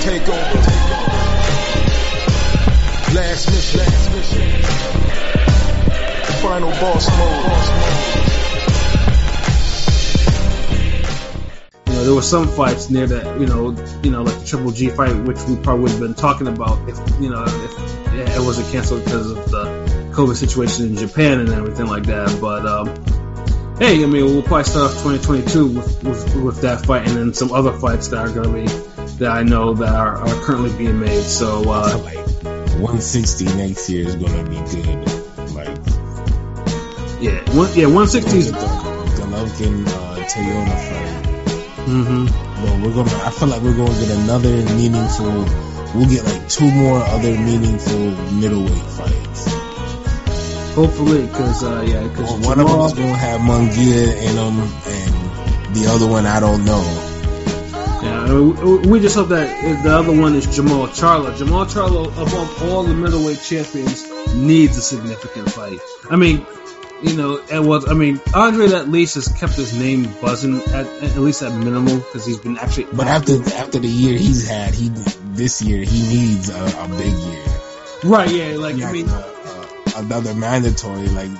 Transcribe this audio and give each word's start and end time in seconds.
Take 0.00 0.26
over. 0.26 0.60
Last 3.14 3.50
mission. 3.50 3.84
Final 6.40 6.70
boss 6.70 7.08
mode. 7.10 7.44
You 11.88 11.92
know, 11.92 12.04
there 12.04 12.14
were 12.14 12.22
some 12.22 12.48
fights 12.48 12.88
near 12.88 13.06
that, 13.06 13.38
you 13.38 13.46
know, 13.46 13.76
you 14.02 14.10
know, 14.10 14.22
like 14.22 14.38
the 14.40 14.46
Triple 14.46 14.70
G 14.70 14.88
fight, 14.88 15.14
which 15.26 15.42
we 15.42 15.56
probably 15.56 15.82
would 15.82 15.90
have 15.90 16.00
been 16.00 16.14
talking 16.14 16.46
about 16.46 16.88
if, 16.88 16.96
you 17.20 17.28
know, 17.28 17.44
if 17.44 18.34
it 18.34 18.40
wasn't 18.40 18.72
canceled 18.72 19.04
because 19.04 19.30
of 19.30 19.50
the 19.50 19.69
COVID 20.10 20.36
situation 20.36 20.86
in 20.86 20.96
Japan 20.96 21.40
and 21.40 21.48
everything 21.50 21.86
like 21.86 22.04
that. 22.04 22.38
But 22.40 22.66
um, 22.66 22.86
hey, 23.78 24.02
I 24.02 24.06
mean, 24.06 24.24
we'll 24.26 24.42
probably 24.42 24.64
start 24.64 24.92
off 24.92 25.02
2022 25.02 25.66
with, 25.66 26.04
with, 26.04 26.36
with 26.36 26.60
that 26.62 26.84
fight, 26.84 27.06
and 27.08 27.16
then 27.16 27.34
some 27.34 27.52
other 27.52 27.72
fights 27.72 28.08
that 28.08 28.18
are 28.18 28.32
going 28.32 28.66
to 28.66 28.72
be 28.72 28.90
that 29.20 29.30
I 29.30 29.42
know 29.42 29.74
that 29.74 29.94
are, 29.94 30.16
are 30.16 30.44
currently 30.44 30.76
being 30.76 30.98
made. 30.98 31.22
So 31.22 31.62
uh, 31.70 31.98
like 32.04 32.20
160 32.80 33.44
next 33.56 33.88
year 33.90 34.06
is 34.08 34.16
gonna 34.16 34.48
be 34.48 34.56
good. 34.56 35.06
Like 35.52 35.68
yeah, 37.20 37.38
one, 37.54 37.68
yeah, 37.76 37.86
160 37.86 38.38
is. 38.38 38.50
the 38.52 38.58
Golovkin 38.58 39.86
uh, 39.86 40.16
Toyota 40.24 40.76
fight. 40.88 41.84
hmm 41.84 42.24
But 42.64 42.80
we're 42.80 42.94
gonna. 42.94 43.24
I 43.24 43.30
feel 43.30 43.48
like 43.48 43.60
we're 43.62 43.76
gonna 43.76 43.98
get 44.00 44.10
another 44.10 44.56
meaningful. 44.74 45.44
We'll 45.94 46.08
get 46.08 46.24
like 46.24 46.48
two 46.48 46.70
more 46.70 46.98
other 46.98 47.36
meaningful 47.36 47.98
middleweight 48.32 48.90
fights. 48.96 49.49
Hopefully, 50.74 51.26
because 51.26 51.64
uh, 51.64 51.84
yeah, 51.86 52.02
because 52.02 52.30
Well, 52.30 52.56
one 52.56 52.60
of 52.60 52.94
them 52.94 53.06
gonna 53.06 53.18
have 53.18 53.40
Munguia 53.40 54.16
in 54.22 54.36
them, 54.36 54.60
and 54.60 55.74
the 55.76 55.86
other 55.88 56.06
one 56.06 56.26
I 56.26 56.40
don't 56.40 56.64
know. 56.64 57.06
Yeah, 58.02 58.32
we- 58.88 59.00
just 59.00 59.16
hope 59.16 59.28
that 59.28 59.82
the 59.82 59.94
other 59.94 60.12
one 60.18 60.34
is 60.34 60.46
Jermall 60.46 60.88
Charlo. 60.88 61.36
Jermall 61.36 61.66
Charlo, 61.66 62.06
above 62.06 62.62
all 62.62 62.84
the 62.84 62.94
middleweight 62.94 63.42
champions, 63.42 64.08
needs 64.34 64.78
a 64.78 64.82
significant 64.82 65.50
fight. 65.50 65.80
I 66.08 66.16
mean, 66.16 66.46
you 67.02 67.16
know, 67.16 67.40
and 67.50 67.66
was 67.66 67.88
I 67.88 67.94
mean, 67.94 68.20
Andre 68.32 68.72
at 68.72 68.88
least 68.88 69.16
has 69.16 69.28
kept 69.28 69.54
his 69.54 69.76
name 69.78 70.08
buzzing 70.20 70.62
at 70.62 70.86
at 70.86 71.16
least 71.16 71.42
at 71.42 71.52
minimal 71.54 71.98
because 71.98 72.24
he's 72.24 72.38
been 72.38 72.58
actually. 72.58 72.86
But 72.92 73.06
after 73.06 73.42
after 73.54 73.78
the 73.78 73.88
year 73.88 74.16
he's 74.16 74.48
had, 74.48 74.74
he 74.74 74.88
this 75.34 75.60
year 75.62 75.82
he 75.82 76.02
needs 76.02 76.48
a, 76.48 76.62
a 76.62 76.88
big 76.88 77.12
year. 77.12 77.44
right, 78.04 78.30
yeah, 78.30 78.56
like 78.56 78.76
He 78.76 78.84
I 78.84 78.92
mean, 78.92 79.08
another 80.00 80.34
mandatory. 80.34 81.08
Like 81.08 81.30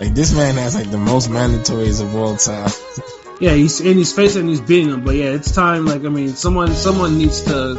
like 0.00 0.14
this 0.14 0.32
man 0.34 0.56
has 0.56 0.74
like 0.74 0.90
the 0.90 0.98
most 0.98 1.30
mandatories 1.30 2.00
of 2.02 2.14
all 2.14 2.36
time. 2.36 2.70
yeah, 3.40 3.54
he's 3.54 3.80
and 3.80 3.96
he's 3.98 4.12
facing, 4.12 4.48
he's 4.48 4.60
beating 4.60 4.90
him, 4.90 5.04
but 5.04 5.14
yeah, 5.14 5.30
it's 5.30 5.52
time. 5.52 5.86
Like 5.86 6.04
I 6.04 6.08
mean, 6.08 6.30
someone 6.30 6.74
someone 6.74 7.16
needs 7.18 7.42
to, 7.42 7.78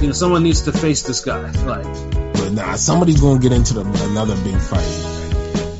you 0.00 0.06
know, 0.08 0.12
someone 0.12 0.42
needs 0.42 0.62
to 0.62 0.72
face 0.72 1.02
this 1.02 1.20
guy. 1.24 1.50
Like, 1.64 1.84
But 2.34 2.52
nah, 2.52 2.74
somebody's 2.76 3.20
gonna 3.20 3.40
get 3.40 3.52
into 3.52 3.74
the, 3.74 3.80
another 4.10 4.34
big 4.42 4.58
fight. 4.60 4.80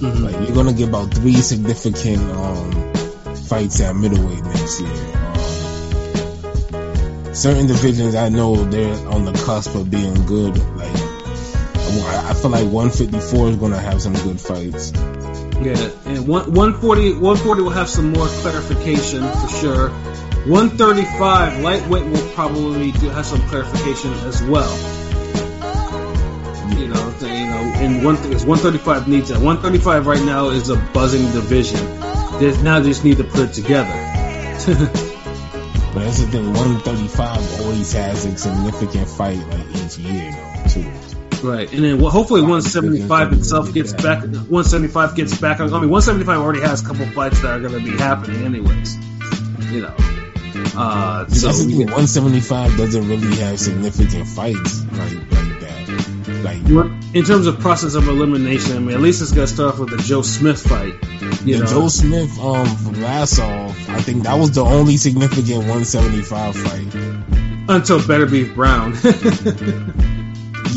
mhm. 0.00 0.20
Like 0.22 0.36
you're 0.46 0.54
gonna 0.54 0.72
get 0.74 0.88
about 0.88 1.12
three 1.14 1.34
significant 1.34 2.22
um, 2.32 2.92
fights 3.34 3.80
at 3.80 3.96
middleweight 3.96 4.44
next 4.44 4.80
year. 4.80 4.92
Um, 4.92 5.34
certain 7.34 7.66
divisions 7.66 8.14
I 8.14 8.28
know 8.28 8.54
they're 8.64 9.08
on 9.08 9.24
the 9.24 9.32
cusp 9.32 9.74
of 9.74 9.90
being 9.90 10.26
good. 10.26 10.56
Like 10.76 10.94
I 11.88 12.34
feel 12.34 12.50
like 12.50 12.66
154 12.66 13.48
is 13.48 13.56
gonna 13.56 13.80
have 13.80 14.02
some 14.02 14.12
good 14.12 14.40
fights. 14.40 14.92
Yeah, 15.60 15.90
and 16.06 16.28
one, 16.28 16.52
140, 16.52 17.14
140 17.14 17.62
will 17.62 17.70
have 17.70 17.88
some 17.88 18.12
more 18.12 18.26
clarification 18.26 19.22
for 19.28 19.48
sure. 19.48 19.90
135 19.90 21.60
lightweight 21.60 22.04
will 22.06 22.28
probably 22.32 22.92
do, 22.92 23.08
have 23.10 23.26
some 23.26 23.40
clarification 23.48 24.12
as 24.12 24.42
well. 24.42 24.76
You 26.78 26.88
know, 26.88 27.14
th- 27.18 27.32
you 27.32 27.46
know, 27.46 27.72
and 27.76 28.04
one 28.04 28.16
thing 28.16 28.32
is 28.32 28.44
135 28.44 29.08
needs 29.08 29.30
that. 29.30 29.38
135 29.38 30.06
right 30.06 30.22
now 30.22 30.50
is 30.50 30.70
a 30.70 30.76
buzzing 30.76 31.30
division. 31.32 31.84
There's, 32.38 32.62
now 32.62 32.80
they 32.80 32.90
just 32.90 33.04
need 33.04 33.16
to 33.16 33.24
put 33.24 33.50
it 33.50 33.52
together. 33.54 35.04
But 35.94 36.04
that's 36.04 36.20
the 36.20 36.26
thing, 36.26 36.52
135 36.52 37.60
always 37.62 37.92
has 37.94 38.24
a 38.26 38.36
significant 38.36 39.08
fight 39.08 39.38
like 39.48 39.66
each 39.76 39.96
year 39.96 40.30
though 40.32 40.68
too. 40.68 40.92
Right, 41.42 41.72
and 41.72 41.84
then 41.84 42.00
well, 42.00 42.10
hopefully 42.10 42.40
175 42.40 43.32
itself 43.32 43.72
gets 43.72 43.92
back. 43.92 44.22
175 44.22 45.14
gets 45.14 45.38
back. 45.38 45.60
on 45.60 45.72
I 45.72 45.80
mean, 45.80 45.90
175 45.90 46.38
already 46.38 46.60
has 46.60 46.82
a 46.82 46.86
couple 46.86 47.06
fights 47.06 47.40
that 47.42 47.50
are 47.52 47.60
going 47.60 47.72
to 47.72 47.90
be 47.90 47.96
happening 47.96 48.44
anyways. 48.44 48.96
You 49.70 49.82
know, 49.82 49.94
uh, 50.76 51.26
so 51.28 51.46
that's 51.46 51.64
the 51.64 51.70
thing, 51.70 51.86
175 51.86 52.76
doesn't 52.76 53.08
really 53.08 53.36
have 53.36 53.58
significant 53.60 54.26
fights 54.26 54.84
like 54.92 55.12
like 55.32 55.60
that. 55.60 56.42
Like 56.42 57.14
in 57.14 57.24
terms 57.24 57.46
of 57.46 57.58
process 57.60 57.94
of 57.94 58.08
elimination, 58.08 58.76
I 58.76 58.78
mean, 58.80 58.94
at 58.94 59.00
least 59.00 59.22
it's 59.22 59.32
going 59.32 59.46
to 59.46 59.52
start 59.52 59.74
off 59.74 59.80
with 59.80 59.90
the 59.90 59.98
Joe 59.98 60.22
Smith 60.22 60.60
fight. 60.60 60.94
You 61.44 61.56
the 61.56 61.64
know, 61.64 61.66
Joe 61.66 61.88
Smith 61.88 62.38
um 62.40 62.66
Vlasov, 62.66 63.70
I 63.90 64.00
think 64.00 64.24
that 64.24 64.38
was 64.38 64.52
the 64.52 64.64
only 64.64 64.96
significant 64.96 65.58
175 65.68 66.56
fight. 66.56 66.94
until 67.68 67.98
Beterbiev 68.00 68.54
Browne. 68.54 68.94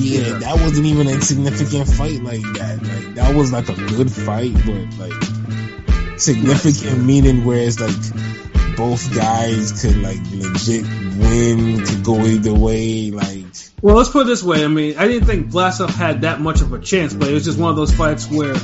Yeah, 0.02 0.40
that 0.40 0.60
wasn't 0.60 0.88
even 0.88 1.08
a 1.08 1.22
significant 1.22 1.88
fight 1.88 2.24
like 2.24 2.42
that. 2.42 2.82
Like 2.82 3.16
that 3.16 3.36
was 3.36 3.52
like 3.52 3.70
a 3.70 3.76
good 3.76 4.12
fight, 4.12 4.54
but 4.66 4.98
like 4.98 6.20
significant 6.20 7.04
meaning 7.04 7.46
where 7.46 7.60
it's 7.60 7.80
like 7.80 8.76
both 8.76 9.14
guys 9.16 9.82
could 9.82 9.98
like 9.98 10.20
legit 10.32 10.84
win, 10.84 11.86
could 11.86 12.04
go 12.04 12.20
either 12.26 12.54
way. 12.54 13.12
Like 13.12 13.46
well, 13.82 13.96
let's 13.96 14.10
put 14.10 14.22
it 14.22 14.28
this 14.28 14.44
way. 14.44 14.64
I 14.64 14.68
mean, 14.68 14.98
I 14.98 15.08
didn't 15.08 15.28
think 15.28 15.52
Vlasov 15.52 15.90
had 15.90 16.22
that 16.22 16.40
much 16.40 16.62
of 16.62 16.72
a 16.74 16.80
chance, 16.80 17.14
but 17.14 17.28
it 17.28 17.34
was 17.34 17.46
just 17.46 17.58
one 17.58 17.70
of 17.70 17.76
those 17.76 17.94
fights 17.94 18.30
where 18.30 18.56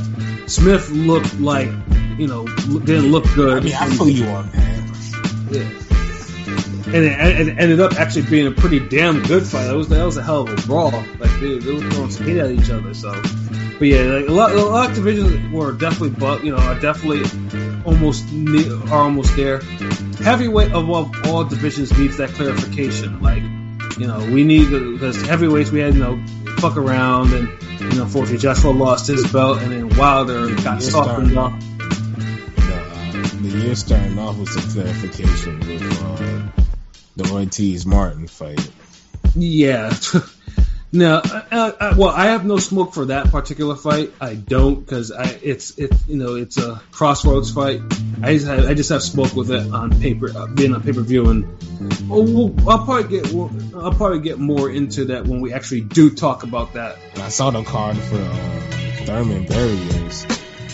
Smith 0.47 0.89
looked 0.89 1.39
like, 1.39 1.69
you 2.17 2.27
know, 2.27 2.45
didn't 2.45 3.11
look 3.11 3.25
good. 3.35 3.57
I 3.57 3.59
mean, 3.61 3.75
I 3.75 3.89
feel 3.89 4.09
you 4.09 4.25
on 4.27 4.49
that. 4.51 5.47
Yeah. 5.51 5.86
And 6.87 7.03
it, 7.03 7.47
it 7.47 7.59
ended 7.59 7.81
up 7.81 7.99
actually 7.99 8.29
being 8.29 8.47
a 8.47 8.51
pretty 8.51 8.79
damn 8.79 9.21
good 9.23 9.45
fight. 9.45 9.65
That 9.65 9.75
was 9.75 9.89
that 9.89 10.05
was 10.05 10.15
a 10.15 10.23
hell 10.23 10.47
of 10.47 10.49
a 10.49 10.67
brawl. 10.67 10.91
Like 11.19 11.31
they, 11.41 11.59
they 11.59 11.73
were 11.73 11.81
throwing 11.91 12.11
some 12.11 12.25
heat 12.25 12.39
at 12.39 12.49
each 12.49 12.69
other. 12.69 12.93
So, 12.93 13.11
but 13.77 13.87
yeah, 13.87 14.03
like 14.03 14.29
a 14.29 14.31
lot 14.31 14.51
a 14.53 14.63
lot 14.63 14.89
of 14.89 14.95
divisions 14.95 15.51
were 15.51 15.73
definitely, 15.73 16.11
but 16.11 16.45
you 16.45 16.51
know, 16.51 16.57
are 16.57 16.79
definitely 16.79 17.23
almost 17.85 18.25
are 18.89 19.03
almost 19.03 19.35
there. 19.35 19.59
Heavyweight 20.23 20.71
above 20.71 21.13
all 21.25 21.43
divisions 21.43 21.97
needs 21.97 22.17
that 22.17 22.29
clarification. 22.29 23.21
Like, 23.21 23.43
you 23.99 24.07
know, 24.07 24.19
we 24.31 24.45
need 24.45 24.69
because 24.69 25.21
heavyweights 25.27 25.71
we 25.71 25.81
had 25.81 25.93
you 25.93 25.99
know 25.99 26.23
fuck 26.59 26.77
around 26.77 27.33
and 27.33 27.49
you 27.79 27.97
know, 27.97 28.03
unfortunately 28.03 28.37
Joshua 28.37 28.71
lost 28.71 29.07
his 29.07 29.29
belt 29.31 29.61
and 29.61 29.71
then 29.71 29.97
Wilder 29.97 30.55
got 30.63 30.81
softened 30.81 31.37
up. 31.37 31.51
The, 31.59 32.73
uh, 32.73 33.11
the 33.41 33.49
year 33.49 33.75
starting 33.75 34.17
off 34.17 34.37
with 34.37 34.49
some 34.49 34.71
clarification 34.71 35.59
with 35.59 36.03
uh, 36.03 36.63
the 37.17 37.31
Ortiz 37.31 37.85
Martin 37.85 38.27
fight. 38.27 38.71
Yeah. 39.35 39.93
no, 40.91 41.15
uh, 41.17 41.41
uh, 41.51 41.95
well, 41.97 42.09
I 42.09 42.27
have 42.27 42.45
no 42.45 42.57
smoke 42.57 42.93
for 42.93 43.05
that 43.05 43.31
particular 43.31 43.75
fight. 43.75 44.13
I 44.21 44.35
don't 44.35 44.79
because 44.79 45.11
I 45.11 45.37
it's 45.41 45.77
it 45.77 45.91
you 46.07 46.17
know 46.17 46.35
it's 46.35 46.57
a 46.57 46.81
crossroads 46.91 47.51
fight. 47.51 47.81
I 48.21 48.33
just 48.33 48.47
have, 48.47 48.65
I 48.65 48.73
just 48.73 48.89
have 48.89 49.03
smoke 49.03 49.33
with 49.33 49.51
it 49.51 49.71
on 49.71 49.99
paper, 49.99 50.29
uh, 50.35 50.47
being 50.47 50.73
on 50.73 50.81
pay 50.81 50.93
per 50.93 51.01
view, 51.01 51.29
and 51.29 51.45
oh, 52.09 52.21
we'll, 52.21 52.69
I'll 52.69 52.85
probably 52.85 53.19
get 53.19 53.33
well, 53.33 53.51
I'll 53.75 53.93
probably 53.93 54.21
get 54.21 54.39
more 54.39 54.69
into 54.69 55.05
that 55.05 55.25
when 55.25 55.41
we 55.41 55.53
actually 55.53 55.81
do 55.81 56.09
talk 56.11 56.43
about 56.43 56.73
that. 56.73 56.97
And 57.15 57.23
I 57.23 57.29
saw 57.29 57.49
the 57.49 57.63
card 57.63 57.97
for 57.97 58.15
uh, 58.15 59.05
Thurman 59.05 59.45
Barrios. 59.45 60.25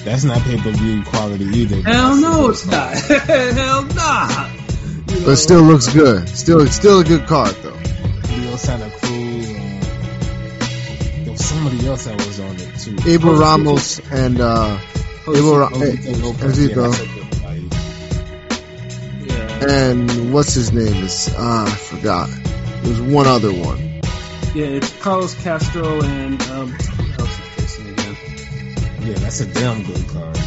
That's 0.03 0.25
not 0.25 0.41
pay 0.41 0.57
per 0.57 0.71
view 0.71 1.03
quality 1.03 1.45
either. 1.45 1.81
Hell 1.81 2.17
no, 2.17 2.49
it's 2.49 2.65
not. 2.65 2.93
Hell 2.97 3.83
nah. 3.85 4.62
You 5.13 5.19
know, 5.19 5.25
But 5.27 5.35
still 5.37 5.61
looks 5.61 5.93
good. 5.93 6.27
Still, 6.29 6.65
still 6.67 6.99
a 6.99 7.03
good 7.03 7.25
card 7.27 7.55
though. 7.61 7.71
Leo 7.71 8.55
Santa 8.55 8.89
Cruz. 8.89 9.49
And 9.49 9.83
there 11.27 11.37
somebody 11.37 11.87
else 11.87 12.05
that 12.05 12.15
was 12.17 12.39
on 12.39 12.55
it 12.55 12.79
too. 12.79 12.97
Abel 13.09 13.35
Ramos 13.35 13.99
and 14.11 14.39
uh, 14.41 14.79
Abel 15.27 15.57
Ra- 15.57 15.69
Jose 15.69 16.63
Yeah, 16.67 16.75
Go. 16.75 16.89
that's 16.89 17.01
a 17.01 17.05
good 17.05 17.35
fight. 17.35 17.63
yeah. 19.27 19.87
and 19.87 20.33
what's 20.33 20.53
his 20.53 20.71
name 20.73 21.03
is 21.03 21.33
ah, 21.37 21.65
I 21.65 21.69
forgot. 21.69 22.29
There's 22.83 23.01
one 23.01 23.27
other 23.27 23.53
one. 23.53 23.77
yeah, 24.55 24.65
it's 24.77 24.91
Carlos 25.01 25.35
Castro 25.43 26.01
and 26.03 26.41
um, 26.43 26.69
who 26.71 27.11
else 27.21 27.39
is 27.39 27.47
facing 27.55 27.89
again? 27.93 28.15
Yeah, 29.03 29.13
that's 29.19 29.39
a 29.41 29.45
damn 29.45 29.83
good 29.83 30.07
card. 30.09 30.37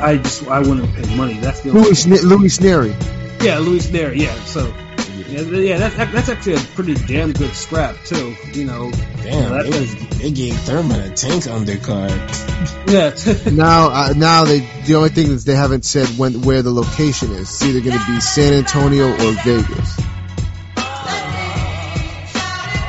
I 0.00 0.16
just 0.18 0.46
I 0.48 0.58
wouldn't 0.60 0.92
pay 0.94 1.16
money. 1.16 1.34
That's 1.34 1.60
the 1.60 1.70
only 1.70 1.82
Louis 1.82 2.04
Sne- 2.06 2.22
Louis 2.22 2.58
Nery. 2.58 3.42
Yeah, 3.42 3.58
Louis 3.58 3.86
there. 3.90 4.12
Yeah, 4.14 4.34
so 4.44 4.66
Yeah. 5.28 5.40
Yeah, 5.42 5.58
yeah, 5.58 5.78
that's 5.78 5.96
that's 6.12 6.28
actually 6.28 6.54
a 6.54 6.58
pretty 6.74 6.94
damn 6.94 7.32
good 7.32 7.52
scrap 7.52 7.96
too. 8.04 8.34
You 8.52 8.64
know, 8.64 8.90
Damn, 9.22 9.52
Yeah, 9.52 9.62
they, 9.62 9.70
was, 9.80 9.94
they 10.18 10.30
gave 10.30 10.54
Thurman 10.60 11.00
a 11.00 11.10
tank 11.14 11.44
undercard. 11.44 12.12
yeah, 12.88 13.50
Now, 13.52 13.88
uh, 13.90 14.12
now 14.16 14.44
they 14.44 14.60
the 14.86 14.94
only 14.94 15.08
thing 15.10 15.30
is 15.32 15.44
they 15.44 15.54
haven't 15.56 15.84
said 15.84 16.06
when 16.18 16.42
where 16.42 16.62
the 16.62 16.70
location 16.70 17.32
is. 17.32 17.40
It's 17.50 17.62
either 17.64 17.80
going 17.80 17.98
to 17.98 18.06
be 18.06 18.20
San 18.20 18.54
Antonio 18.54 19.10
or 19.10 19.32
Vegas. 19.44 19.98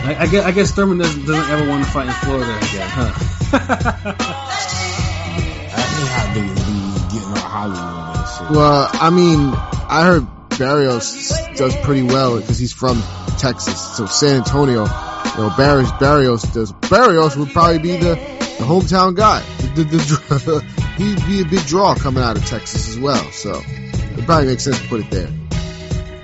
I, 0.10 0.16
I 0.20 0.28
guess 0.28 0.46
I 0.46 0.52
guess 0.52 0.72
Thurman 0.72 1.00
doesn't, 1.00 1.26
doesn't 1.26 1.50
ever 1.52 1.68
want 1.70 1.84
to 1.84 1.90
fight 1.92 2.08
in 2.08 2.14
Florida 2.14 2.56
again, 2.58 2.88
huh? 2.90 4.74
Well, 8.50 8.90
I 8.94 9.10
mean, 9.10 9.52
I 9.90 10.06
heard 10.06 10.26
Barrios 10.58 11.30
does 11.56 11.76
pretty 11.78 12.04
well 12.04 12.40
because 12.40 12.58
he's 12.58 12.72
from 12.72 13.02
Texas. 13.38 13.98
So 13.98 14.06
San 14.06 14.38
Antonio, 14.38 14.84
you 14.84 15.38
know, 15.38 15.54
Barrios, 15.58 15.92
Barrios 16.00 16.44
does. 16.44 16.72
Barrios 16.72 17.36
would 17.36 17.50
probably 17.50 17.80
be 17.80 17.98
the, 17.98 18.16
the 18.16 18.64
hometown 18.64 19.16
guy. 19.16 19.42
The, 19.76 19.84
the, 19.84 19.98
the, 19.98 20.62
he'd 20.98 21.26
be 21.26 21.42
a 21.42 21.46
big 21.46 21.66
draw 21.68 21.96
coming 21.96 22.24
out 22.24 22.38
of 22.38 22.46
Texas 22.46 22.88
as 22.88 22.98
well. 22.98 23.24
So 23.32 23.62
it 23.66 24.26
probably 24.26 24.48
makes 24.48 24.64
sense 24.64 24.82
to 24.82 24.88
put 24.88 25.02
it 25.02 25.12
there. 25.12 25.30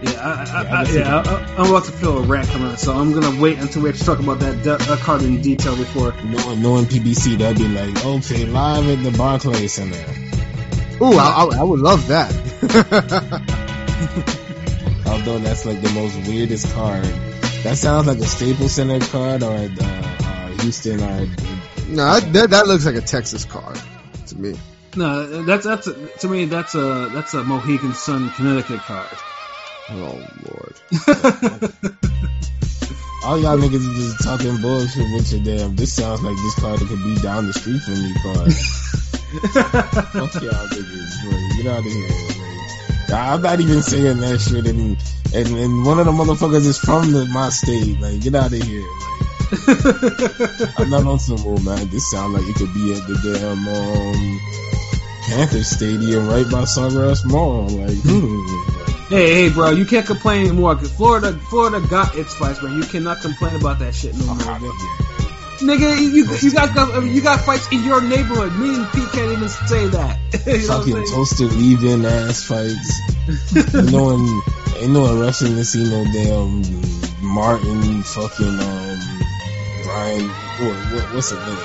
Yeah, 0.02 0.12
I, 0.20 0.44
I, 0.44 0.64
I, 0.64 0.82
I 0.82 0.90
yeah, 0.92 1.24
I, 1.26 1.56
I'm 1.62 1.70
about 1.70 1.86
to 1.86 1.92
feel 1.92 2.18
a 2.18 2.22
rant 2.24 2.48
coming 2.50 2.70
out, 2.70 2.80
so 2.80 2.94
I'm 2.94 3.14
gonna 3.14 3.40
wait 3.42 3.58
until 3.60 3.84
we 3.84 3.90
have 3.90 3.98
to 3.98 4.04
talk 4.06 4.20
about 4.20 4.40
that, 4.40 4.64
that, 4.64 4.80
that 4.80 5.00
card 5.00 5.22
in 5.24 5.42
detail 5.42 5.78
before. 5.78 6.14
Knowing, 6.24 6.62
knowing 6.62 6.86
PBC, 6.86 7.38
they'll 7.38 7.54
be 7.54 7.68
like, 7.68 8.06
okay, 8.06 8.46
live 8.46 8.88
at 8.88 9.04
the 9.04 9.18
Barclays 9.18 9.74
Center. 9.74 10.43
Ooh, 11.02 11.14
I, 11.14 11.48
I, 11.52 11.60
I 11.60 11.64
would 11.64 11.80
love 11.80 12.08
that. 12.08 12.32
Although 15.08 15.40
that's 15.40 15.66
like 15.66 15.82
the 15.82 15.92
most 15.92 16.16
weirdest 16.28 16.74
card. 16.74 17.06
That 17.64 17.78
sounds 17.78 18.08
like 18.08 18.18
a 18.20 18.26
Staples 18.26 18.74
Center 18.74 19.00
card 19.00 19.44
or 19.44 19.56
a 19.56 19.66
uh, 19.66 20.04
uh, 20.24 20.48
Houston 20.62 21.02
or 21.02 21.28
no, 21.90 22.20
that, 22.20 22.50
that 22.50 22.68
looks 22.68 22.86
like 22.86 22.96
a 22.96 23.02
Texas 23.02 23.46
card 23.46 23.80
to 24.28 24.38
me. 24.38 24.58
No, 24.96 25.44
that's 25.44 25.66
that's 25.66 25.88
a, 25.88 26.08
to 26.20 26.28
me 26.28 26.46
that's 26.46 26.76
a 26.76 27.10
that's 27.14 27.34
a 27.34 27.44
Mohegan 27.44 27.94
Sun 27.94 28.30
Connecticut 28.32 28.80
card. 28.82 29.18
Oh 29.90 30.28
lord. 30.46 30.76
all 33.26 33.40
y'all 33.40 33.58
niggas 33.58 33.90
are 33.90 33.96
just 33.96 34.24
talking 34.24 34.62
bullshit 34.62 35.12
with 35.14 35.32
your 35.32 35.44
damn. 35.44 35.76
This 35.76 35.94
sounds 35.94 36.22
like 36.22 36.36
this 36.36 36.56
card 36.60 36.80
that 36.80 36.88
could 36.88 37.04
be 37.04 37.16
down 37.22 37.48
the 37.48 37.54
street 37.54 37.82
from 37.82 37.94
me 37.94 38.14
card. 38.22 38.52
Fuck 39.34 40.42
y'all 40.42 40.68
niggas. 40.70 41.58
Get 41.58 41.68
out 41.68 41.80
of 41.80 41.86
here. 41.86 42.34
I'm 43.14 43.42
not 43.42 43.60
even 43.60 43.82
saying 43.82 44.20
that 44.20 44.40
shit, 44.40 44.66
and 44.66 44.98
and, 45.34 45.58
and 45.58 45.86
one 45.86 46.00
of 46.00 46.06
the 46.06 46.12
motherfuckers 46.12 46.66
is 46.66 46.78
from 46.78 47.12
the, 47.12 47.26
my 47.26 47.50
state. 47.50 48.00
Like, 48.00 48.22
get 48.22 48.36
out 48.36 48.54
of 48.54 48.62
here. 48.62 48.88
Like, 49.68 50.80
I'm 50.80 50.90
not 50.90 51.06
on 51.06 51.20
some 51.20 51.46
old 51.46 51.64
man. 51.66 51.90
This 51.90 52.10
sound 52.12 52.34
like 52.34 52.44
it 52.46 52.56
could 52.56 52.74
be 52.74 52.94
at 52.94 53.08
the 53.08 53.18
damn 53.24 53.68
um, 53.68 54.40
Panther 55.26 55.64
Stadium 55.64 56.28
right 56.28 56.46
by 56.52 56.64
Sawgrass 56.64 57.26
Mall. 57.26 57.68
Like, 57.68 57.98
hmm. 58.04 59.10
hey, 59.10 59.34
hey, 59.34 59.50
bro, 59.50 59.72
you 59.72 59.86
can't 59.86 60.06
complain 60.06 60.46
anymore 60.48 60.76
because 60.76 60.92
Florida, 60.92 61.34
Florida 61.50 61.86
got 61.88 62.16
its 62.16 62.36
fights, 62.36 62.62
man. 62.62 62.78
You 62.78 62.84
cannot 62.84 63.22
complain 63.22 63.56
about 63.56 63.80
that 63.80 63.96
shit 63.96 64.16
no 64.16 64.36
more. 64.36 65.13
Nigga, 65.64 65.98
you 65.98 66.26
you 66.26 66.52
got 66.52 67.04
you 67.04 67.22
got 67.22 67.40
fights 67.42 67.72
in 67.72 67.84
your 67.84 68.02
neighborhood. 68.02 68.54
Me 68.58 68.76
and 68.76 68.92
Pete 68.92 69.10
can't 69.12 69.32
even 69.32 69.48
say 69.48 69.88
that. 69.88 70.20
you 70.46 70.68
know 70.68 70.78
fucking 70.80 70.94
saying? 70.94 71.08
toaster 71.08 71.46
leaving 71.46 72.06
ass 72.06 72.44
fights. 72.44 73.74
no 73.74 74.04
one, 74.04 74.42
ain't 74.82 74.92
no 74.92 75.02
one 75.02 75.20
rushing 75.20 75.56
to 75.56 75.64
see 75.64 75.84
no 75.90 76.04
damn 76.12 76.62
Martin 77.24 78.04
fucking 78.04 78.60
um 78.60 79.00
Brian 79.84 80.28
what, 80.28 80.76
what, 80.94 81.14
what's 81.14 81.30
his 81.30 81.40
name 81.40 81.58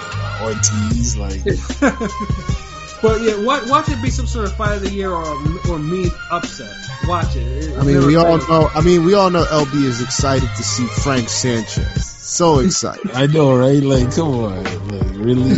Ortiz 0.42 1.16
like 1.16 1.42
But 3.00 3.20
yeah, 3.22 3.36
watch, 3.44 3.68
watch 3.68 3.88
it 3.90 4.02
be 4.02 4.10
some 4.10 4.26
sort 4.26 4.46
of 4.46 4.56
fight 4.56 4.76
of 4.76 4.82
the 4.82 4.90
year 4.90 5.12
or 5.12 5.24
or 5.70 5.78
me 5.78 6.10
upset. 6.30 6.74
Watch 7.06 7.36
it. 7.36 7.46
It- 7.46 7.78
I 7.78 7.84
mean, 7.84 8.04
we 8.06 8.16
all 8.16 8.38
know. 8.38 8.70
I 8.74 8.80
mean, 8.80 9.04
we 9.04 9.14
all 9.14 9.30
know 9.30 9.44
LB 9.44 9.84
is 9.84 10.02
excited 10.02 10.48
to 10.56 10.62
see 10.64 10.86
Frank 10.86 11.28
Sanchez. 11.28 12.07
So 12.28 12.58
excited. 12.58 13.10
I 13.12 13.24
know 13.26 13.56
right 13.56 13.82
like 13.82 14.14
come 14.14 14.28
on 14.28 14.62
like 14.62 15.14
really 15.14 15.48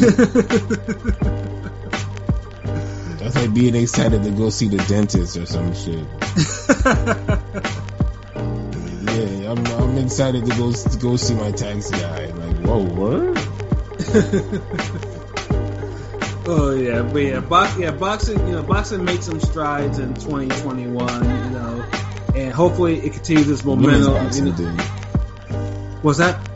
that's 3.18 3.34
like 3.34 3.52
being 3.52 3.74
excited 3.74 4.22
to 4.22 4.30
go 4.30 4.50
see 4.50 4.68
the 4.68 4.76
dentist 4.88 5.36
or 5.36 5.46
some 5.46 5.74
shit 5.74 5.98
yeah 9.18 9.50
I'm 9.50 9.66
I'm 9.66 9.98
excited 9.98 10.46
to 10.46 10.56
go 10.56 10.72
to 10.72 10.98
go 10.98 11.16
see 11.16 11.34
my 11.34 11.50
tax 11.50 11.90
guy 11.90 12.26
like 12.26 12.56
whoa 12.58 12.84
what 12.84 13.36
Oh 16.46 16.74
yeah, 16.74 17.02
but 17.02 17.18
yeah, 17.18 17.40
box, 17.40 17.76
yeah, 17.78 17.90
boxing, 17.90 18.38
you 18.46 18.54
know, 18.54 18.62
boxing 18.62 19.04
made 19.04 19.22
some 19.22 19.40
strides 19.40 19.98
in 19.98 20.14
2021, 20.14 20.88
you 20.88 20.96
know, 21.50 21.84
and 22.34 22.50
hopefully 22.52 23.04
it 23.04 23.12
continues 23.12 23.46
this 23.48 23.62
momentum. 23.64 24.32
You 24.34 24.44
know, 24.44 24.52
did 24.56 24.80
was 26.02 26.16
that? 26.18 26.49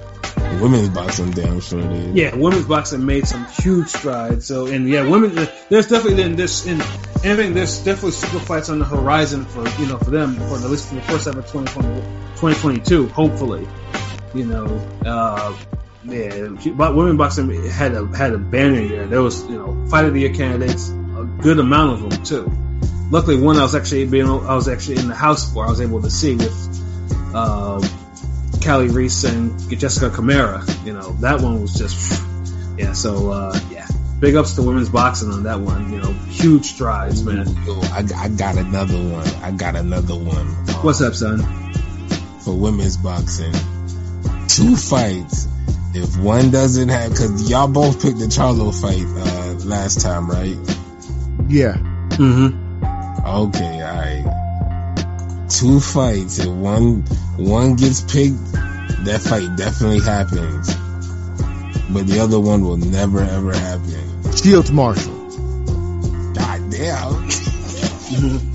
Women's 0.61 0.89
boxing 0.89 1.31
damn 1.31 1.61
sure 1.61 1.81
did 1.81 2.17
Yeah, 2.17 2.35
women's 2.35 2.67
boxing 2.67 3.05
made 3.05 3.27
some 3.27 3.47
huge 3.47 3.89
strides. 3.89 4.47
So, 4.47 4.67
and 4.67 4.89
yeah, 4.89 5.09
women, 5.09 5.35
there's 5.69 5.89
definitely 5.89 6.23
in 6.23 6.37
this, 6.37 6.67
in 6.67 6.81
anything, 7.25 7.55
there's 7.55 7.79
definitely 7.79 8.13
super 8.13 8.39
fights 8.39 8.69
on 8.69 8.79
the 8.79 8.85
horizon 8.85 9.45
for, 9.45 9.69
you 9.81 9.87
know, 9.87 9.99
for 9.99 10.11
them, 10.11 10.37
for 10.37 10.57
at 10.57 10.63
least 10.63 10.89
for 10.89 10.97
the 10.97 11.03
first 11.03 11.27
half 11.27 11.37
of 11.37 11.47
2020, 11.47 12.01
2022, 12.37 13.09
hopefully, 13.09 13.67
you 14.35 14.45
know, 14.45 14.67
uh, 15.05 15.57
yeah, 16.05 16.49
women 16.91 17.17
boxing 17.17 17.51
had 17.71 17.95
a, 17.95 18.07
had 18.17 18.33
a 18.33 18.39
banner 18.39 18.81
year. 18.81 19.07
There 19.07 19.23
was, 19.23 19.45
you 19.45 19.57
know, 19.57 19.87
fight 19.89 20.05
of 20.05 20.15
the 20.15 20.21
year 20.21 20.35
candidates, 20.35 20.89
a 20.91 21.29
good 21.41 21.59
amount 21.59 21.93
of 21.93 22.11
them 22.11 22.25
too. 22.25 22.53
Luckily, 23.11 23.41
one 23.41 23.57
I 23.57 23.63
was 23.63 23.75
actually 23.75 24.07
being, 24.07 24.27
I 24.27 24.55
was 24.55 24.69
actually 24.69 24.99
in 24.99 25.09
the 25.09 25.15
house 25.15 25.53
for, 25.53 25.67
I 25.67 25.71
was 25.71 25.81
able 25.81 26.03
to 26.03 26.11
see 26.11 26.37
with, 26.37 27.33
uh, 27.35 27.87
Kali 28.65 28.89
Reis 28.89 29.25
and 29.25 29.59
Jessica 29.79 30.11
Camara. 30.11 30.65
You 30.85 30.95
know, 30.95 31.13
that 31.21 31.41
one 31.41 31.61
was 31.61 31.75
just, 31.75 32.23
yeah. 32.79 32.93
So, 32.93 33.31
uh, 33.31 33.59
yeah, 33.71 33.87
big 34.21 34.35
ups 34.37 34.55
to 34.55 34.63
women's 34.63 34.89
boxing 34.89 35.31
on 35.31 35.43
that 35.43 35.61
one. 35.61 35.93
You 35.93 36.01
know, 36.01 36.13
huge 36.13 36.65
strides, 36.65 37.23
man. 37.23 37.47
Yo, 37.65 37.79
I, 37.83 38.05
I 38.17 38.29
got 38.29 38.57
another 38.57 38.97
one. 38.97 39.27
I 39.43 39.51
got 39.51 39.77
another 39.77 40.17
one. 40.17 40.37
Um, 40.37 40.55
What's 40.83 41.01
up, 41.03 41.15
son? 41.15 41.43
for 42.45 42.55
women's 42.55 42.97
boxing? 42.97 43.53
Two 44.49 44.77
fights. 44.77 45.49
If 45.95 46.19
one 46.19 46.51
doesn't 46.51 46.89
have, 46.89 47.11
cause 47.11 47.49
y'all 47.49 47.69
both 47.69 48.03
picked 48.03 48.19
the 48.19 48.27
Charlo 48.27 48.73
fight 48.79 49.05
uh, 49.05 49.65
last 49.65 50.01
time, 50.01 50.29
right? 50.29 50.57
Yeah. 51.49 51.77
Mm-hmm. 52.19 53.25
Okay, 53.27 53.83
alright. 53.83 54.44
Two 55.59 55.79
fights. 55.79 56.39
If 56.41 56.49
one 56.49 57.03
one 57.37 57.77
gets 57.77 58.01
picked, 58.01 58.53
that 59.05 59.21
fight 59.23 59.57
definitely 59.57 60.01
happens. 60.01 60.75
But 61.91 62.07
the 62.09 62.19
other 62.21 62.41
one 62.41 62.65
will 62.65 62.77
never 62.77 63.21
ever 63.21 63.53
happen. 63.55 64.33
Shields 64.37 64.73
Marshall. 64.73 65.15
God 66.35 66.71
damn. 66.71 67.29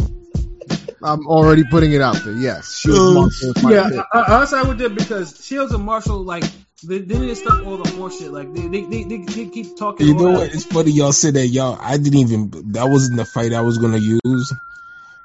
I'm 1.02 1.26
already 1.28 1.64
putting 1.64 1.94
it 1.94 2.02
out 2.02 2.18
there. 2.24 2.34
Yes. 2.34 2.80
Shields 2.80 3.14
Marshall 3.14 3.54
Yeah, 3.72 3.90
pick. 3.90 4.00
I, 4.00 4.20
I, 4.20 4.36
honestly, 4.36 4.60
I 4.60 4.64
would 4.64 4.78
do 4.78 4.88
it 4.88 4.96
because 4.96 5.46
Shields 5.46 5.74
and 5.74 5.86
Marshall, 5.86 6.24
like, 6.24 6.44
they, 6.84 7.00
they 7.00 7.18
need 7.18 7.28
to 7.28 7.36
stop 7.36 7.66
all 7.66 7.78
the 7.78 7.90
horseshit. 7.92 8.32
Like, 8.32 8.54
they, 8.54 8.68
they, 8.68 8.82
they, 8.84 9.04
they, 9.04 9.18
they 9.24 9.46
keep 9.46 9.78
talking. 9.78 10.08
You 10.08 10.16
know 10.16 10.32
what? 10.32 10.54
It's 10.54 10.66
funny 10.66 10.92
y'all 10.92 11.14
said 11.14 11.36
that 11.36 11.48
y'all. 11.48 11.78
I 11.80 11.98
didn't 11.98 12.20
even. 12.20 12.72
That 12.74 12.90
wasn't 12.90 13.18
the 13.18 13.26
fight 13.26 13.54
I 13.54 13.62
was 13.62 13.78
gonna 13.78 13.98
use. 13.98 14.54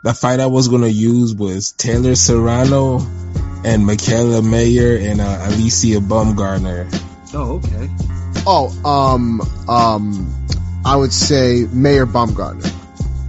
The 0.04 0.12
fight 0.12 0.38
I 0.38 0.48
was 0.48 0.68
gonna 0.68 0.86
use 0.86 1.34
was 1.34 1.72
Taylor 1.72 2.14
Serrano 2.14 2.98
and 3.64 3.88
Mikaela 3.88 4.46
Mayer 4.46 4.98
and 4.98 5.18
uh, 5.18 5.46
Alycia 5.48 5.98
Baumgardner. 5.98 6.84
Oh, 7.32 7.54
okay. 7.54 7.88
Oh, 8.46 8.68
um, 8.84 9.40
um, 9.66 10.46
I 10.84 10.94
would 10.94 11.10
say 11.10 11.66
Mayer 11.72 12.04
Baumgardner. 12.04 12.70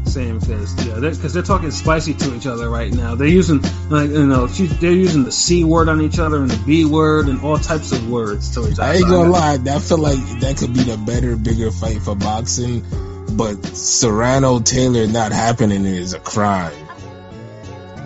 Same 0.05 0.39
because 0.39 0.86
yeah, 0.86 1.00
because 1.00 1.34
they're, 1.34 1.44
talking 1.44 1.72
spicy 1.72 2.13
to 2.13 2.36
each 2.36 2.46
other 2.46 2.70
right 2.70 2.91
now. 2.91 3.15
They're 3.15 3.27
using 3.27 3.62
like 3.89 4.10
you 4.10 4.25
know 4.25 4.50
she, 4.50 4.65
they're 4.65 4.91
using 4.91 5.24
the 5.24 5.32
c 5.32 5.63
word 5.63 5.88
on 5.88 6.01
each 6.01 6.20
other 6.20 6.41
and 6.41 6.51
the 6.51 6.62
b 6.65 6.84
word 6.84 7.29
and 7.29 7.39
all 7.39 7.58
types 7.58 7.94
of 7.94 8.10
words 8.10 8.53
to 8.55 8.67
each 8.67 8.74
other. 8.79 8.84
I 8.84 8.96
ain't 8.96 9.08
gonna 9.08 9.29
lie, 9.29 9.55
that 9.55 9.82
feel 9.82 9.98
like 9.98 10.20
that 10.41 10.58
could 10.58 10.74
be 10.74 10.84
the 10.84 10.98
better, 10.98 11.38
bigger 11.38 11.72
fight 11.72 12.01
for 12.01 12.15
boxing. 12.15 12.86
But 13.32 13.65
Serrano 13.65 14.60
Taylor 14.60 15.08
not 15.08 15.32
happening 15.32 15.86
is 15.86 16.13
a 16.13 16.20
crime. 16.20 16.74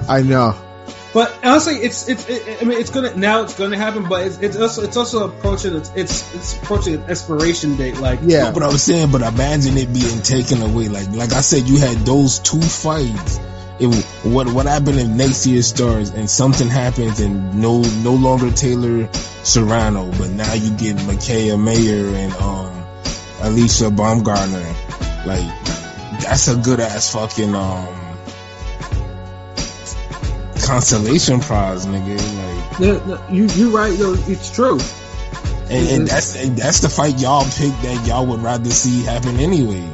I 0.07 0.21
know. 0.23 0.55
But 1.13 1.35
honestly, 1.43 1.75
it's 1.75 2.07
it's 2.07 2.29
it, 2.29 2.61
I 2.61 2.65
mean 2.65 2.79
it's 2.79 2.91
gonna 2.91 3.15
now 3.15 3.41
it's 3.41 3.57
gonna 3.57 3.77
happen, 3.77 4.07
but 4.07 4.27
it's, 4.27 4.37
it's 4.39 4.57
also 4.57 4.83
it's 4.83 4.95
also 4.95 5.27
approaching 5.27 5.75
it's 5.75 5.91
it's, 5.95 6.35
it's 6.35 6.57
approaching 6.57 6.95
an 6.95 7.03
expiration 7.03 7.77
date. 7.77 7.97
Like 7.97 8.19
Yeah. 8.21 8.51
But 8.51 8.63
I'm 8.63 8.77
saying, 8.77 9.11
but 9.11 9.21
imagine 9.21 9.77
it 9.77 9.91
being 9.91 10.21
taken 10.21 10.61
away. 10.61 10.87
Like, 10.87 11.09
like 11.09 11.33
I 11.33 11.41
said, 11.41 11.67
you 11.67 11.77
had 11.77 11.97
those 12.05 12.39
two 12.39 12.61
fights, 12.61 13.39
It, 13.79 13.87
what 14.23 14.47
what 14.53 14.67
happened 14.67 14.99
if 14.99 15.07
next 15.07 15.47
year 15.47 15.63
starts 15.63 16.11
and 16.11 16.29
something 16.29 16.67
happens 16.67 17.19
and 17.19 17.59
no 17.59 17.81
no 18.03 18.13
longer 18.13 18.51
Taylor 18.51 19.11
Serrano, 19.43 20.11
but 20.11 20.29
now 20.29 20.53
you 20.53 20.69
get 20.77 20.95
Mikaela 20.97 21.59
Mayer 21.59 22.15
and 22.15 22.33
um 22.33 22.85
Alycia 23.39 23.89
Baumgardner. 23.89 24.88
Like 25.25 25.45
that's 26.21 26.47
a 26.47 26.55
good 26.55 26.79
ass 26.79 27.13
fucking 27.13 27.53
um 27.55 27.87
consolation 30.65 31.39
prize, 31.39 31.85
nigga. 31.85 32.17
Like 32.17 32.79
Yeah, 32.79 33.05
no, 33.05 33.23
you 33.31 33.45
you 33.45 33.75
right. 33.75 33.97
Yo, 33.97 34.13
it's 34.27 34.51
true. 34.53 34.79
and, 35.69 35.87
and 35.89 36.07
that's 36.07 36.35
and 36.35 36.57
that's 36.57 36.79
the 36.81 36.89
fight 36.89 37.19
y'all 37.19 37.43
picked 37.45 37.81
that 37.83 38.05
y'all 38.07 38.25
would 38.27 38.41
rather 38.41 38.69
see 38.69 39.03
happen 39.03 39.37
anyway. 39.37 39.87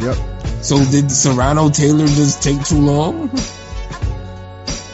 Yep. 0.00 0.16
So 0.62 0.82
did 0.90 1.10
Serrano 1.10 1.68
Taylor 1.68 2.06
just 2.06 2.42
take 2.42 2.62
too 2.64 2.80
long? 2.80 3.30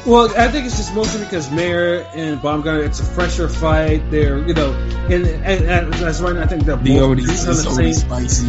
Well, 0.07 0.33
I 0.37 0.49
think 0.51 0.67
it's 0.67 0.79
just 0.79 0.95
mostly 0.95 1.23
because 1.23 1.51
Mayer 1.51 2.07
and 2.15 2.41
Baumgardner, 2.41 2.87
it's 2.87 3.01
a 3.01 3.05
fresher 3.05 3.49
fight. 3.49 4.11
They're, 4.11 4.39
you 4.39 4.55
know, 4.55 4.73
and, 4.73 5.27
and, 5.27 5.65
and 5.71 5.93
that's 5.93 6.21
right. 6.21 6.37
I 6.37 6.47
think 6.47 6.65
they're 6.65 6.77
They 6.77 6.95
both 6.95 7.03
already 7.03 7.23
on 7.23 7.27
the 7.29 7.33
it's 7.35 7.67
already 7.67 7.93
same. 7.93 8.09
spicy. 8.09 8.47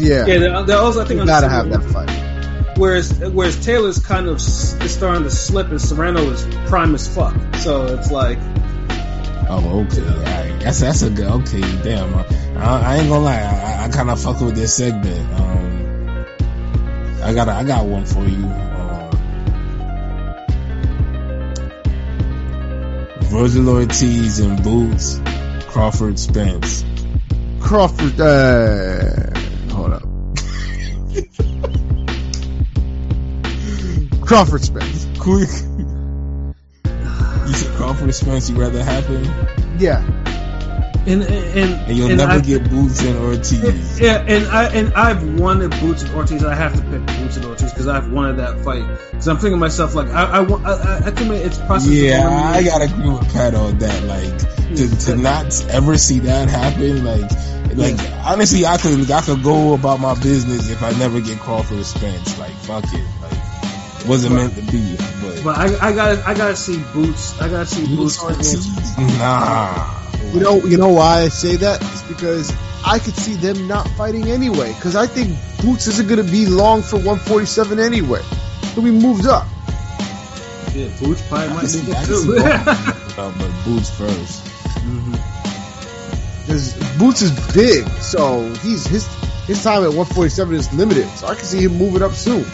Yeah. 0.00 0.26
Yeah, 0.26 0.38
they're, 0.38 0.62
they're 0.64 0.78
also 0.78 1.02
I 1.02 1.04
think 1.04 1.16
you 1.16 1.20
on 1.20 1.26
the 1.26 1.32
gotta 1.32 1.48
have 1.48 1.70
that 1.70 1.82
fight. 1.84 2.78
Whereas 2.78 3.18
whereas 3.18 3.62
Taylor's 3.64 3.98
kind 3.98 4.26
of 4.26 4.36
is 4.36 4.94
starting 4.94 5.24
to 5.24 5.30
slip, 5.30 5.68
and 5.68 5.80
Serrano 5.80 6.22
is 6.30 6.44
prime 6.66 6.94
as 6.94 7.06
fuck. 7.14 7.34
So 7.56 7.86
it's 7.86 8.10
like, 8.10 8.38
Oh, 9.52 9.80
okay. 9.80 10.00
All 10.08 10.16
right. 10.22 10.60
That's 10.60 10.78
that's 10.78 11.02
a 11.02 11.10
good. 11.10 11.26
Okay, 11.26 11.60
damn. 11.82 12.14
I, 12.56 12.80
I 12.80 12.96
ain't 12.98 13.08
gonna 13.08 13.24
lie. 13.24 13.40
I, 13.40 13.86
I 13.86 13.88
kind 13.88 14.08
of 14.08 14.22
fuck 14.22 14.40
with 14.40 14.54
this 14.54 14.74
segment. 14.76 15.40
Um, 15.40 16.26
I 17.24 17.34
got 17.34 17.48
I 17.48 17.64
got 17.64 17.84
one 17.84 18.06
for 18.06 18.22
you. 18.22 18.44
Um, 18.44 19.10
Vergil 23.22 23.68
Ortiz 23.68 24.38
and 24.38 24.62
Boots, 24.62 25.20
Crawford 25.66 26.16
Spence. 26.18 26.84
Crawford, 27.60 28.20
uh, 28.20 29.04
hold 29.04 29.18
up. 29.18 29.29
Crawford 34.22 34.62
Spence. 34.62 35.06
Quick. 35.18 35.48
You 37.46 37.56
said 37.56 37.74
Crawford 37.76 38.14
Spence. 38.14 38.48
You'd 38.48 38.58
rather 38.58 38.84
happen, 38.84 39.24
Yeah. 39.80 40.04
and 41.04 41.22
and 41.24 41.26
and 41.88 41.96
you'll 41.96 42.08
and 42.10 42.18
never 42.18 42.32
I- 42.34 42.38
get 42.40 42.70
Boots 42.70 43.02
and 43.02 43.18
Ortiz. 43.18 43.98
Yeah, 44.00 44.22
and 44.24 44.46
I 44.46 44.64
and 44.72 44.94
I've 44.94 45.40
wanted 45.40 45.70
Boots 45.80 46.04
and 46.04 46.14
Ortiz. 46.14 46.44
I 46.44 46.54
have 46.54 46.76
to 46.76 46.82
pick 46.82 47.04
Boots 47.30 47.36
and 47.36 47.46
Ortiz 47.46 47.72
because 47.72 47.86
I've 47.86 48.10
wanted 48.10 48.38
that 48.38 48.60
fight. 48.64 48.86
Because 49.10 49.28
I'm 49.28 49.36
thinking 49.36 49.52
to 49.52 49.58
myself 49.58 49.94
like 49.94 50.08
I 50.08 50.24
I 50.24 50.40
want 50.40 50.66
I, 50.66 50.72
I, 50.72 50.96
I 50.96 51.10
think 51.10 51.32
it's 51.32 51.58
possible. 51.58 51.94
Yeah, 51.94 52.28
I 52.28 52.62
gotta 52.62 52.84
agree 52.84 53.10
with 53.10 53.32
Pat 53.32 53.54
on 53.54 53.78
that. 53.78 54.04
Like 54.04 54.38
to, 54.76 54.86
hmm. 54.86 54.96
to 54.98 55.16
not 55.16 55.64
ever 55.70 55.96
see 55.96 56.20
that 56.20 56.48
happen, 56.48 57.04
like 57.04 57.30
like 57.76 58.26
honestly, 58.26 58.66
I 58.66 58.78
could 58.78 59.10
I 59.10 59.20
could 59.20 59.42
go 59.42 59.74
about 59.74 60.00
my 60.00 60.14
business 60.14 60.70
if 60.70 60.82
I 60.82 60.90
never 60.92 61.20
get 61.20 61.38
Crawford 61.38 61.84
Spence. 61.84 62.38
Like 62.38 62.52
fuck 62.52 62.84
it, 62.86 63.06
like 63.22 64.08
wasn't 64.08 64.34
meant 64.34 64.56
to 64.56 64.62
be. 64.62 64.96
But, 64.96 65.44
But 65.44 65.58
I, 65.58 65.88
I 65.88 65.92
gotta 65.92 66.22
I 66.26 66.34
gotta 66.34 66.56
see 66.56 66.82
Boots. 66.92 67.40
I 67.40 67.48
gotta 67.48 67.66
see 67.66 67.86
Boots 67.94 68.22
Boots. 68.22 68.98
Nah. 69.18 69.98
You 70.32 70.40
know, 70.40 70.56
you 70.64 70.76
know 70.76 70.90
why 70.90 71.22
I 71.22 71.28
say 71.28 71.56
that? 71.56 71.82
It's 71.82 72.02
because 72.02 72.52
I 72.84 72.98
could 72.98 73.14
see 73.14 73.34
them 73.34 73.66
not 73.68 73.88
fighting 73.90 74.28
anyway. 74.28 74.72
Because 74.74 74.96
I 74.96 75.06
think 75.06 75.36
Boots 75.62 75.86
isn't 75.86 76.08
going 76.08 76.24
to 76.24 76.30
be 76.30 76.46
long 76.46 76.82
for 76.82 76.96
147 76.96 77.78
anyway. 77.78 78.22
He'll 78.74 78.82
be 78.84 78.90
moved 78.90 79.26
up. 79.26 79.46
Yeah, 80.72 80.88
Boots 81.00 81.26
probably 81.28 81.48
I 81.48 81.54
might 81.54 81.72
be 81.72 81.92
I 81.92 82.04
can 82.04 82.06
good 82.06 82.18
see 82.18 82.26
too. 82.26 83.20
uh, 83.20 83.32
but 83.38 83.50
Boots 83.64 83.90
first. 83.90 84.44
Because 86.46 86.74
Boots 86.98 87.22
is 87.22 87.32
big, 87.54 87.86
so 88.00 88.48
he's 88.62 88.86
his 88.86 89.06
his 89.46 89.62
time 89.62 89.82
at 89.82 89.88
147 89.88 90.54
is 90.54 90.72
limited. 90.72 91.08
So 91.10 91.26
I 91.26 91.34
can 91.34 91.44
see 91.44 91.62
him 91.64 91.76
moving 91.76 92.02
up 92.02 92.12
soon. 92.12 92.44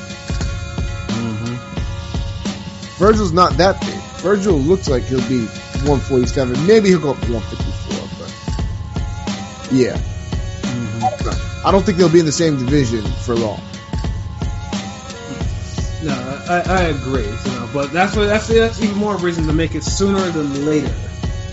Vergil's 2.99 3.33
not 3.33 3.53
that 3.59 3.79
big. 3.83 3.95
Virgil 4.23 4.57
looks 4.59 4.89
like 4.89 5.03
he'll 5.05 5.21
be 5.29 5.45
147. 5.85 6.67
Maybe 6.67 6.89
he'll 6.89 6.99
go 7.01 7.11
up 7.11 7.21
to 7.21 7.33
154, 7.33 8.09
but 8.19 9.73
yeah. 9.73 10.01
I 11.67 11.73
don't 11.73 11.73
know. 11.73 11.73
I 11.73 11.73
don't 11.73 11.83
think 11.85 11.99
they'll 11.99 12.13
be 12.13 12.21
in 12.21 12.27
the 12.27 12.33
same 12.33 12.57
division 12.57 13.03
for 13.03 13.35
long. 13.35 13.61
No, 16.05 16.13
I, 16.49 16.63
I 16.69 16.83
agree. 16.85 17.25
You 17.25 17.51
know, 17.59 17.69
but 17.73 17.91
that's 17.93 18.15
what 18.15 18.27
that's 18.27 18.47
that's 18.49 18.81
even 18.83 18.97
more 18.97 19.17
reason 19.17 19.47
to 19.47 19.53
make 19.53 19.75
it 19.75 19.83
sooner 19.83 20.21
than 20.31 20.65
later. 20.65 20.95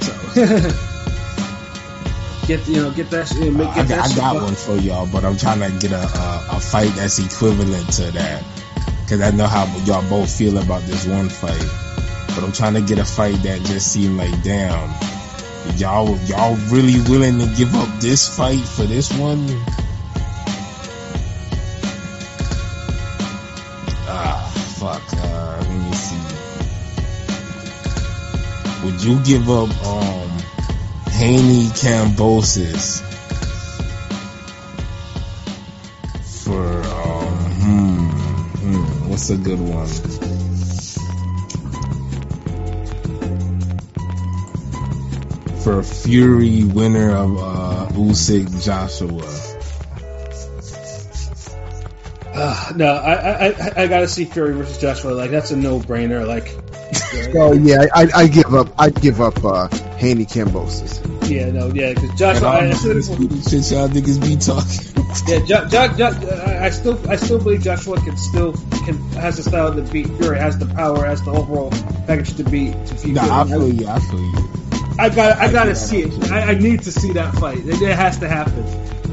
So 0.02 0.14
get 2.48 2.68
you 2.68 2.76
know 2.76 2.92
get 2.92 3.10
that 3.10 3.28
shit- 3.28 3.52
make 3.54 3.68
I, 3.70 3.76
get 3.76 3.76
got- 3.76 3.88
that 3.88 4.06
I 4.06 4.08
shit 4.10 4.18
got 4.18 4.36
up. 4.36 4.44
one 4.44 4.56
for 4.56 4.76
y'all, 4.78 5.08
but 5.12 5.26
I'm 5.26 5.38
trying 5.38 5.60
to 5.62 5.72
get 5.80 5.92
a 5.92 6.04
a, 6.04 6.46
a 6.52 6.60
fight 6.60 6.92
that's 6.96 7.18
equivalent 7.20 7.92
to 7.94 8.12
that 8.12 8.44
because 9.02 9.22
I 9.22 9.32
know 9.32 9.48
how 9.48 9.66
y'all 9.86 10.08
both 10.10 10.30
feel 10.32 10.58
about 10.60 10.84
this 10.84 11.08
one 11.08 11.30
fight. 11.30 11.66
But 12.36 12.44
I'm 12.44 12.52
trying 12.52 12.74
to 12.76 12.82
get 12.82 13.00
a 13.00 13.06
fight 13.06 13.42
that 13.44 13.62
just 13.64 13.92
seemed 13.94 14.18
like 14.18 14.44
damn, 14.44 14.90
y'all 15.78 16.16
y'all 16.26 16.56
really 16.70 17.00
willing 17.10 17.40
to 17.40 17.48
give 17.56 17.74
up 17.76 17.90
this 18.00 18.28
fight 18.38 18.60
for 18.62 18.84
this 18.84 19.12
one? 19.18 19.48
You 29.04 29.20
give 29.20 29.50
up 29.50 29.70
um 29.86 30.30
Haney 31.12 31.66
Kambosos 31.76 33.02
for 36.46 36.64
um 36.64 37.36
hmm, 37.60 38.08
hmm 38.60 39.10
what's 39.10 39.30
a 39.30 39.36
good 39.36 39.60
one? 39.60 39.88
For 45.64 45.84
Fury 45.84 46.64
winner 46.64 47.14
of 47.14 47.38
uh 47.38 47.88
Usyk 47.92 48.64
Joshua. 48.64 49.28
Uh, 52.34 52.74
no, 52.78 52.96
I, 52.96 53.48
I 53.48 53.84
I 53.84 53.88
gotta 53.88 54.08
see 54.08 54.24
Fury 54.24 54.54
versus 54.54 54.78
Joshua. 54.78 55.12
Like 55.12 55.32
that's 55.32 55.52
a 55.52 55.58
no 55.58 55.82
brainer. 55.82 56.26
Like 56.26 56.63
Oh 57.36 57.54
yeah, 57.54 57.86
I 57.96 58.08
I 58.16 58.28
give 58.28 58.54
up. 58.54 58.70
I 58.78 58.90
give 58.90 59.20
up 59.22 59.44
uh, 59.44 59.68
Haney 59.98 60.26
Kambosos. 60.26 61.02
yeah, 61.30 61.50
no, 61.52 61.68
yeah, 61.74 61.94
because 61.94 62.10
And 62.10 62.18
Joshua. 62.18 62.48
I, 62.48 62.68
I 62.68 62.72
still, 62.74 63.02
shit 63.02 63.72
y'all 63.72 63.90
niggas 63.90 64.22
be 64.22 64.38
talking. 64.38 64.94
yeah, 65.28 65.40
jo, 65.46 65.68
jo, 65.68 65.98
jo, 65.98 66.30
I 66.46 66.66
I 66.66 66.70
still 66.70 67.10
I 67.10 67.16
still 67.16 67.40
believe 67.40 67.62
Joshua 67.64 67.98
can 68.02 68.18
still 68.18 68.54
can 68.86 69.00
has 69.14 69.38
the 69.38 69.44
style 69.44 69.74
to 69.74 69.82
beat 69.82 70.08
Fury, 70.18 70.38
has 70.38 70.58
the 70.60 70.68
power, 70.68 71.06
has 71.06 71.24
the 71.24 71.32
overall 71.32 71.72
package 72.06 72.36
to 72.38 72.44
beat 72.44 72.74
to 72.88 72.96
beat 73.04 73.14
Nah, 73.14 73.42
I 73.42 73.46
Fury. 73.46 73.60
feel 73.60 73.74
you. 73.82 73.88
I 73.88 74.00
feel 74.00 74.20
you. 74.20 74.50
I 75.00 75.10
got 75.10 75.38
I 75.40 75.46
I 75.46 75.52
gotta 75.52 75.76
see 75.76 76.02
it. 76.04 76.32
I, 76.32 76.52
I 76.52 76.54
need 76.54 76.84
to 76.84 76.92
see 76.92 77.14
that 77.14 77.34
fight. 77.36 77.60
It, 77.60 77.82
it 77.82 77.96
has 77.96 78.20
to 78.20 78.28
happen. 78.30 78.64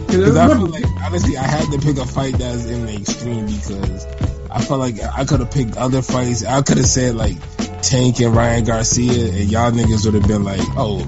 Because 0.07 0.37
I 0.37 0.49
feel 0.49 0.67
like 0.67 0.85
honestly, 1.05 1.37
I 1.39 1.45
had 1.45 1.71
to 1.73 1.79
pick 1.79 1.97
a 1.97 2.05
fight 2.07 2.35
that's 2.35 2.67
in 2.67 2.85
the 2.85 2.95
extreme 2.97 3.47
because 3.47 4.05
I 4.51 4.61
felt 4.61 4.81
like 4.81 5.01
I 5.01 5.25
could 5.25 5.41
have 5.41 5.51
picked 5.53 5.77
other 5.79 6.03
fights. 6.03 6.45
I 6.45 6.61
could 6.63 6.77
have 6.79 6.87
said 6.87 7.15
like 7.15 7.37
Tank 7.83 8.21
and 8.21 8.35
Ryan 8.35 8.65
Garcia, 8.65 9.29
and 9.33 9.51
y'all 9.51 9.71
niggas 9.71 10.05
would 10.05 10.15
have 10.15 10.27
been 10.29 10.45
like, 10.45 10.61
"Oh, 10.77 11.07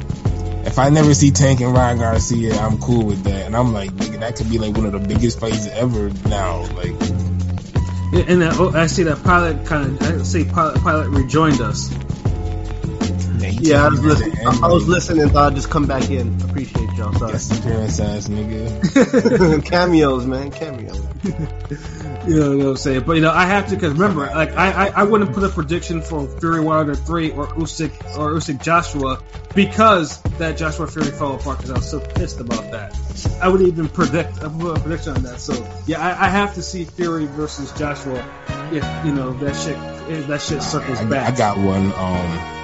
if 0.65 0.79
I 0.79 0.89
never 0.91 1.15
see 1.15 1.31
Tank 1.31 1.61
and 1.61 1.73
Ryan 1.75 1.99
Garcia, 1.99 2.55
I'm 2.59 2.79
cool 2.79 3.05
with 3.05 3.23
that." 3.25 3.47
And 3.47 3.57
I'm 3.57 3.73
like, 3.73 3.91
"Nigga, 3.93 4.21
that 4.21 4.37
could 4.37 4.51
be 4.51 4.59
like 4.59 4.77
one 4.77 4.87
of 4.87 4.93
the 4.93 4.99
biggest 5.01 5.39
fights 5.41 5.67
ever." 5.69 6.11
Now, 6.29 6.61
like, 6.77 6.95
Yeah, 8.13 8.25
and 8.29 8.43
uh, 8.43 8.55
oh, 8.59 8.73
I 8.75 8.87
see 8.89 9.03
that 9.05 9.23
pilot 9.25 9.65
kind 9.67 10.01
of. 10.01 10.21
I 10.21 10.23
see 10.23 10.45
pilot 10.45 10.81
pilot 10.83 11.09
rejoined 11.11 11.61
us. 11.61 11.89
he 13.41 13.71
Yeah, 13.71 13.85
I 13.87 13.89
was 13.89 14.01
told 14.01 14.07
me 14.07 14.13
at 14.13 14.19
the 14.19 14.25
listening. 14.25 14.47
end, 14.47 14.65
I 14.65 14.69
was 14.69 14.89
listening. 14.89 15.29
Thought 15.31 15.53
I'd 15.53 15.57
just 15.57 15.71
come 15.71 15.87
back 15.87 16.11
in. 16.11 16.41
Appreciate 16.43 16.91
y'all. 16.97 17.13
Sorry. 17.15 17.33
Guest 17.33 17.53
appearance 17.59 18.01
ass 18.01 18.29
nigga. 18.29 19.65
Cameos, 19.65 20.27
man. 20.27 20.51
Cameos. 20.51 21.01
You 22.27 22.39
know 22.39 22.57
what 22.57 22.67
I'm 22.67 22.77
saying? 22.77 23.03
But 23.05 23.15
you 23.15 23.23
know, 23.23 23.33
I 23.33 23.47
have 23.47 23.69
to 23.71 23.75
because 23.75 23.95
remember, 23.95 24.27
like 24.27 24.57
I, 24.57 24.71
I 24.71 24.87
I 24.89 25.03
wouldn't 25.03 25.33
put 25.33 25.43
a 25.43 25.49
prediction 25.49 26.03
for 26.03 26.29
Fury 26.39 26.61
Wilder 26.61 26.95
three 26.95 27.33
or 27.33 27.49
Usyk 27.49 27.91
or 28.17 28.35
Usyk 28.35 28.63
Joshua 28.63 29.21
because 29.55 30.23
that 30.39 30.57
Joshua 30.57 30.87
Fury 30.87 31.11
fell 31.11 31.35
apart 31.35 31.59
because 31.59 31.71
I 31.73 31.75
was 31.75 31.91
so 31.91 31.99
pissed 31.99 32.39
about 32.39 32.71
that. 32.71 32.97
I 33.41 33.49
would 33.49 33.63
even 33.63 33.89
predict 33.89 34.39
I 34.39 34.49
put 34.49 34.77
a 34.77 34.81
prediction 34.81 35.17
on 35.17 35.23
that. 35.25 35.41
So 35.41 35.67
yeah, 35.87 36.01
I, 36.01 36.27
I 36.27 36.29
have 36.29 36.55
to 36.55 36.63
see 36.63 36.85
Fury 36.85 37.27
versus 37.27 37.73
Joshua 37.73 38.25
if 38.71 38.85
you 39.05 39.13
know 39.13 39.33
that 39.33 39.57
shit 39.57 39.77
if 40.09 40.29
that 40.29 40.43
shit 40.43 40.63
circles 40.63 40.99
I, 41.01 41.05
back. 41.07 41.33
I 41.33 41.37
got 41.37 41.59
one. 41.59 41.93
Um, 41.93 42.63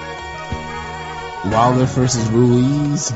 Wilder 1.51 1.85
versus 1.85 2.29
Ruiz. 2.29 3.11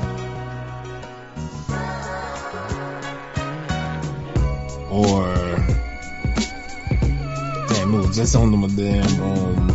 Or 4.94 5.34
damn, 7.68 7.94
it 7.96 7.98
was 7.98 8.16
just 8.16 8.36
on 8.36 8.56
my 8.56 8.68
damn 8.68 9.22
um 9.24 9.68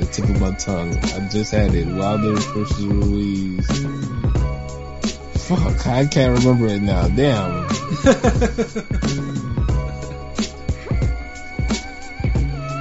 the 0.00 0.08
tip 0.10 0.24
of 0.24 0.40
my 0.40 0.50
tongue. 0.52 0.96
I 0.98 1.28
just 1.28 1.52
had 1.52 1.74
it. 1.76 1.86
Wilder 1.86 2.34
versus 2.34 2.84
Ruiz. 2.84 3.64
Fuck, 5.46 5.86
I 5.86 6.06
can't 6.06 6.38
remember 6.40 6.66
it 6.66 6.82
now. 6.82 7.06
Damn. 7.06 7.68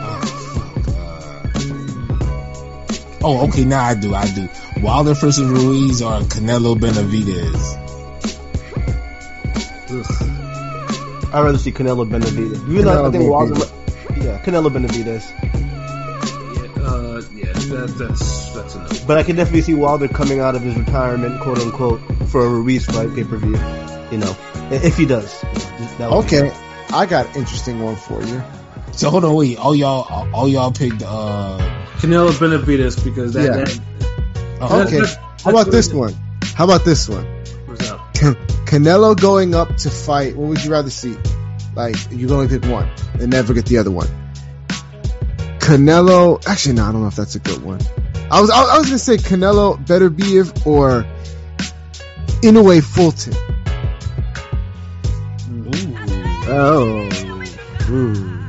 Oh, 0.08 0.20
fuck, 0.56 0.88
uh, 0.98 1.44
oh, 3.24 3.48
okay, 3.50 3.66
now 3.66 3.84
I 3.84 3.94
do, 3.94 4.16
I 4.16 4.26
do. 4.34 4.50
Wilder 4.82 5.14
versus 5.14 5.48
Ruiz 5.48 6.02
or 6.02 6.22
Canelo 6.22 6.76
Benavidez. 6.76 7.86
I'd 11.36 11.44
rather 11.44 11.58
see 11.58 11.72
Canelo 11.74 12.10
Benavidez. 12.10 12.64
Even 12.70 12.86
though 12.86 12.92
I 13.06 13.10
Canelo 13.10 13.12
think 13.12 13.30
Wilder, 13.30 13.54
Benavidez. 13.56 14.24
yeah, 14.24 14.42
Canelo 14.44 14.70
Benavidez. 14.72 15.24
yeah, 16.56 16.84
uh, 16.84 17.22
yeah, 17.34 17.52
that, 17.76 17.96
that's 17.98 18.54
that's 18.54 18.76
enough. 18.76 19.06
But 19.06 19.18
I 19.18 19.24
can 19.24 19.36
definitely 19.36 19.64
see 19.64 19.74
Wilder 19.74 20.08
coming 20.08 20.40
out 20.40 20.56
of 20.56 20.62
his 20.62 20.78
retirement, 20.78 21.42
quote 21.42 21.60
unquote, 21.60 22.00
for 22.30 22.46
a 22.46 22.50
Ruiz 22.50 22.86
fight 22.86 23.14
pay 23.14 23.26
per 23.26 23.36
view. 23.36 23.58
You 24.12 24.20
know, 24.20 24.36
if 24.72 24.96
he 24.96 25.06
does. 25.06 25.42
That 25.98 26.10
would 26.10 26.30
be- 26.30 26.38
Okay, 26.38 26.54
I 26.94 27.06
got 27.06 27.26
an 27.28 27.36
interesting 27.36 27.82
one 27.82 27.98
for 27.98 28.22
you. 28.24 28.42
So 28.94 29.10
hold 29.10 29.26
on, 29.26 29.34
wait. 29.36 29.58
All 29.58 29.76
y'all, 29.76 30.08
all 30.34 30.48
y'all 30.48 30.72
picked. 30.72 31.04
Uh, 31.06 31.58
Canelo 31.98 32.30
Benavidez 32.32 33.04
because 33.04 33.34
that. 33.34 33.44
Yeah. 33.44 33.66
that 33.66 33.80
oh, 34.62 34.84
Okay, 34.84 35.00
that's- 35.02 35.18
how 35.44 35.50
about 35.52 35.70
this 35.70 35.92
one? 35.92 36.14
How 36.56 36.64
about 36.64 36.86
this 36.86 37.10
one? 37.10 37.26
What's 37.66 37.92
up? 37.92 38.16
Can- 38.66 38.84
Canelo 38.84 39.20
going 39.20 39.56
up 39.56 39.78
to 39.78 39.90
fight. 39.90 40.36
What 40.36 40.50
would 40.50 40.64
you 40.64 40.72
rather 40.72 40.90
see? 40.90 41.16
Like 41.76 41.96
you 42.12 42.28
can 42.28 42.36
only 42.36 42.48
pick 42.48 42.70
one 42.70 42.90
and 43.20 43.32
never 43.32 43.54
get 43.54 43.66
the 43.66 43.78
other 43.78 43.92
one. 43.92 44.08
Canelo. 45.60 46.46
Actually, 46.48 46.76
no, 46.76 46.86
I 46.86 46.92
don't 46.92 47.02
know 47.02 47.08
if 47.08 47.16
that's 47.16 47.36
a 47.36 47.40
good 47.40 47.64
one. 47.64 47.80
I 48.32 48.42
was 48.42 48.50
I, 48.50 48.64
I 48.64 48.78
was 48.78 48.88
gonna 48.88 48.98
say 48.98 49.18
Canelo 49.18 49.86
better 49.86 50.10
Beterbiev 50.10 50.66
or 50.66 51.06
Inoue 52.42 52.84
Fulton. 52.84 53.34
ooh. 55.52 55.96
Oh. 56.48 57.10
Hmm. 57.86 58.46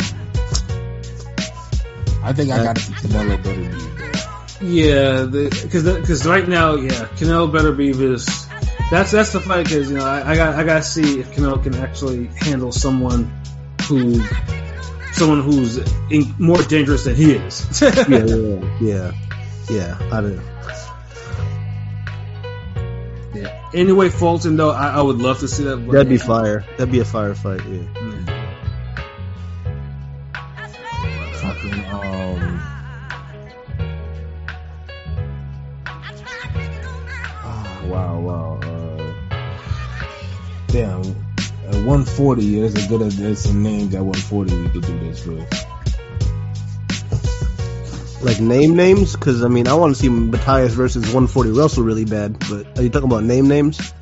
I 2.23 2.33
think 2.33 2.51
I 2.51 2.63
got 2.63 2.77
to 2.77 2.83
see 2.83 2.93
Canelo 2.95 3.43
Benavidez. 3.43 3.87
Yeah, 4.61 5.27
because 5.27 5.85
because 5.85 6.27
right 6.27 6.49
now, 6.49 6.75
yeah, 6.75 7.09
Canelo 7.17 7.51
Benavidez. 7.51 8.46
That's 8.91 9.11
that's 9.11 9.33
the 9.33 9.41
fight 9.41 9.65
because 9.65 9.91
you 9.91 9.97
know 9.99 10.05
I, 10.05 10.31
I 10.31 10.37
got 10.37 10.55
I 10.55 10.65
got 10.65 10.77
to 10.77 10.83
see 10.83 11.19
if 11.21 11.35
Canelo 11.35 11.63
can 11.63 11.75
actually 11.75 12.27
handle 12.27 12.71
someone 12.71 13.33
who 13.89 14.23
someone 15.13 15.43
who's 15.43 15.79
in, 16.11 16.35
more 16.39 16.63
dangerous 16.63 17.05
than 17.05 17.17
he 17.17 17.33
is. 17.33 17.81
yeah, 17.83 18.07
yeah, 18.09 18.79
yeah, 18.81 19.13
yeah. 19.69 19.99
I 20.13 20.21
don't 20.21 20.57
yeah. 23.37 23.71
Anyway, 23.75 24.09
Fulton 24.09 24.57
though, 24.57 24.71
I, 24.71 24.89
I 24.91 25.03
would 25.03 25.19
love 25.19 25.41
to 25.41 25.49
see 25.49 25.65
that. 25.65 25.77
That'd 25.91 26.09
be 26.09 26.19
fire. 26.19 26.65
That'd 26.77 26.93
be 26.93 27.01
a 27.01 27.05
fire 27.05 27.35
fight. 27.35 27.61
Yeah. 27.67 27.83
Fucking 31.35 31.85
um. 31.87 32.63
Oh, 37.45 37.89
wow, 37.89 38.21
wow. 38.21 38.56
Damn. 40.77 41.01
At 41.69 41.75
140, 41.87 42.61
there's 42.61 42.75
a 42.75 42.87
good. 42.87 43.01
There's 43.13 43.39
some 43.39 43.63
names 43.63 43.95
at 43.95 44.05
140 44.05 44.61
we 44.61 44.69
could 44.69 44.83
do 44.83 44.99
this 44.99 45.25
with. 45.25 45.43
Like 48.23 48.41
name 48.41 48.77
names, 48.77 49.17
because 49.17 49.43
I 49.43 49.49
mean, 49.49 49.69
I 49.69 49.73
want 49.75 49.97
to 49.97 49.99
see 49.99 50.11
Matthias 50.11 50.75
versus 50.75 51.05
140 51.05 51.53
Russell 51.53 51.83
really 51.83 52.05
bad. 52.05 52.39
But 52.41 52.79
are 52.79 52.83
you 52.83 52.91
talking 52.91 53.09
about 53.09 53.25
name 53.25 53.49
names? 53.49 53.95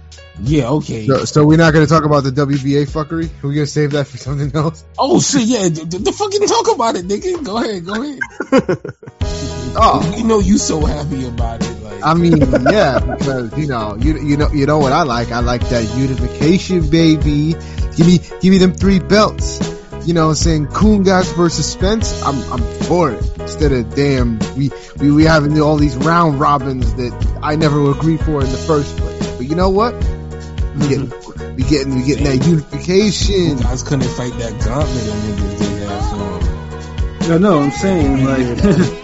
Yeah, 0.43 0.71
okay. 0.71 1.07
So, 1.07 1.25
so 1.25 1.47
we're 1.47 1.59
not 1.59 1.75
gonna 1.75 1.87
talk 1.87 2.05
about 2.05 2.25
the 2.25 2.31
WBA 2.31 2.91
fuckery. 2.91 3.31
We're 3.41 3.55
gonna 3.55 3.67
save 3.67 3.93
that 3.93 4.09
for 4.09 4.17
something 4.17 4.51
else. 4.57 4.85
Oh 4.99 5.21
shit, 5.21 5.43
yeah. 5.43 5.69
The, 5.69 5.85
the, 5.85 5.99
the 5.99 6.13
fucking 6.13 6.45
talk 6.49 6.75
about 6.75 6.97
it, 6.97 7.07
nigga. 7.07 7.45
Go 7.45 7.57
ahead, 7.57 7.87
go 7.87 8.03
ahead. 8.03 9.61
Oh, 9.77 10.15
You 10.17 10.25
know 10.25 10.39
you 10.41 10.59
so 10.59 10.85
happy 10.85 11.27
about 11.27 11.63
it. 11.63 11.83
Like, 11.83 12.05
I 12.05 12.15
mean, 12.15 12.39
yeah, 12.71 13.01
because 13.01 13.57
you 13.59 13.67
know, 13.67 13.97
you 13.97 14.19
you 14.19 14.37
know, 14.37 14.51
you 14.51 14.67
know 14.67 14.79
what 14.79 14.93
I 14.93 15.03
like. 15.03 15.33
I 15.33 15.41
like 15.41 15.69
that 15.69 15.85
unification, 15.97 16.89
baby. 16.89 17.55
Give 17.97 18.07
me, 18.07 18.19
give 18.19 18.51
me 18.51 18.59
them 18.59 18.75
three 18.75 18.99
belts. 18.99 19.59
You 20.07 20.13
know, 20.13 20.25
what 20.25 20.31
I'm 20.31 20.37
saying 20.37 20.67
Kungas 20.67 21.35
versus 21.35 21.71
Spence. 21.71 22.23
I'm, 22.23 22.37
I'm 22.53 22.63
for 22.83 23.13
it. 23.13 23.39
Instead 23.39 23.73
of 23.73 23.95
damn, 23.95 24.39
we, 24.55 24.71
we, 24.99 25.11
we 25.11 25.25
having 25.25 25.59
all 25.61 25.77
these 25.77 25.97
round 25.97 26.39
robins 26.41 26.95
that 26.97 27.39
I 27.43 27.57
never 27.57 27.91
agreed 27.91 28.21
for 28.21 28.43
in 28.43 28.51
the 28.51 28.59
first 28.59 28.97
place. 28.99 29.37
But 29.37 29.47
you 29.47 29.55
know 29.55 29.71
what? 29.71 29.95
We 29.95 30.89
getting, 30.89 31.07
mm-hmm. 31.09 31.57
we 31.57 31.63
getting, 31.63 31.95
we 31.95 32.03
getting 32.05 32.25
that 32.25 32.45
you 32.45 32.51
unification. 32.57 33.57
guys 33.57 33.83
couldn't 33.83 34.09
fight 34.09 34.33
that 34.35 34.53
gauntlet 34.65 35.09
of 35.09 35.15
niggas 35.25 35.59
they 35.59 35.87
had 35.87 37.23
for 37.23 37.29
No, 37.29 37.39
no, 37.39 37.61
I'm 37.61 37.71
saying 37.71 38.25
like 38.25 39.04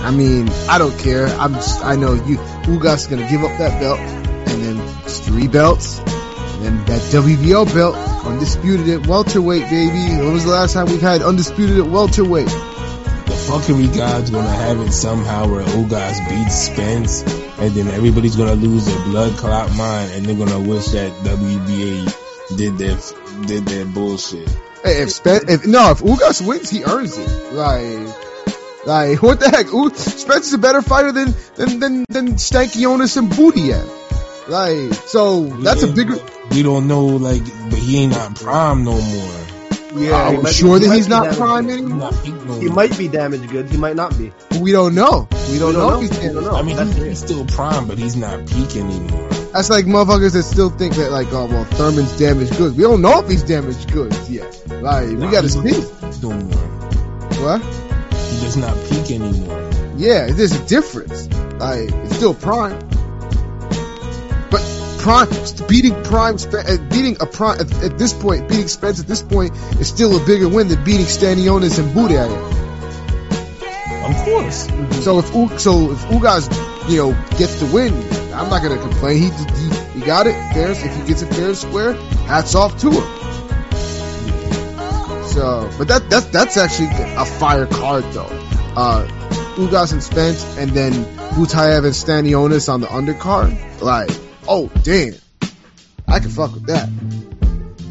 I 0.00 0.10
mean, 0.10 0.48
I 0.68 0.78
don't 0.78 0.98
care. 0.98 1.26
I'm 1.26 1.54
just, 1.54 1.84
I 1.84 1.94
know 1.96 2.14
you, 2.14 2.38
Ugas 2.64 3.08
gonna 3.10 3.28
give 3.28 3.44
up 3.44 3.56
that 3.58 3.80
belt, 3.80 4.00
and 4.00 4.62
then 4.62 4.80
three 5.04 5.46
belts, 5.46 5.98
and 5.98 6.64
then 6.64 6.84
that 6.86 7.00
WBO 7.12 7.66
belt, 7.74 7.96
undisputed 8.24 8.88
at 8.88 9.06
welterweight, 9.06 9.64
baby. 9.64 10.16
When 10.16 10.32
was 10.32 10.44
the 10.44 10.50
last 10.50 10.72
time 10.72 10.86
we've 10.86 11.02
had 11.02 11.20
undisputed 11.22 11.78
at 11.78 11.86
welterweight? 11.86 12.46
The 12.46 13.36
fuckery 13.46 13.94
god's 13.94 14.30
gonna 14.30 14.48
have 14.48 14.80
it 14.80 14.92
somehow 14.92 15.46
where 15.46 15.62
Ugas 15.62 16.28
beats 16.30 16.54
Spence, 16.54 17.22
and 17.58 17.72
then 17.72 17.88
everybody's 17.88 18.36
gonna 18.36 18.54
lose 18.54 18.86
their 18.86 19.04
blood 19.04 19.36
clot 19.36 19.74
mind, 19.76 20.12
and 20.12 20.24
they're 20.24 20.34
gonna 20.34 20.60
wish 20.60 20.86
that 20.86 21.12
WBA 21.24 22.56
did 22.56 22.78
their 22.78 22.96
did 23.46 23.66
their 23.66 23.84
bullshit. 23.84 24.48
Hey, 24.82 25.02
if 25.02 25.10
Spence, 25.10 25.44
if 25.50 25.66
no, 25.66 25.90
if 25.90 25.98
Ugas 25.98 26.46
wins, 26.46 26.70
he 26.70 26.84
earns 26.84 27.18
it. 27.18 27.52
Like, 27.52 28.29
like 28.86 29.22
what 29.22 29.40
the 29.40 29.48
heck? 29.50 29.66
U- 29.72 29.90
Spence 29.94 30.46
is 30.48 30.54
a 30.54 30.58
better 30.58 30.82
fighter 30.82 31.12
than 31.12 31.34
than 31.56 31.80
than 31.80 32.04
than 32.08 32.26
Stanky 32.34 33.16
and 33.16 33.30
Booty 33.30 33.70
Like, 34.48 34.94
so 34.94 35.44
that's 35.62 35.82
a 35.82 35.88
bigger. 35.88 36.16
We 36.50 36.62
don't 36.62 36.88
know, 36.88 37.06
like, 37.06 37.42
but 37.70 37.78
he 37.78 37.98
ain't 37.98 38.12
not 38.12 38.34
prime 38.34 38.84
no 38.84 39.00
more. 39.00 39.46
Yeah, 39.94 40.14
I'm 40.28 40.36
we 40.36 40.42
be- 40.44 40.50
sure 40.52 40.78
he 40.78 40.86
that 40.86 40.94
he's 40.94 41.08
not 41.08 41.36
prime 41.36 41.66
goods. 41.66 41.76
He 41.78 41.82
anymore? 41.84 42.10
not 42.10 42.26
no 42.26 42.54
He 42.60 42.66
more. 42.66 42.74
might 42.74 42.96
be 42.98 43.08
damaged 43.08 43.48
goods. 43.50 43.70
He 43.70 43.76
might 43.76 43.96
not 43.96 44.16
be. 44.16 44.32
We 44.60 44.72
don't 44.72 44.94
know. 44.94 45.28
We 45.30 45.36
don't, 45.36 45.50
We 45.50 45.58
don't 45.58 45.72
know, 45.74 45.90
know. 45.90 46.00
if 46.02 46.10
he's 46.10 46.18
We 46.20 46.28
don't 46.32 46.44
know. 46.44 46.50
I 46.56 46.62
mean, 46.62 46.76
That's 46.76 46.92
he, 46.94 47.08
he's 47.08 47.18
still 47.18 47.44
prime, 47.46 47.86
but 47.86 47.98
he's 47.98 48.16
not 48.16 48.46
peak 48.46 48.76
anymore. 48.76 49.28
That's 49.52 49.68
like 49.70 49.84
motherfuckers 49.86 50.32
that 50.34 50.44
still 50.44 50.70
think 50.70 50.94
that 50.94 51.10
like, 51.12 51.28
oh 51.32 51.46
well, 51.46 51.64
Thurman's 51.64 52.16
damaged 52.18 52.56
goods. 52.56 52.76
We 52.76 52.82
don't 52.84 53.02
know 53.02 53.20
if 53.20 53.28
he's 53.28 53.42
damaged 53.42 53.92
goods 53.92 54.30
yet. 54.30 54.62
Like, 54.68 55.08
we 55.08 55.16
gotta 55.28 55.42
he 55.42 55.48
see. 55.48 55.70
don't 55.70 56.12
peak 56.12 56.22
No 56.22 56.30
more. 56.30 57.58
What? 57.58 57.89
He 58.30 58.40
does 58.40 58.56
not 58.56 58.74
peak 58.88 59.10
anymore. 59.10 59.70
Yeah, 59.96 60.26
there's 60.30 60.52
a 60.52 60.66
difference. 60.66 61.28
Like, 61.58 61.90
it's 61.90 62.16
still 62.16 62.34
prime, 62.34 62.78
but 64.50 64.62
prime 64.98 65.28
beating 65.68 66.02
prime 66.04 66.36
uh, 66.36 66.76
beating 66.88 67.16
a 67.20 67.26
prime 67.26 67.60
at, 67.60 67.72
at 67.82 67.98
this 67.98 68.12
point, 68.14 68.48
beating 68.48 68.68
Spence 68.68 69.00
at 69.00 69.06
this 69.06 69.22
point 69.22 69.54
is 69.80 69.88
still 69.88 70.20
a 70.20 70.24
bigger 70.24 70.48
win 70.48 70.68
than 70.68 70.82
beating 70.84 71.06
Stanionis 71.06 71.78
and 71.78 71.94
Budia. 71.94 72.28
Of 74.08 74.16
course. 74.24 74.66
So 75.04 75.18
if 75.18 75.34
U- 75.34 75.58
so 75.58 75.92
if 75.92 75.98
Ugas 76.06 76.48
you 76.90 76.96
know 76.98 77.12
gets 77.36 77.60
the 77.60 77.66
win, 77.66 77.92
I'm 78.32 78.48
not 78.48 78.62
gonna 78.62 78.78
complain. 78.78 79.18
He 79.18 79.28
he, 79.28 80.00
he 80.00 80.06
got 80.06 80.26
it 80.26 80.32
fair. 80.54 80.70
If 80.70 80.82
he 80.82 81.06
gets 81.06 81.22
it 81.22 81.32
fair 81.34 81.48
and 81.48 81.56
square, 81.56 81.92
hats 82.26 82.54
off 82.54 82.78
to 82.80 82.90
him. 82.90 83.19
So, 85.32 85.70
but 85.78 85.88
that 85.88 86.10
that's 86.10 86.26
that's 86.26 86.56
actually 86.56 86.88
a 86.90 87.24
fire 87.24 87.66
card 87.66 88.04
though. 88.12 88.26
Uh, 88.76 89.06
Ugas 89.56 89.92
and 89.92 90.02
Spence, 90.02 90.44
and 90.58 90.70
then 90.70 90.92
Butayev 91.34 91.84
and 91.84 91.94
Stanionis 91.94 92.68
on 92.72 92.80
the 92.80 92.86
undercard. 92.88 93.80
Like, 93.80 94.10
oh 94.48 94.68
damn, 94.82 95.14
I 96.08 96.18
can 96.18 96.30
fuck 96.30 96.52
with 96.52 96.66
that. 96.66 96.88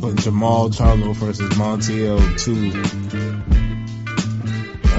But 0.02 0.16
Jermall 0.16 0.74
Charlo 0.74 1.16
versus 1.16 1.50
Montiel 1.56 2.20
two. 2.40 2.72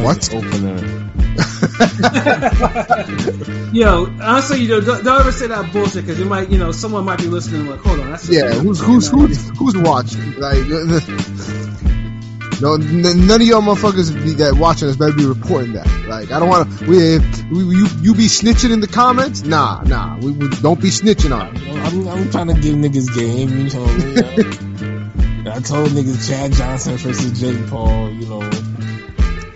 What? 0.03 0.35
opener? 0.35 1.11
Yo, 3.73 4.07
honestly, 4.21 4.63
you 4.63 4.69
know, 4.69 4.81
don't, 4.81 5.05
don't 5.05 5.21
ever 5.21 5.33
say 5.33 5.47
that 5.47 5.73
bullshit 5.73 6.05
because 6.07 6.19
you 6.19 6.25
might, 6.25 6.51
you 6.51 6.59
know, 6.59 6.73
someone 6.73 7.05
might 7.05 7.19
be 7.19 7.27
listening. 7.27 7.67
Like, 7.67 7.81
hold 7.81 8.01
on, 8.01 8.11
that's 8.11 8.29
Yeah, 8.29 8.51
who's 8.51 8.81
who's 8.81 9.09
who's 9.09 9.49
who's 9.59 9.77
watching? 9.77 10.35
Like, 10.37 10.57
no, 12.61 12.75
n- 12.75 13.27
none 13.27 13.41
of 13.41 13.47
y'all 13.47 13.61
motherfuckers 13.63 14.13
be, 14.23 14.35
that 14.35 14.55
watching 14.55 14.89
us 14.89 14.97
better 14.97 15.13
be 15.13 15.25
reporting 15.27 15.73
that. 15.75 15.87
Like, 16.09 16.31
I 16.31 16.39
don't 16.39 16.49
want 16.49 16.79
to. 16.79 16.85
We, 16.87 17.19
we, 17.65 17.75
you, 17.77 17.87
you 18.01 18.15
be 18.15 18.27
snitching 18.27 18.73
in 18.73 18.81
the 18.81 18.87
comments? 18.89 19.43
Nah, 19.43 19.83
nah. 19.83 20.19
We, 20.19 20.33
we 20.33 20.49
don't 20.61 20.81
be 20.81 20.89
snitching 20.89 21.35
on. 21.39 21.57
it. 21.57 21.63
I'm, 21.69 22.07
I'm 22.09 22.31
trying 22.31 22.49
to 22.49 22.55
give 22.55 22.75
niggas 22.77 23.15
game. 23.15 23.49
You 23.51 23.71
know, 23.71 23.81
what 23.81 24.25
I? 24.25 25.51
I 25.51 25.57
I 25.57 25.61
told 25.61 25.89
niggas 25.91 26.29
Chad 26.29 26.53
Johnson 26.53 26.97
versus 26.97 27.41
Jake 27.41 27.67
Paul. 27.69 28.11
You 28.11 28.27
know, 28.29 28.51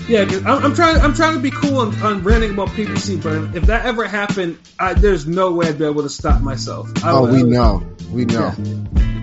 Yeah, 0.08 0.24
cause 0.24 0.44
I'm, 0.44 0.64
I'm 0.64 0.74
trying. 0.74 1.00
I'm 1.00 1.14
trying 1.14 1.34
to 1.34 1.40
be 1.40 1.50
cool 1.50 1.78
on, 1.78 1.94
on 2.02 2.22
ranting 2.24 2.52
about 2.54 2.68
PBC, 2.68 3.22
but 3.22 3.54
if 3.56 3.64
that 3.66 3.84
ever 3.86 4.06
happened, 4.06 4.58
I, 4.78 4.94
there's 4.94 5.26
no 5.26 5.52
way 5.52 5.68
I'd 5.68 5.78
be 5.78 5.84
able 5.84 6.02
to 6.02 6.08
stop 6.08 6.40
myself. 6.40 6.90
I 7.04 7.10
Oh, 7.12 7.22
would- 7.22 7.32
we 7.32 7.42
know. 7.42 7.82
We 8.10 8.24
know. 8.24 8.52
Yeah, 8.56 9.13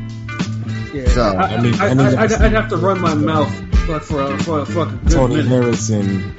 So, 1.14 1.22
I, 1.22 1.42
I 1.56 1.62
mean, 1.62 1.74
I, 1.76 1.86
I, 1.88 1.90
I, 1.90 2.24
I'd, 2.24 2.34
I'd 2.34 2.52
have 2.54 2.70
to 2.70 2.78
run 2.78 3.00
my 3.02 3.14
mouth 3.14 3.52
for 3.86 4.00
for 4.00 4.22
a, 4.22 4.38
for 4.40 4.60
a 4.60 4.66
fucking 4.66 5.00
good 5.06 5.12
Tony 5.12 5.36
minute. 5.38 5.48
Harrison. 5.50 6.36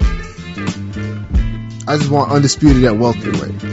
I 1.89 1.97
just 1.97 2.11
want 2.11 2.31
undisputed 2.31 2.85
at 2.85 2.97
welterweight. 2.97 3.65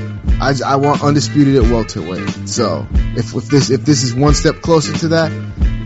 I, 0.42 0.54
I 0.66 0.76
want 0.78 1.04
undisputed 1.04 1.58
at 1.58 1.64
welterweight. 1.72 2.48
So 2.50 2.88
if, 3.16 3.36
if 3.36 3.46
this 3.46 3.70
if 3.70 3.86
this 3.86 4.04
is 4.04 4.16
one 4.16 4.34
step 4.34 4.62
closer 4.62 4.94
to 5.00 5.08
that, 5.10 5.30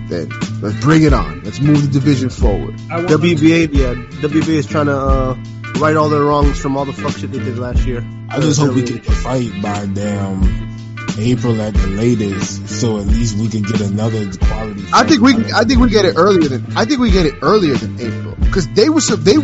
then 0.08 0.30
let's 0.62 0.80
bring 0.80 1.04
it 1.04 1.14
on. 1.14 1.42
Let's 1.44 1.60
move 1.60 1.82
the 1.82 1.88
division 2.00 2.30
forward. 2.30 2.76
WBA, 2.78 3.74
yeah, 3.74 3.94
WBA 4.22 4.48
is 4.50 4.68
trying 4.68 4.86
to 4.86 4.98
uh, 4.98 5.36
right 5.80 5.96
all 5.98 6.08
their 6.10 6.22
wrongs 6.24 6.60
from 6.60 6.78
all 6.78 6.86
the 6.86 6.94
fuck 6.94 7.18
shit 7.18 7.32
they 7.32 7.40
did 7.40 7.58
last 7.60 7.86
year. 7.86 8.08
I 8.30 8.40
just 8.40 8.60
Uh, 8.62 8.66
hope 8.68 8.76
we 8.76 8.84
WWE. 8.84 8.94
get 8.94 9.04
the 9.04 9.12
fight 9.12 9.62
by 9.62 9.86
damn 9.88 10.73
April 11.18 11.62
at 11.62 11.74
the 11.74 11.88
latest, 11.88 12.68
so 12.70 12.98
at 12.98 13.06
least 13.06 13.38
we 13.38 13.48
can 13.48 13.62
get 13.62 13.82
another 13.82 14.32
quality. 14.38 14.84
I 14.94 15.04
think 15.04 15.22
we. 15.22 15.34
I 15.54 15.64
think 15.64 15.80
we 15.80 15.90
get 15.90 16.06
it 16.06 16.16
earlier 16.18 16.48
than 16.48 16.78
I 16.78 16.86
think 16.86 17.00
we 17.00 17.12
get 17.12 17.26
it 17.26 17.36
earlier 17.42 17.76
than 17.76 18.00
April 18.00 18.36
because 18.40 18.68
they 18.70 18.90
were 18.90 19.02
so 19.02 19.16
they 19.16 19.38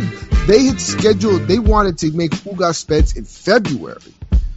they 0.46 0.64
had 0.64 0.80
scheduled 0.80 1.42
they 1.42 1.58
wanted 1.58 1.98
to 1.98 2.12
make 2.12 2.32
Ugas 2.32 2.76
Spence 2.76 3.16
in 3.16 3.24
February. 3.24 4.00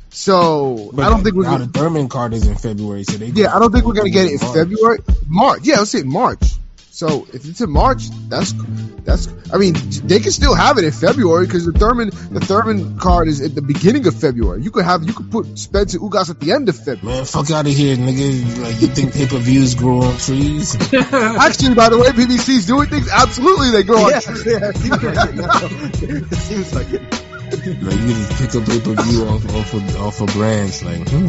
So 0.09 0.91
But 0.93 1.05
I 1.05 1.09
don't 1.09 1.23
think 1.23 1.35
we're 1.35 1.43
gonna, 1.43 1.65
the 1.65 1.79
Thurman 1.79 2.07
card 2.07 2.33
is 2.33 2.45
in 2.45 2.55
February, 2.55 3.03
so 3.03 3.17
they 3.17 3.27
yeah 3.27 3.55
I 3.55 3.59
don't 3.59 3.71
think 3.71 3.85
we're 3.85 3.93
gonna 3.93 4.11
get 4.11 4.25
it 4.25 4.33
in 4.33 4.39
March. 4.39 4.55
February 4.55 4.99
March 5.27 5.61
yeah 5.63 5.77
let's 5.77 5.91
say 5.91 6.03
March. 6.03 6.53
So 6.93 7.25
if 7.33 7.49
it's 7.49 7.59
in 7.59 7.71
March, 7.71 8.09
that's 8.29 8.53
that's. 9.03 9.27
I 9.51 9.57
mean, 9.57 9.73
they 10.05 10.19
can 10.19 10.31
still 10.31 10.53
have 10.53 10.77
it 10.77 10.83
in 10.83 10.91
February 10.91 11.47
because 11.47 11.65
the 11.65 11.71
Thurman 11.71 12.11
the 12.29 12.39
Thurman 12.39 12.99
card 12.99 13.27
is 13.27 13.41
at 13.41 13.55
the 13.55 13.63
beginning 13.63 14.05
of 14.05 14.13
February. 14.13 14.61
You 14.61 14.69
could 14.69 14.85
have 14.85 15.03
you 15.03 15.11
could 15.11 15.31
put 15.31 15.57
Spencer 15.57 15.97
and 15.97 16.11
Ugas 16.11 16.29
at 16.29 16.39
the 16.39 16.51
end 16.51 16.69
of 16.69 16.77
February. 16.77 17.17
Man, 17.17 17.25
fuck 17.25 17.49
out 17.49 17.65
of 17.65 17.73
here, 17.73 17.95
nigga. 17.97 18.61
Like 18.61 18.79
you 18.79 18.89
think 18.89 19.13
pay 19.13 19.25
per 19.25 19.39
views 19.39 19.73
grow 19.73 20.03
on 20.03 20.17
trees? 20.19 20.75
Actually, 20.93 21.73
by 21.73 21.89
the 21.89 21.97
way, 21.97 22.09
PBC's 22.09 22.67
doing 22.67 22.87
things. 22.87 23.09
Absolutely, 23.09 23.71
they 23.71 23.81
grow 23.81 23.97
on 23.97 24.21
trees. 24.21 24.45
yeah, 24.45 24.69
it 24.69 24.77
seems 24.77 25.03
like 25.03 25.29
it 25.29 25.35
now. 25.35 26.29
it 26.29 26.35
seems 26.35 26.75
like 26.75 26.93
it. 26.93 27.01
Like 27.53 27.65
you 27.65 27.69
can 27.73 28.07
just 28.21 28.37
pick 28.37 28.53
a 28.53 28.61
pay 28.61 28.79
per 28.79 29.01
view 29.01 29.25
off 29.25 29.49
off 29.55 29.73
of 29.73 29.95
off 29.97 30.21
a 30.21 30.25
branch. 30.27 30.83
Like 30.83 31.09
hmm, 31.09 31.27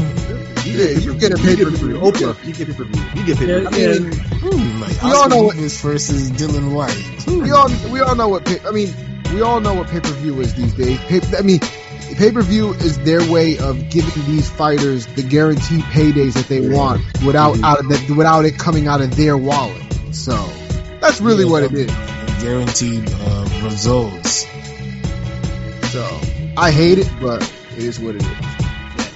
Yeah, 0.64 0.98
you 0.98 1.14
get 1.14 1.32
a 1.32 1.36
pay 1.36 1.56
per 1.56 1.70
view. 1.70 1.98
Oprah, 1.98 2.36
you 2.44 2.52
get 2.54 2.66
pay 2.68 2.74
per 2.74 2.84
view. 2.84 3.02
You 3.14 3.26
get 3.26 3.38
pay 3.38 3.46
per 3.46 3.70
view. 3.70 3.78
yeah. 3.80 3.98
mean, 3.98 4.12
hmm, 4.12 4.80
like 4.80 5.02
We 5.02 5.12
all 5.12 5.28
know 5.28 5.42
what- 5.42 5.56
this 5.56 5.80
versus 5.80 6.30
Dillian 6.30 6.72
Whyte. 6.72 6.90
Hmm. 7.24 7.42
we 7.42 7.50
all 7.50 7.68
we 7.92 8.00
all 8.00 8.14
know 8.14 8.28
what 8.28 8.44
pay, 8.44 8.58
I 8.66 8.70
mean. 8.70 8.92
We 9.32 9.42
all 9.42 9.60
know 9.60 9.74
what 9.74 9.88
pay 9.88 10.00
per 10.00 10.10
view 10.12 10.40
is 10.40 10.54
these 10.54 10.72
days. 10.74 10.98
Pay, 11.08 11.20
I 11.36 11.42
mean, 11.42 11.58
pay 12.16 12.30
per 12.30 12.40
view 12.42 12.72
is 12.74 12.98
their 13.00 13.20
way 13.30 13.58
of 13.58 13.90
giving 13.90 14.24
these 14.26 14.48
fighters 14.48 15.06
the 15.06 15.22
guaranteed 15.22 15.82
paydays 15.84 16.34
that 16.34 16.46
they 16.48 16.60
want 16.68 17.02
without 17.24 17.60
out 17.64 17.80
of 17.80 17.88
the, 17.88 18.14
without 18.14 18.44
it 18.44 18.56
coming 18.58 18.86
out 18.86 19.00
of 19.00 19.16
their 19.16 19.36
wallet. 19.36 19.82
So 20.12 20.34
that's 21.00 21.20
really 21.20 21.44
Yeah, 21.44 21.50
what 21.50 21.62
it 21.64 21.72
is. 21.72 21.90
Guaranteed 22.42 23.10
uh, 23.10 23.60
results. 23.64 24.46
So 25.90 26.04
I 26.56 26.70
hate 26.70 26.98
it, 26.98 27.10
but 27.20 27.42
it 27.76 27.84
is 27.84 27.98
what 27.98 28.14
it 28.16 28.22
is. 28.22 28.53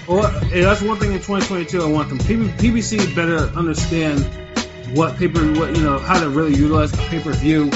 Well, 0.09 0.27
hey, 0.47 0.63
that's 0.63 0.81
one 0.81 0.99
thing 0.99 1.13
in 1.13 1.19
2022 1.19 1.83
I 1.83 1.87
want 1.87 2.09
them. 2.09 2.19
PB, 2.19 2.53
PBC 2.59 3.15
better 3.15 3.39
understand 3.57 4.21
what 4.97 5.17
paper, 5.19 5.41
what 5.53 5.77
you 5.77 5.83
know, 5.83 5.99
how 5.99 6.19
to 6.21 6.31
really 6.31 6.55
utilize 6.57 6.93
a 6.95 6.97
pay 6.97 7.21
per 7.21 7.33
view 7.33 7.71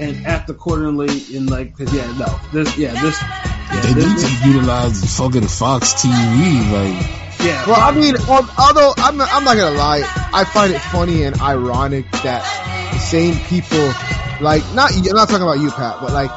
and 0.00 0.26
act 0.26 0.50
accordingly. 0.50 1.08
In 1.34 1.46
like, 1.46 1.76
cause 1.78 1.94
yeah, 1.94 2.06
no, 2.18 2.40
this, 2.52 2.76
yeah, 2.76 2.92
this, 3.00 3.20
yeah, 3.22 3.80
They 3.82 3.92
this, 3.92 4.04
need 4.04 4.16
this- 4.18 4.40
to 4.42 4.48
utilize 4.48 5.16
fucking 5.16 5.46
Fox 5.46 5.94
TV. 5.94 6.72
Like 6.72 7.06
yeah. 7.40 7.66
Well, 7.66 7.76
I 7.80 7.92
mean, 7.92 8.16
um, 8.16 8.50
although 8.58 8.92
I'm 8.96 9.20
I'm 9.20 9.44
not 9.44 9.56
gonna 9.56 9.76
lie, 9.78 10.02
I 10.32 10.42
find 10.44 10.72
it 10.72 10.80
funny 10.80 11.22
and 11.22 11.40
ironic 11.40 12.10
that 12.10 12.42
the 12.92 12.98
same 12.98 13.36
people, 13.46 13.86
like, 14.40 14.62
not 14.74 14.90
I'm 14.96 15.04
not 15.14 15.28
talking 15.28 15.42
about 15.46 15.60
you, 15.60 15.70
Pat, 15.70 16.00
but 16.00 16.12
like, 16.12 16.30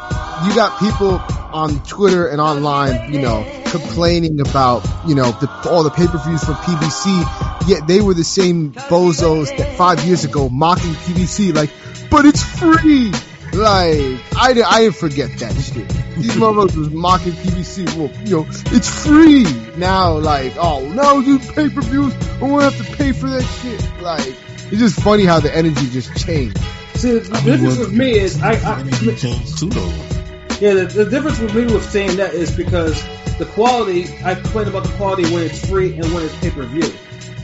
you 0.46 0.54
got 0.54 0.80
people 0.80 1.18
on 1.52 1.82
Twitter 1.84 2.28
and 2.28 2.40
online, 2.40 3.14
you 3.14 3.22
know, 3.22 3.46
complaining 3.68 4.40
about, 4.40 4.88
you 5.08 5.16
know, 5.16 5.32
the, 5.32 5.70
all 5.70 5.84
the 5.84 5.90
pay-per-views 5.90 6.44
from 6.44 6.56
PBC, 6.56 7.68
yet 7.68 7.88
they 7.88 8.02
were 8.02 8.14
the 8.14 8.24
same 8.24 8.72
bozos 8.72 9.56
that 9.58 9.76
five 9.76 10.04
years 10.06 10.24
ago 10.26 10.50
mocking 10.50 10.92
PBC, 10.92 11.54
like, 11.54 11.72
but 12.10 12.26
it's 12.26 12.44
free. 12.44 13.12
Like, 13.52 14.22
I, 14.36 14.54
I 14.66 14.82
didn't 14.82 14.96
forget 14.96 15.32
that 15.40 15.54
shit. 15.54 15.88
These 16.18 16.36
motherfuckers 16.36 16.76
was 16.76 16.90
mocking 16.92 17.34
PBC. 17.34 17.96
Well, 17.98 18.12
you 18.26 18.38
know, 18.38 18.46
it's 18.76 19.06
free. 19.06 19.44
Now, 19.78 20.18
like, 20.18 20.54
oh, 20.58 20.88
no, 20.88 21.20
you 21.20 21.40
pay-per-views. 21.40 22.14
I 22.42 22.44
won't 22.44 22.64
have 22.64 22.78
to 22.78 22.96
pay 22.96 23.12
for 23.12 23.28
that 23.28 23.44
shit. 23.44 24.02
Like, 24.02 24.36
it's 24.72 24.78
just 24.78 25.02
funny 25.02 25.26
how 25.26 25.40
the 25.40 25.56
energy 25.56 25.90
just 25.90 26.16
changed. 26.16 26.58
See, 26.94 27.18
the 27.18 27.42
difference 27.44 27.80
with 27.80 27.94
me 27.94 28.12
is 28.20 28.42
I, 28.42 28.52
I 28.52 28.84
changed 29.16 29.58
too 29.58 29.70
though. 29.70 30.19
Yeah, 30.60 30.74
the, 30.74 30.86
the 30.86 31.06
difference 31.10 31.40
with 31.40 31.56
me 31.56 31.66
with 31.66 31.90
saying 31.90 32.18
that 32.18 32.34
is 32.34 32.56
because 32.56 33.02
the 33.38 33.46
quality. 33.46 34.06
I 34.24 34.36
complain 34.36 34.68
about 34.68 34.84
the 34.84 34.94
quality 34.98 35.24
when 35.34 35.44
it's 35.44 35.66
free 35.68 35.94
and 35.96 36.14
when 36.14 36.24
it's 36.26 36.38
pay 36.40 36.52
per 36.52 36.64
view, 36.64 36.84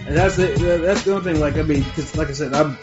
and 0.05 0.15
that's 0.17 0.35
the 0.35 0.47
that's 0.83 1.03
the 1.03 1.15
only 1.15 1.33
thing. 1.33 1.41
Like 1.41 1.55
I 1.55 1.61
mean, 1.61 1.83
because 1.83 2.15
like 2.17 2.27
I 2.27 2.33
said, 2.33 2.53
I'm, 2.53 2.77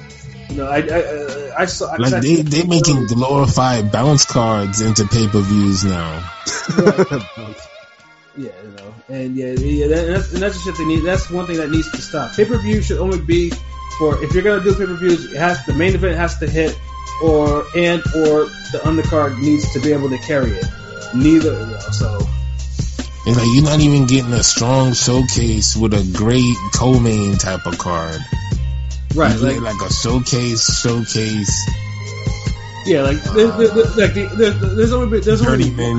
you 0.48 0.56
know, 0.56 0.66
I 0.66 0.78
I 0.78 1.02
uh, 1.02 1.54
I 1.58 1.64
saw. 1.66 1.94
Like 1.96 2.14
I- 2.14 2.20
they 2.20 2.36
they 2.36 2.64
making 2.64 3.06
glorified 3.06 3.92
bounce 3.92 4.24
cards 4.24 4.80
into 4.80 5.06
pay 5.06 5.28
per 5.28 5.40
views 5.40 5.84
now. 5.84 6.30
Yeah, 8.34 8.48
you 8.64 8.70
know, 8.70 8.94
and 9.10 9.36
yeah, 9.36 9.52
yeah, 9.52 9.88
that, 9.88 10.06
and, 10.06 10.16
that's, 10.16 10.32
and 10.32 10.42
that's 10.42 10.54
the 10.56 10.60
shit 10.70 10.78
they 10.78 10.86
need. 10.86 11.00
That's 11.00 11.30
one 11.30 11.46
thing 11.46 11.58
that 11.58 11.68
needs 11.68 11.90
to 11.90 11.98
stop. 11.98 12.34
Pay 12.34 12.46
per 12.46 12.56
view 12.56 12.80
should 12.80 12.96
only 12.98 13.20
be 13.20 13.50
for 13.98 14.24
if 14.24 14.32
you're 14.32 14.42
gonna 14.42 14.64
do 14.64 14.72
pay 14.74 14.86
per 14.86 14.94
views, 14.94 15.30
it 15.34 15.36
has 15.36 15.62
the 15.66 15.74
main 15.74 15.94
event 15.94 16.16
has 16.16 16.38
to 16.38 16.48
hit, 16.48 16.78
or 17.22 17.64
and 17.76 18.00
or 18.14 18.46
the 18.72 18.80
undercard 18.84 19.38
needs 19.40 19.72
to 19.72 19.80
be 19.80 19.92
able 19.92 20.10
to 20.10 20.18
carry 20.18 20.50
it. 20.52 20.64
Neither, 21.14 21.52
you 21.52 21.66
know, 21.66 21.78
so 21.92 22.18
It's 23.26 23.36
like 23.36 23.46
you're 23.54 23.64
not 23.64 23.80
even 23.80 24.06
getting 24.06 24.32
a 24.32 24.42
strong 24.42 24.92
showcase 24.94 25.76
with 25.76 25.92
a 25.94 26.02
great 26.16 26.56
co-main 26.74 27.36
type 27.38 27.66
of 27.66 27.78
card. 27.78 28.18
right, 29.14 29.38
like 29.38 29.60
like 29.60 29.80
a 29.82 29.92
showcase, 29.92 30.80
showcase, 30.80 31.52
yeah, 32.86 33.02
like 33.02 33.22
there, 33.34 33.48
there, 33.52 33.68
there- 33.68 33.84
like 34.08 34.14
the, 34.14 34.72
there's 34.76 34.92
only 34.92 35.20
there's 35.20 35.42
only 35.46 35.64
journeyman, 35.70 35.98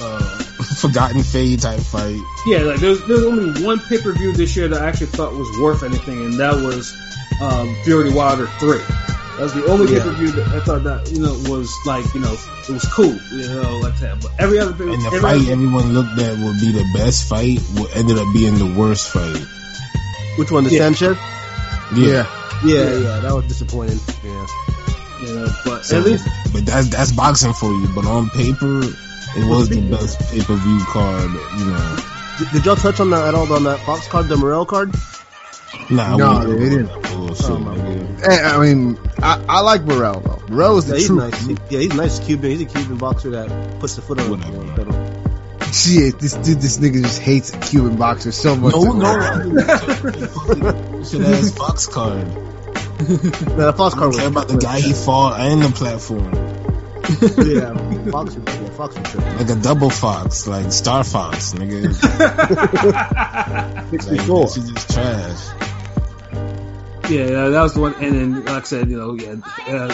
uh, 0.00 0.38
forgotten 0.80 1.22
fade 1.22 1.60
type 1.60 1.78
fight. 1.80 2.18
Yeah, 2.46 2.60
like 2.60 2.80
there's 2.80 3.06
there's 3.06 3.22
only 3.24 3.62
one 3.62 3.78
pay 3.80 3.98
per 4.00 4.12
view 4.12 4.32
this 4.32 4.56
year 4.56 4.66
that 4.68 4.80
I 4.82 4.86
actually 4.88 5.08
thought 5.08 5.32
was 5.34 5.48
worth 5.60 5.82
anything, 5.82 6.24
and 6.24 6.40
that 6.40 6.54
was 6.54 6.92
um, 7.42 7.74
Fury 7.84 8.10
Wilder 8.12 8.46
three. 8.58 8.80
That 9.42 9.50
was 9.52 9.54
the 9.54 9.66
only 9.72 9.92
Yeah. 9.92 9.98
pay 9.98 10.04
per 10.04 10.14
view 10.14 10.30
that 10.38 10.46
I 10.54 10.60
thought 10.60 10.84
that 10.84 11.10
you 11.10 11.18
know 11.18 11.34
was 11.50 11.68
like 11.84 12.06
you 12.14 12.20
know 12.20 12.30
it 12.30 12.68
was 12.72 12.84
cool, 12.94 13.10
you 13.34 13.48
know, 13.50 13.78
like 13.78 13.98
that. 13.98 14.22
But 14.22 14.30
every 14.38 14.60
other 14.60 14.72
pay 14.72 14.84
And 14.92 15.02
the 15.02 15.06
every 15.08 15.18
fight 15.18 15.42
other- 15.42 15.50
everyone 15.50 15.92
looked 15.94 16.16
at 16.20 16.38
would 16.38 16.60
be 16.60 16.70
the 16.70 16.86
best 16.94 17.28
fight 17.28 17.58
will 17.74 17.88
ended 17.92 18.18
up 18.18 18.28
being 18.32 18.54
the 18.54 18.70
worst 18.78 19.08
fight. 19.08 19.42
Which 20.38 20.52
one? 20.52 20.62
The 20.62 20.70
Yeah. 20.70 20.78
Sanchez? 20.78 21.16
Yeah. 21.96 22.26
Yeah, 22.62 22.94
yeah, 23.02 23.18
that 23.18 23.34
was 23.34 23.44
disappointing. 23.46 23.98
Yeah. 24.22 24.46
yeah, 25.26 25.46
but 25.64 25.84
So, 25.86 25.98
at 25.98 26.04
least 26.06 26.24
but 26.52 26.64
that's 26.64 26.86
that's 26.86 27.10
boxing 27.10 27.52
for 27.52 27.66
you. 27.72 27.88
But 27.96 28.06
on 28.06 28.30
paper, 28.30 28.78
it 29.34 29.44
was 29.44 29.68
the 29.68 29.80
best 29.90 30.20
pay 30.30 30.38
per 30.38 30.54
view 30.54 30.84
card. 30.86 31.30
You 31.58 31.64
know, 31.66 31.96
Did, 32.38 32.50
did 32.52 32.64
y'all 32.64 32.76
touch 32.76 33.00
on 33.00 33.10
that 33.10 33.26
at 33.26 33.34
all 33.34 33.52
on 33.52 33.64
that 33.64 33.84
Fox 33.84 34.06
card, 34.06 34.28
the 34.28 34.36
Morrell 34.36 34.66
card? 34.66 34.94
Nah, 35.90 36.14
I 36.14 36.16
No, 36.16 36.38
wouldn't 36.38 36.60
they 36.60 36.68
didn't. 36.68 36.86
bullshit, 37.02 37.50
Oh, 37.50 37.58
my 37.58 37.74
nigga. 37.76 38.26
Eh, 38.26 38.42
I 38.42 38.58
mean, 38.58 38.98
I, 39.22 39.42
I 39.48 39.60
like 39.60 39.82
Morrell 39.82 40.20
though. 40.20 40.42
Morrell 40.48 40.78
is 40.78 40.86
Yeah, 40.86 40.92
the 40.92 40.98
he's 40.98 41.06
truth. 41.08 41.32
nice. 41.32 41.46
He- 41.46 41.56
yeah, 41.70 41.78
he's 41.80 41.94
nice 41.94 42.18
Cuban. 42.20 42.50
He's 42.50 42.60
a 42.62 42.66
Cuban 42.66 42.96
boxer 42.98 43.30
that 43.30 43.80
puts 43.80 43.96
the 43.96 44.02
foot 44.02 44.20
on 44.20 44.30
Whatever. 44.30 44.58
the 44.58 44.72
pedal. 44.72 45.72
Shit, 45.72 46.18
this 46.18 46.34
dude, 46.34 46.60
this 46.60 46.78
nigga 46.78 47.02
just 47.02 47.20
hates 47.20 47.50
Cuban 47.70 47.96
boxers 47.96 48.36
so 48.36 48.54
much. 48.56 48.74
No, 48.74 48.82
no, 48.92 51.02
shit 51.04 51.20
ass 51.22 51.50
Fox 51.56 51.86
card. 51.86 52.26
Yeah, 52.28 53.16
the 53.16 53.74
Fox 53.76 53.94
I 53.94 53.98
card 53.98 54.12
don't 54.12 54.20
care 54.20 54.22
was 54.24 54.26
about 54.26 54.48
the 54.48 54.58
guy 54.58 54.80
he 54.80 54.92
fought 54.92 55.40
and 55.40 55.62
the 55.62 55.70
platform. 55.70 56.30
Yeah, 57.10 57.74
Fox 58.10 58.34
was 58.36 58.56
yeah, 58.56 58.70
Fox 58.70 58.96
was 58.98 59.10
tripping. 59.10 59.36
Like 59.38 59.50
a 59.50 59.56
double 59.56 59.90
Fox, 59.90 60.46
like 60.46 60.72
Star 60.72 61.04
Fox, 61.04 61.52
nigga. 61.54 61.92
Like, 63.82 63.86
Sixty-four. 63.90 64.46
that 64.46 64.52
shit 64.54 64.64
is 64.64 64.86
trash. 64.86 65.40
yeah, 67.10 67.48
that 67.50 67.62
was 67.62 67.74
the 67.74 67.80
one. 67.80 67.94
And 67.96 68.14
then 68.14 68.44
like 68.44 68.62
I 68.62 68.66
said, 68.66 68.88
you 68.88 68.96
know, 68.96 69.14
yeah, 69.14 69.36
uh, 69.66 69.88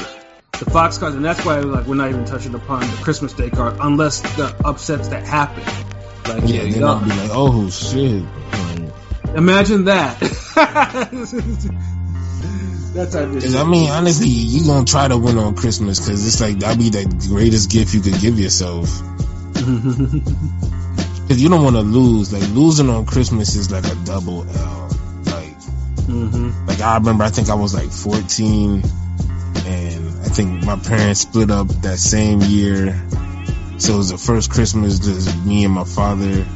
the 0.58 0.64
Fox 0.70 0.98
cards, 0.98 1.16
and 1.16 1.24
that's 1.24 1.44
why 1.44 1.60
like 1.60 1.86
we're 1.86 1.94
not 1.96 2.10
even 2.10 2.24
touching 2.24 2.54
upon 2.54 2.80
the 2.80 2.96
Christmas 3.02 3.32
Day 3.32 3.50
card 3.50 3.76
unless 3.80 4.20
the 4.36 4.54
upsets 4.64 5.08
that 5.08 5.26
happen. 5.26 5.64
Like 6.28 6.42
Yeah, 6.48 6.62
yeah, 6.62 6.72
then 6.72 6.84
I'll 6.84 7.00
be 7.02 7.10
like, 7.10 7.30
oh 7.32 7.70
shit. 7.70 8.24
Imagine 9.34 9.84
that. 9.84 10.18
that 12.98 13.10
type 13.12 13.28
of 13.28 13.34
'Cause, 13.34 13.44
shit. 13.52 13.56
I 13.56 13.64
mean, 13.64 13.90
honestly, 13.90 14.28
you 14.28 14.66
gonna 14.66 14.84
try 14.84 15.08
to 15.08 15.16
win 15.16 15.38
on 15.38 15.54
Christmas 15.54 15.98
because 16.00 16.26
it's 16.26 16.40
like 16.40 16.58
that'd 16.58 16.78
be 16.78 16.90
the 16.90 17.04
greatest 17.28 17.70
gift 17.70 17.94
you 17.94 18.00
could 18.00 18.20
give 18.20 18.38
yourself. 18.38 18.88
Because 21.28 21.42
you 21.42 21.50
don't 21.50 21.62
want 21.62 21.76
to 21.76 21.82
lose. 21.82 22.32
Like 22.32 22.48
losing 22.54 22.88
on 22.88 23.04
Christmas 23.04 23.54
is 23.54 23.70
like 23.70 23.84
a 23.86 23.94
double 24.06 24.48
L. 24.48 24.88
Like, 25.26 25.54
hmm 26.06 26.50
like 26.66 26.80
I 26.80 26.96
remember, 26.96 27.24
I 27.24 27.28
think 27.28 27.50
I 27.50 27.54
was 27.54 27.74
like 27.74 27.90
14, 27.90 28.82
and 29.66 30.08
I 30.24 30.28
think 30.30 30.64
my 30.64 30.76
parents 30.76 31.20
split 31.20 31.50
up 31.50 31.68
that 31.82 31.98
same 31.98 32.40
year. 32.40 32.98
So 33.76 33.94
it 33.94 33.96
was 33.98 34.08
the 34.10 34.16
first 34.16 34.50
Christmas 34.50 34.98
just 35.00 35.36
me 35.44 35.66
and 35.66 35.74
my 35.74 35.84
father. 35.84 36.46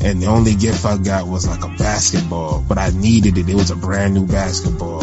And 0.00 0.20
the 0.22 0.26
only 0.26 0.54
gift 0.54 0.84
I 0.84 0.98
got 0.98 1.26
was 1.26 1.48
like 1.48 1.64
a 1.64 1.68
basketball, 1.78 2.62
but 2.68 2.76
I 2.76 2.90
needed 2.90 3.38
it. 3.38 3.48
It 3.48 3.54
was 3.54 3.70
a 3.70 3.76
brand 3.76 4.12
new 4.12 4.26
basketball. 4.26 5.02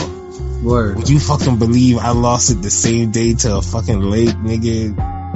Word. 0.65 0.97
Would 0.97 1.10
you 1.10 1.19
fucking 1.19 1.58
believe 1.60 1.99
I 1.99 2.12
lost 2.12 2.49
it 2.49 2.56
the 2.56 2.71
same 2.71 3.12
day 3.12 3.36
to 3.36 3.58
a 3.58 3.62
fucking 3.62 4.01
lake, 4.01 4.36
nigga? 4.36 4.95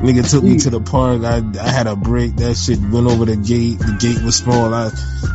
nigga 0.00 0.30
took 0.30 0.42
me 0.42 0.56
to 0.58 0.70
the 0.70 0.80
park. 0.80 1.22
I 1.24 1.42
I 1.60 1.68
had 1.68 1.86
a 1.86 1.94
break. 1.94 2.36
That 2.36 2.56
shit 2.56 2.80
went 2.80 3.06
over 3.06 3.26
the 3.26 3.36
gate. 3.36 3.78
The 3.78 3.96
gate 4.00 4.22
was 4.24 4.36
small. 4.36 4.72
I 4.72 4.90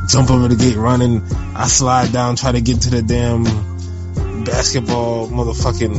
jump 0.10 0.32
over 0.32 0.47
the 0.47 0.56
gate 0.56 0.75
running. 0.75 1.21
I 1.56 1.67
slide 1.67 2.12
down, 2.12 2.36
try 2.36 2.51
to 2.51 2.62
get 2.62 2.82
to 2.82 2.89
the 2.89 3.04
damn 3.04 3.43
basketball, 4.43 5.27
motherfucking 5.27 5.95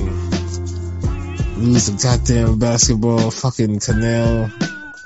lose 1.58 1.86
the 1.86 2.02
goddamn 2.02 2.58
basketball 2.58 3.30
fucking 3.30 3.78
canal. 3.78 4.50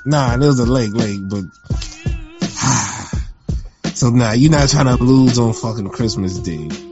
Nah, 0.05 0.33
it 0.33 0.39
was 0.39 0.59
a 0.59 0.65
lake, 0.65 0.93
lake, 0.93 1.19
but 1.21 1.43
so 3.93 4.09
nah, 4.09 4.31
you're 4.31 4.49
not 4.51 4.69
trying 4.69 4.97
to 4.97 5.03
lose 5.03 5.37
on 5.37 5.53
fucking 5.53 5.89
Christmas 5.89 6.39
Day. 6.39 6.86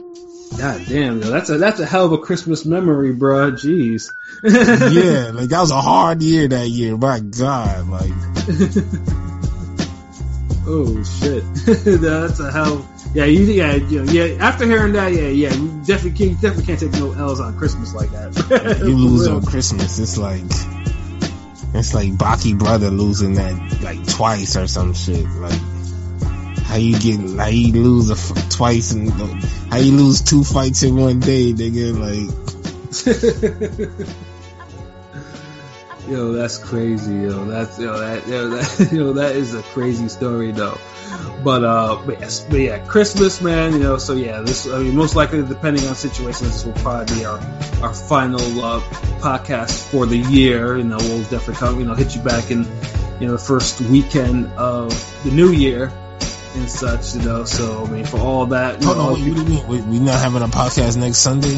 God 0.58 0.86
damn, 0.88 1.20
yo, 1.20 1.30
that's 1.30 1.50
a 1.50 1.58
that's 1.58 1.80
a 1.80 1.86
hell 1.86 2.06
of 2.06 2.12
a 2.12 2.18
Christmas 2.18 2.64
memory, 2.64 3.12
bro. 3.12 3.52
Jeez. 3.52 4.12
yeah, 4.42 5.30
like 5.32 5.50
that 5.50 5.60
was 5.60 5.70
a 5.70 5.80
hard 5.80 6.22
year 6.22 6.48
that 6.48 6.68
year. 6.68 6.96
My 6.96 7.20
God, 7.20 7.88
like 7.88 8.12
Oh 10.68 11.02
shit. 11.04 11.44
that's 12.00 12.40
a 12.40 12.50
hell. 12.50 12.88
Yeah, 13.14 13.26
you 13.26 13.44
yeah 13.44 13.76
know, 13.76 14.02
yeah. 14.04 14.44
After 14.44 14.66
hearing 14.66 14.94
that, 14.94 15.12
yeah 15.12 15.28
yeah, 15.28 15.54
you 15.54 15.68
definitely 15.86 16.26
can't 16.26 16.40
definitely 16.40 16.64
can't 16.64 16.80
take 16.80 16.92
no 16.92 17.12
L's 17.12 17.38
on 17.38 17.56
Christmas 17.56 17.94
like 17.94 18.10
that. 18.10 18.78
you 18.80 18.96
lose 18.96 19.28
on 19.28 19.44
Christmas. 19.44 19.98
It's 19.98 20.18
like 20.18 20.42
it's 21.74 21.94
like 21.94 22.12
Baki 22.12 22.58
brother 22.58 22.90
losing 22.90 23.34
that 23.34 23.82
like 23.82 24.06
twice 24.08 24.56
or 24.56 24.66
some 24.66 24.94
shit. 24.94 25.24
Like 25.24 25.60
how 26.66 26.76
you 26.76 26.98
get 26.98 27.20
how 27.38 27.46
you 27.46 27.72
lose 27.72 28.10
a 28.10 28.50
twice 28.50 28.92
and 28.92 29.10
how 29.70 29.78
you 29.78 29.92
lose 29.92 30.22
two 30.22 30.44
fights 30.44 30.82
in 30.82 30.96
one 30.96 31.20
day, 31.20 31.52
nigga. 31.52 31.94
Like 31.96 32.30
Yo, 36.08 36.30
that's 36.32 36.58
crazy, 36.58 37.14
yo. 37.14 37.46
That's 37.46 37.80
yo, 37.80 37.98
that 37.98 38.28
yo, 38.28 38.48
that 38.50 38.92
yo, 38.92 39.12
that 39.14 39.34
is 39.34 39.54
a 39.54 39.62
crazy 39.62 40.08
story 40.08 40.52
though. 40.52 40.78
But 41.42 41.64
uh, 41.64 42.00
but 42.06 42.20
yes, 42.20 42.46
but 42.48 42.60
yeah, 42.60 42.78
Christmas, 42.86 43.40
man. 43.40 43.72
You 43.72 43.80
know, 43.80 43.96
so 43.98 44.12
yeah, 44.12 44.40
this. 44.42 44.68
I 44.68 44.78
mean, 44.78 44.94
most 44.94 45.16
likely, 45.16 45.42
depending 45.42 45.84
on 45.88 45.96
situations, 45.96 46.52
this 46.52 46.64
will 46.64 46.80
probably 46.80 47.16
be 47.16 47.24
our 47.24 47.38
our 47.82 47.92
final 47.92 48.40
uh, 48.64 48.80
podcast 49.18 49.90
for 49.90 50.06
the 50.06 50.16
year. 50.16 50.78
You 50.78 50.84
know, 50.84 50.98
we'll 50.98 51.22
definitely 51.22 51.54
come, 51.54 51.80
you 51.80 51.86
know, 51.86 51.94
hit 51.94 52.14
you 52.14 52.22
back 52.22 52.52
in, 52.52 52.64
you 53.18 53.26
know, 53.26 53.32
the 53.32 53.38
first 53.38 53.80
weekend 53.80 54.46
of 54.52 54.90
the 55.24 55.32
new 55.32 55.50
year 55.50 55.92
and 56.56 56.70
such. 56.70 57.14
You 57.14 57.22
know, 57.22 57.44
so 57.44 57.84
I 57.84 57.90
mean, 57.90 58.04
for 58.04 58.18
all 58.18 58.46
that, 58.46 58.80
you 58.80 58.86
hold 58.86 58.98
know, 58.98 59.04
on, 59.04 59.12
wait, 59.14 59.28
what 59.28 59.36
do 59.46 59.52
you 59.52 59.58
mean? 59.58 59.66
We, 59.68 59.80
we 59.82 59.98
not 59.98 60.20
having 60.20 60.42
a 60.42 60.48
podcast 60.48 60.96
next 60.96 61.18
Sunday? 61.18 61.54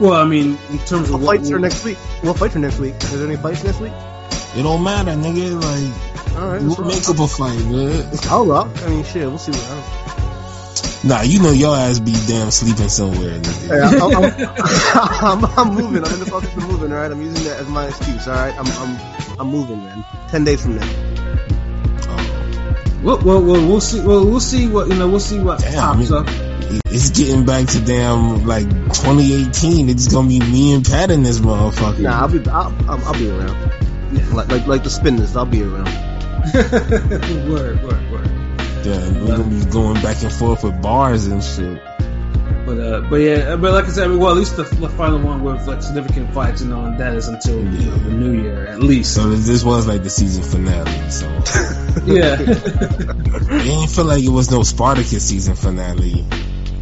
well, 0.00 0.14
I 0.14 0.24
mean, 0.24 0.58
in 0.70 0.78
terms 0.80 1.10
of 1.10 1.12
What 1.12 1.20
what 1.22 1.36
fights 1.38 1.50
are 1.52 1.58
next 1.58 1.84
week? 1.84 1.98
What 2.22 2.38
fights 2.38 2.56
are 2.56 2.58
next 2.58 2.78
week? 2.78 2.94
Is 2.96 3.12
there 3.18 3.26
any 3.28 3.36
fights 3.36 3.62
next 3.64 3.80
week? 3.80 3.92
It 4.56 4.62
don't 4.62 4.82
matter, 4.82 5.12
nigga. 5.12 5.54
Like 5.62 6.36
All 6.36 6.48
right. 6.48 6.60
we'll 6.60 6.74
that's 6.74 6.80
all. 6.80 6.86
make 6.86 7.08
up 7.08 7.18
a 7.24 7.28
fight, 7.28 7.64
man. 7.70 8.10
I'll 8.24 8.46
rock. 8.46 8.68
I 8.82 8.88
mean, 8.88 9.04
shit. 9.04 9.28
We'll 9.28 9.38
see 9.38 9.52
what 9.52 9.62
happens. 9.62 11.04
Nah, 11.04 11.22
you 11.22 11.40
know 11.42 11.50
your 11.50 11.76
ass 11.76 11.98
be 11.98 12.12
damn 12.28 12.50
sleeping 12.50 12.88
somewhere. 12.88 13.38
Nigga. 13.40 13.68
Hey, 13.68 13.80
I, 13.80 15.32
I'm, 15.32 15.44
I'm, 15.44 15.58
I'm 15.58 15.74
moving. 15.74 16.04
I'm 16.04 16.12
in 16.14 16.20
the 16.20 16.26
process 16.26 16.56
of 16.56 16.68
moving. 16.68 16.92
All 16.92 16.98
right. 16.98 17.10
I'm 17.10 17.20
using 17.22 17.44
that 17.44 17.58
as 17.60 17.68
my 17.68 17.86
excuse. 17.88 18.26
All 18.28 18.34
right. 18.34 18.54
I'm 18.58 18.66
I'm 18.66 19.40
I'm 19.40 19.48
moving, 19.48 19.84
man. 19.84 20.04
Ten 20.28 20.44
days 20.44 20.62
from 20.62 20.76
now. 20.76 21.11
Well, 23.02 23.18
well, 23.18 23.42
well, 23.42 23.66
we'll 23.66 23.80
see. 23.80 24.00
Well, 24.00 24.24
we'll 24.24 24.40
see 24.40 24.68
what 24.68 24.88
you 24.88 24.94
know. 24.94 25.08
We'll 25.08 25.20
see 25.20 25.40
what 25.40 25.58
Damn, 25.58 25.96
pops 25.96 26.12
up. 26.12 26.26
It's 26.86 27.10
getting 27.10 27.44
back 27.44 27.66
to 27.68 27.80
damn 27.80 28.46
like 28.46 28.68
2018. 28.68 29.88
It's 29.88 30.06
gonna 30.06 30.28
be 30.28 30.38
me 30.38 30.72
and 30.74 30.84
Pat 30.84 31.10
in 31.10 31.24
this 31.24 31.40
motherfucker. 31.40 31.98
Nah, 31.98 32.20
I'll 32.20 32.28
be 32.28 32.38
I'll, 32.48 32.74
I'll, 32.88 33.04
I'll 33.06 33.12
be 33.14 33.28
around. 33.28 33.72
Like 34.32 34.48
like 34.48 34.66
like 34.66 34.84
the 34.84 34.90
spinners, 34.90 35.36
I'll 35.36 35.46
be 35.46 35.62
around. 35.62 35.86
word, 37.50 37.82
word, 37.82 38.12
word. 38.12 38.30
Yeah, 38.84 39.20
we're 39.20 39.36
gonna 39.36 39.44
be 39.44 39.64
going 39.70 40.00
back 40.02 40.22
and 40.22 40.32
forth 40.32 40.62
with 40.62 40.80
bars 40.80 41.26
and 41.26 41.42
shit. 41.42 41.82
But 42.92 43.04
uh, 43.04 43.08
but 43.08 43.16
yeah, 43.16 43.56
but 43.56 43.72
like 43.72 43.84
I 43.86 43.88
said, 43.88 44.10
I 44.10 44.16
well, 44.16 44.30
at 44.32 44.36
least 44.36 44.56
the, 44.56 44.64
the 44.64 44.88
final 44.90 45.18
one 45.18 45.42
with 45.42 45.66
like 45.66 45.82
significant 45.82 46.34
fights, 46.34 46.62
you 46.62 46.68
know, 46.68 46.84
and 46.84 46.98
that 47.00 47.14
is 47.14 47.26
until 47.28 47.58
you 47.58 47.64
know, 47.90 47.96
the 47.96 48.10
new 48.10 48.42
year 48.42 48.66
at 48.66 48.80
least. 48.80 49.14
So 49.14 49.30
this 49.30 49.64
was 49.64 49.86
like 49.86 50.02
the 50.02 50.10
season 50.10 50.42
finale. 50.42 51.10
So 51.10 51.26
yeah, 52.04 52.36
it 52.40 53.64
didn't 53.64 53.88
feel 53.88 54.04
like 54.04 54.22
it 54.22 54.28
was 54.28 54.50
no 54.50 54.62
Spartacus 54.62 55.26
season 55.26 55.54
finale. 55.56 56.26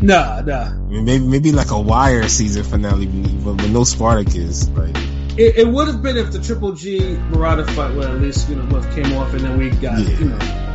nah, 0.01 0.41
nah. 0.41 0.65
I 0.65 0.73
mean, 0.73 1.05
maybe 1.05 1.25
maybe 1.25 1.53
like 1.53 1.71
a 1.71 1.81
Wire 1.81 2.29
season 2.29 2.65
finale, 2.65 3.07
but 3.07 3.57
with 3.57 3.71
no 3.71 3.85
Spartacus. 3.85 4.69
Like 4.71 4.97
It, 5.39 5.59
it 5.59 5.69
would 5.69 5.87
have 5.87 6.03
been 6.03 6.17
if 6.17 6.33
the 6.33 6.41
Triple 6.41 6.73
G 6.73 7.17
Murata 7.31 7.65
fight 7.67 7.95
would 7.95 8.07
at 8.09 8.21
least 8.21 8.49
you 8.49 8.57
know 8.57 8.65
would 8.65 8.85
have 8.85 8.95
came 8.95 9.13
off, 9.17 9.33
and 9.33 9.43
then 9.45 9.59
we 9.59 9.71
got 9.71 9.99
Yeah. 10.01 10.19
you 10.19 10.25
know 10.25 10.70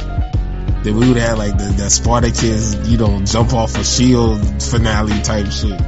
then 0.86 0.98
we 0.98 1.08
would 1.08 1.18
have 1.18 1.40
like 1.40 1.58
the, 1.58 1.64
the 1.64 1.90
Spartacus, 1.90 2.76
you 2.88 2.98
know, 3.00 3.20
jump 3.26 3.54
off 3.54 3.76
a 3.76 3.84
shield 3.84 4.40
finale 4.62 5.20
type 5.22 5.52
shit. 5.52 5.82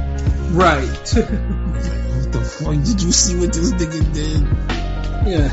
right. 0.50 1.14
What 2.18 2.32
the 2.32 2.40
fuck? 2.44 2.74
Did 2.84 3.00
you 3.00 3.12
see 3.12 3.38
what 3.38 3.52
this 3.54 3.72
nigga 3.72 4.12
did? 4.12 4.42
yeah. 5.32 5.48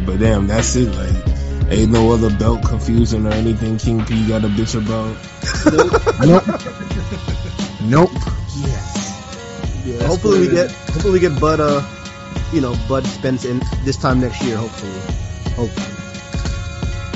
But 0.06 0.20
damn, 0.20 0.46
that's 0.46 0.74
it. 0.76 0.88
Like, 0.88 1.70
ain't 1.70 1.90
no 1.92 2.12
other 2.12 2.30
belt 2.34 2.64
confusion 2.64 3.26
or 3.26 3.30
anything 3.30 3.76
King 3.76 4.02
P 4.06 4.26
got 4.26 4.42
a 4.42 4.48
bitch 4.48 4.74
about. 4.74 5.14
Nope. 7.82 8.10
Yeah, 9.84 9.96
that's 9.96 10.06
hopefully 10.06 10.40
we 10.40 10.48
get 10.48 10.70
hopefully 10.70 11.12
we 11.12 11.20
get 11.20 11.38
Bud 11.38 11.60
uh 11.60 11.82
you 12.52 12.62
know 12.62 12.74
Bud 12.88 13.06
Spence 13.06 13.44
in 13.44 13.60
this 13.84 13.98
time 13.98 14.20
next 14.20 14.42
year. 14.42 14.56
Hopefully. 14.56 14.92
Hopefully. 15.56 16.07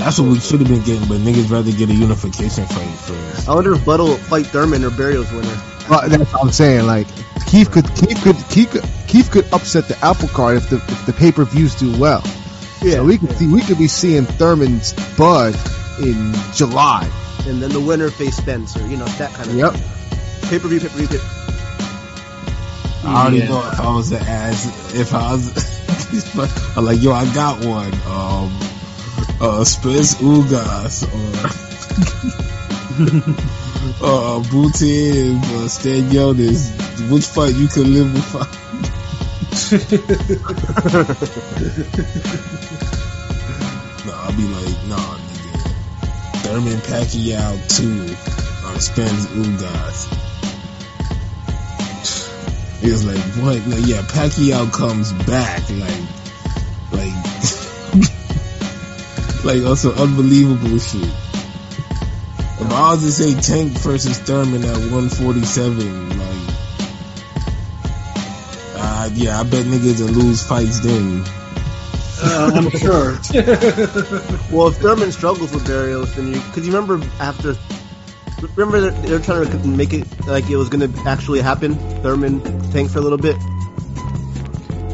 That's 0.05 0.19
what 0.19 0.29
we 0.31 0.41
should 0.41 0.61
have 0.61 0.69
been 0.69 0.83
getting, 0.83 1.09
but 1.09 1.19
niggas 1.21 1.51
rather 1.51 1.71
get 1.71 1.89
a 1.89 1.95
unification 1.95 2.67
fight 2.67 2.89
first. 2.99 3.49
I 3.49 3.55
wonder 3.55 3.75
if 3.75 3.85
Bud 3.85 4.01
will 4.01 4.17
fight 4.17 4.47
Thurman 4.47 4.85
or 4.85 4.91
Barrios 4.91 5.31
winner. 5.33 5.57
Well, 5.89 6.09
that's 6.09 6.33
what 6.33 6.43
I'm 6.45 6.51
saying. 6.53 6.87
Like 6.87 7.07
Keith 7.47 7.71
could 7.71 7.87
Keith 7.95 8.21
could 8.23 8.37
Keith 8.51 8.71
could, 8.71 8.85
Keith 9.09 9.31
could 9.31 9.53
upset 9.53 9.87
the 9.89 9.97
apple 10.05 10.29
cart 10.29 10.57
if 10.57 10.69
the 10.71 10.77
if 10.77 11.07
the 11.07 11.13
pay 11.13 11.31
per 11.33 11.45
views 11.45 11.75
do 11.77 11.97
well. 11.99 12.23
Yeah. 12.83 12.95
So 12.97 13.05
we 13.05 13.19
could 13.19 13.33
see 13.37 13.47
we 13.53 13.63
could 13.63 13.79
be 13.79 13.87
seeing 13.89 14.25
Thurman's 14.25 14.93
Bud 15.17 15.55
in 16.01 16.33
July. 16.55 17.09
and 17.47 17.61
then 17.63 17.71
the 17.71 17.81
winner 17.81 18.11
face 18.11 18.37
Spencer. 18.37 18.81
you 18.89 18.97
know 18.97 19.05
that 19.05 19.33
kind 19.35 19.51
of 19.51 19.57
Yep. 19.57 19.73
pay 20.51 20.59
per 20.59 20.69
view 20.69 20.81
pay 20.81 20.89
per 20.89 20.97
view. 21.07 21.21
I 23.05 23.23
already 23.23 23.39
Yeah. 23.39 23.49
know 23.49 23.69
if 23.69 23.81
I 23.81 23.95
was 23.95 24.11
to 24.11 24.21
ask, 24.21 24.95
if 24.95 25.13
I 25.15 25.33
was, 25.33 26.53
I'm 26.77 26.85
like, 26.85 27.03
yo, 27.03 27.13
I 27.13 27.25
got 27.35 27.65
one. 27.65 27.93
Um, 28.07 28.57
uh, 29.43 29.65
Spence 29.65 30.15
Ugas 30.23 31.03
or, 31.03 31.33
uh, 34.07 34.39
Booty 34.51 35.35
uh, 35.35 35.69
Stan. 35.69 36.05
Which 37.11 37.27
fight 37.27 37.55
you 37.55 37.67
can 37.67 37.93
live 37.93 38.15
with? 38.15 38.33
no, 44.07 44.13
I'll 44.15 44.37
be 44.37 44.47
like, 44.47 44.79
nah, 44.87 45.19
nigga. 45.19 45.59
Thurman 46.43 46.81
Pacquiao 46.87 47.59
2 47.77 48.15
or 48.69 48.81
Spence 48.81 49.27
Ugas. 49.27 50.07
It 52.83 52.91
was 52.93 53.05
like, 53.05 53.23
what? 53.43 53.67
Like, 53.67 53.87
yeah, 53.87 54.03
Pacquiao 54.03 54.73
comes 54.73 55.13
back, 55.27 55.69
like, 55.71 56.03
like, 56.93 57.22
like 59.45 59.63
on 59.63 59.77
some 59.77 59.93
unbelievable 59.93 60.79
shit. 60.79 61.03
If 61.03 62.71
I 62.71 62.93
was 62.93 63.03
to 63.03 63.13
say 63.13 63.35
Tank 63.41 63.73
versus 63.79 64.19
Thurman 64.19 64.63
at 64.63 64.77
147, 64.91 66.09
like, 66.11 66.19
uh, 68.77 69.11
yeah, 69.15 69.41
I 69.41 69.43
bet 69.43 69.67
niggas 69.67 70.01
will 70.01 70.13
lose 70.13 70.43
fights 70.47 70.81
then. 70.81 71.25
Uh, 72.25 72.53
I'm 72.55 72.71
sure. 72.71 73.19
Well, 74.53 74.69
if 74.69 74.77
Thurman 74.77 75.11
struggles 75.13 75.53
with 75.53 75.67
Barrios, 75.67 76.15
then 76.15 76.29
you 76.29 76.35
because 76.35 76.67
you 76.67 76.73
remember 76.73 77.05
after. 77.19 77.57
Remember 78.57 78.81
that 78.81 79.03
they 79.03 79.13
were 79.13 79.21
trying 79.21 79.49
to 79.49 79.69
make 79.69 79.93
it 79.93 80.07
like 80.27 80.51
it 80.51 80.57
was 80.57 80.69
going 80.69 80.93
to 80.93 81.01
actually 81.09 81.41
happen. 81.41 81.75
Thurman 82.03 82.41
tank 82.71 82.91
for 82.91 82.99
a 82.99 83.01
little 83.01 83.19
bit. 83.19 83.37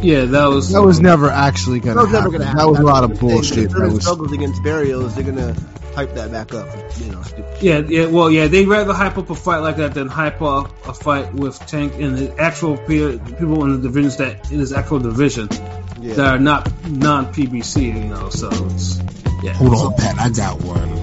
Yeah, 0.02 0.24
that 0.26 0.46
was 0.46 0.70
That 0.72 0.82
was 0.82 1.00
never 1.00 1.30
actually 1.30 1.80
gonna 1.80 1.94
That 1.96 2.02
was 2.04 2.12
never 2.12 2.22
happen. 2.24 2.30
going 2.32 2.40
to 2.42 2.46
happen. 2.46 2.58
That 2.58 2.68
was 2.70 2.78
a 2.80 2.82
lot 2.82 3.04
of 3.04 3.10
That's 3.10 3.20
the 3.20 3.26
thing. 3.26 3.34
bullshit. 3.36 3.58
If 3.58 3.70
That 3.70 3.76
Thurman 3.76 3.94
was 3.94 4.02
struggles 4.04 4.32
against 4.32 4.62
Barrios, 4.62 5.14
they're 5.14 5.24
going 5.24 5.36
to 5.36 5.60
hype 5.94 6.14
that 6.14 6.30
back 6.30 6.54
up. 6.54 6.68
You 6.98 7.12
know. 7.12 7.22
Yeah, 7.60 7.78
yeah, 7.88 8.06
well, 8.06 8.30
yeah, 8.30 8.46
they 8.46 8.64
rather 8.66 8.92
hype 8.92 9.18
up 9.18 9.30
a 9.30 9.34
fight 9.34 9.58
like 9.58 9.76
that 9.78 9.94
than 9.94 10.06
hype 10.08 10.40
up 10.42 10.70
a 10.86 10.94
fight 10.94 11.34
with 11.34 11.58
Tank 11.66 11.94
and 11.98 12.16
the 12.18 12.38
actual 12.40 12.76
pe- 12.76 13.18
people 13.18 13.64
in 13.64 13.72
the 13.72 13.88
divisions 13.88 14.16
that 14.18 14.50
in 14.52 14.60
his 14.60 14.72
actual 14.72 15.00
division 15.00 15.48
Yeah. 16.00 16.14
that 16.14 16.26
are 16.34 16.38
not 16.38 16.70
non 16.88 17.32
PBC, 17.32 17.82
you 17.86 18.04
know. 18.04 18.28
So 18.30 18.48
it's 18.66 18.98
yeah. 19.42 19.52
Hold 19.54 19.74
on, 19.74 19.94
Pat. 19.94 20.18
I 20.18 20.30
got 20.30 20.60
one. 20.62 20.96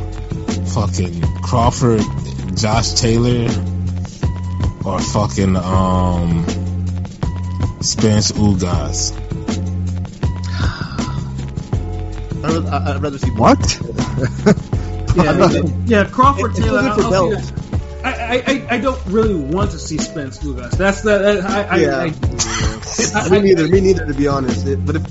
Fucking 0.67 1.21
Crawford, 1.43 2.01
Josh 2.55 2.93
Taylor, 2.93 3.49
or 4.85 4.99
fucking 4.99 5.55
um 5.57 6.45
Spence 7.81 8.31
Ugas. 8.33 9.13
I'd 12.43 13.01
rather, 13.01 13.17
see 13.17 13.31
what? 13.31 13.79
Yeah, 15.15 15.31
I 15.31 15.47
mean, 15.61 15.87
yeah, 15.87 16.03
Crawford 16.03 16.51
It's 16.51 16.59
Taylor. 16.59 16.79
I'll- 16.81 17.13
I'll 17.13 17.39
see. 17.39 17.53
I, 18.03 18.09
I, 18.11 18.43
I, 18.47 18.67
I 18.71 18.77
don't 18.79 19.01
really 19.05 19.33
want 19.33 19.71
to 19.71 19.79
see 19.79 19.97
Spence 19.97 20.39
Ugas. 20.39 20.71
That's 20.71 21.03
the 21.03 21.17
that, 21.19 21.45
I, 21.45 21.63
I, 21.63 21.75
Yeah. 21.77 21.97
I, 21.99 23.25
I, 23.25 23.29
me 23.39 23.39
neither. 23.39 23.65
Me 23.69 23.79
neither, 23.79 24.05
to 24.07 24.13
be 24.13 24.27
honest. 24.27 24.67
It, 24.67 24.85
but 24.85 24.97
if 24.97 25.07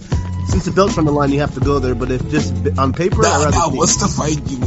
since 0.51 0.67
the 0.67 0.73
belt's 0.73 0.99
on 0.99 1.07
the 1.07 1.11
line, 1.13 1.33
you 1.33 1.41
have 1.41 1.55
to 1.55 1.61
go 1.61 1.79
there. 1.79 1.95
But 1.95 2.11
if 2.11 2.29
just 2.29 2.53
on 2.79 2.93
paper, 2.93 3.25
I'd 3.25 3.31
Nah, 3.31 3.45
rather 3.47 3.57
nah, 3.57 3.71
see. 3.71 3.79
what's 3.79 3.97
the 3.97 4.09
fight? 4.09 4.37
You, 4.47 4.59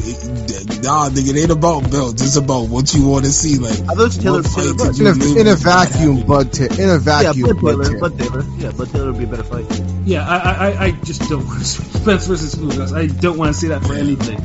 nah, 0.81 1.09
nigga, 1.09 1.35
it 1.35 1.41
ain't 1.41 1.51
about 1.51 1.89
belts. 1.91 2.21
It's 2.21 2.35
about 2.35 2.69
what 2.69 2.93
you 2.93 3.07
want 3.07 3.25
to 3.25 3.31
see. 3.31 3.57
Like, 3.57 3.79
I 3.89 3.93
thought 3.95 4.11
Taylor, 4.11 4.41
what 4.41 4.51
Taylor 4.51 4.73
fight 4.73 4.77
Bud. 4.77 4.99
In 4.99 5.07
a, 5.07 5.41
in 5.41 5.47
a 5.47 5.55
vacuum, 5.55 6.17
happened? 6.17 6.27
Bud. 6.27 6.53
Ta- 6.53 6.81
in 6.81 6.89
a 6.89 6.97
vacuum, 6.97 7.47
Bud 7.47 7.61
Bud. 7.61 7.71
Taylor. 7.71 7.83
Taylor. 7.85 7.99
Bud 7.99 8.19
Taylor. 8.19 8.43
Yeah, 8.57 8.71
Bud 8.71 8.89
Taylor 8.91 9.11
would 9.11 9.17
be 9.17 9.23
a 9.23 9.27
better 9.27 9.43
fight. 9.43 9.81
yeah, 10.05 10.27
I, 10.27 10.37
I, 10.71 10.83
I 10.85 10.91
just 10.91 11.21
don't 11.29 11.45
want 11.45 11.59
to 11.59 11.65
see 11.65 11.83
Spence 11.83 12.27
versus 12.27 12.55
Ugas. 12.55 12.93
I 12.95 13.07
don't 13.07 13.37
want 13.37 13.53
to 13.53 13.59
see 13.59 13.67
that 13.69 13.83
for 13.83 13.93
anything. 13.93 14.39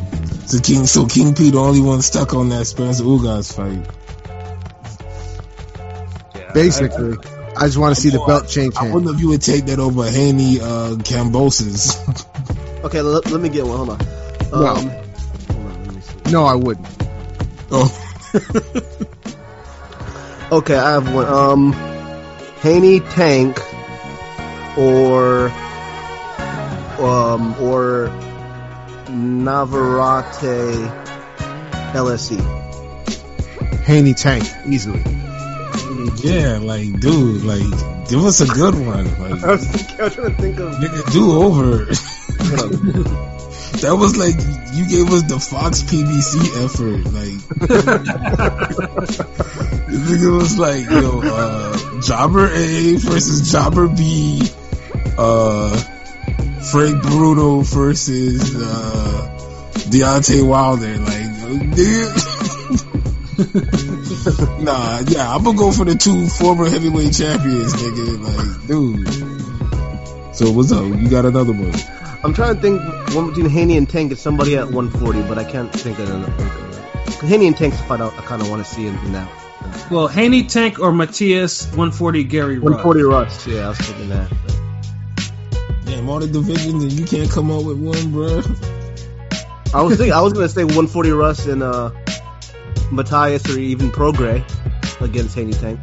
So 0.46 0.58
King, 0.60 0.86
so 0.86 1.06
King 1.06 1.34
P, 1.34 1.50
the 1.50 1.58
only 1.58 1.80
one 1.80 2.02
stuck 2.02 2.34
on 2.34 2.48
that 2.50 2.66
Spence 2.66 3.00
Ugas 3.00 3.54
fight. 3.54 3.86
Yeah, 6.34 6.52
Basically, 6.52 7.16
I, 7.56 7.66
just 7.66 7.78
want 7.78 7.94
to 7.94 8.00
see 8.00 8.10
the 8.10 8.22
belt 8.26 8.48
change 8.48 8.74
I 8.76 8.82
hands. 8.82 8.94
wonder 8.94 9.12
if 9.12 9.20
you 9.20 9.28
would 9.28 9.42
take 9.42 9.66
that 9.66 9.78
over 9.78 10.08
Haney 10.10 10.60
uh, 10.60 10.96
Kambosos. 10.96 11.96
Okay, 12.84 13.00
let, 13.00 13.30
let 13.30 13.40
me 13.40 13.48
get 13.48 13.64
one. 13.64 13.76
Hold 13.76 13.90
on. 13.90 14.00
Um, 14.52 14.88
hold 14.90 15.11
No, 16.32 16.44
I 16.46 16.54
wouldn't. 16.54 16.86
oh, 17.70 17.90
Okay, 20.50 20.74
I 20.74 20.92
have 20.92 21.14
one. 21.14 21.26
Um, 21.26 21.72
Haney 22.62 23.00
Tank 23.00 23.58
or 24.78 25.48
um 26.98 27.54
or 27.60 28.08
Navarrete 29.10 30.90
LSE. 31.92 32.40
Haney 33.84 34.14
Tank 34.14 34.44
easily. 34.66 35.02
yeah, 36.22 36.58
like, 36.62 36.98
dude, 37.00 37.44
like, 37.44 38.08
give 38.08 38.24
us 38.24 38.40
a 38.40 38.46
good 38.46 38.74
one. 38.74 39.04
Like, 39.20 39.42
I 39.44 39.52
was, 39.52 39.66
thinking, 39.66 40.00
I 40.00 40.04
was 40.04 40.14
trying 40.14 40.34
to 40.34 40.40
think 40.40 40.58
of. 40.60 40.74
nigga, 40.76 41.12
do 41.12 41.32
over. 41.32 41.88
That 43.80 43.96
was 43.98 44.16
like 44.16 44.36
you 44.74 44.86
gave 44.88 45.12
us 45.12 45.22
the 45.22 45.38
Fox 45.40 45.82
PBC 45.82 46.64
effort. 46.64 47.04
Like, 47.12 47.38
this 49.88 50.00
nigga 50.08 50.30
was 50.36 50.56
like, 50.58 50.88
yo, 50.88 51.20
uh, 51.22 51.76
Jobber 52.00 52.46
A 52.46 52.96
versus 52.96 53.50
Jobber 53.50 53.88
B, 53.88 54.48
uh, 55.18 55.76
Frank 56.70 57.02
Bruno 57.02 57.60
versus 57.60 58.54
uh, 58.56 59.28
Deontay 59.90 60.42
Wilder. 60.46 60.96
Like, 60.98 61.30
nigga. 61.72 62.12
nah, 64.62 65.00
yeah, 65.08 65.34
I'm 65.34 65.42
gonna 65.42 65.58
go 65.58 65.72
for 65.72 65.84
the 65.84 65.96
two 65.96 66.28
former 66.28 66.68
heavyweight 66.68 67.12
champions, 67.14 67.72
nigga. 67.74 68.20
Like, 68.22 68.66
dude. 68.68 69.08
So 70.36 70.52
what's 70.52 70.70
up? 70.72 70.84
You 70.84 71.08
got 71.08 71.24
another 71.26 71.52
one? 71.52 71.72
I'm 72.24 72.34
trying 72.34 72.54
to 72.54 72.60
think 72.60 72.80
one 73.14 73.28
between 73.28 73.50
Haney 73.50 73.76
and 73.76 73.88
Tank 73.88 74.12
is 74.12 74.20
somebody 74.20 74.56
at 74.56 74.70
140, 74.70 75.22
but 75.22 75.38
I 75.38 75.44
can't 75.44 75.72
think 75.72 75.98
of 75.98 76.08
another. 76.08 76.32
Because 77.04 77.28
Haney 77.28 77.48
and 77.48 77.56
Tank's 77.56 77.80
a 77.80 77.82
fight 77.82 78.00
I, 78.00 78.06
I 78.06 78.22
kind 78.22 78.40
of 78.40 78.48
want 78.48 78.64
to 78.64 78.70
see 78.72 78.86
in, 78.86 78.96
in 78.98 79.12
that. 79.12 79.28
Well, 79.90 80.06
Haney 80.06 80.44
Tank 80.44 80.78
or 80.78 80.92
Matthias 80.92 81.64
140 81.66 82.24
Gary 82.24 82.58
Rudd. 82.58 82.84
140 82.84 83.02
Rust, 83.02 83.46
yeah, 83.48 83.66
I 83.66 83.68
was 83.70 83.78
thinking 83.78 84.08
that. 84.10 84.32
Damn, 85.84 86.08
all 86.08 86.20
the 86.20 86.28
divisions 86.28 86.84
and 86.84 86.92
you 86.92 87.06
can't 87.06 87.30
come 87.30 87.50
up 87.50 87.64
with 87.64 87.78
one, 87.78 88.12
bro. 88.12 88.42
I 89.74 89.82
was 89.82 89.96
thinking, 89.96 90.12
I 90.12 90.20
was 90.20 90.32
gonna 90.32 90.48
say 90.48 90.62
140 90.62 91.10
Rust 91.10 91.46
and 91.46 91.62
uh, 91.62 91.90
Matthias 92.92 93.48
or 93.50 93.58
even 93.58 93.90
Prograis 93.90 94.44
against 95.00 95.34
Haney 95.34 95.54
Tank. 95.54 95.80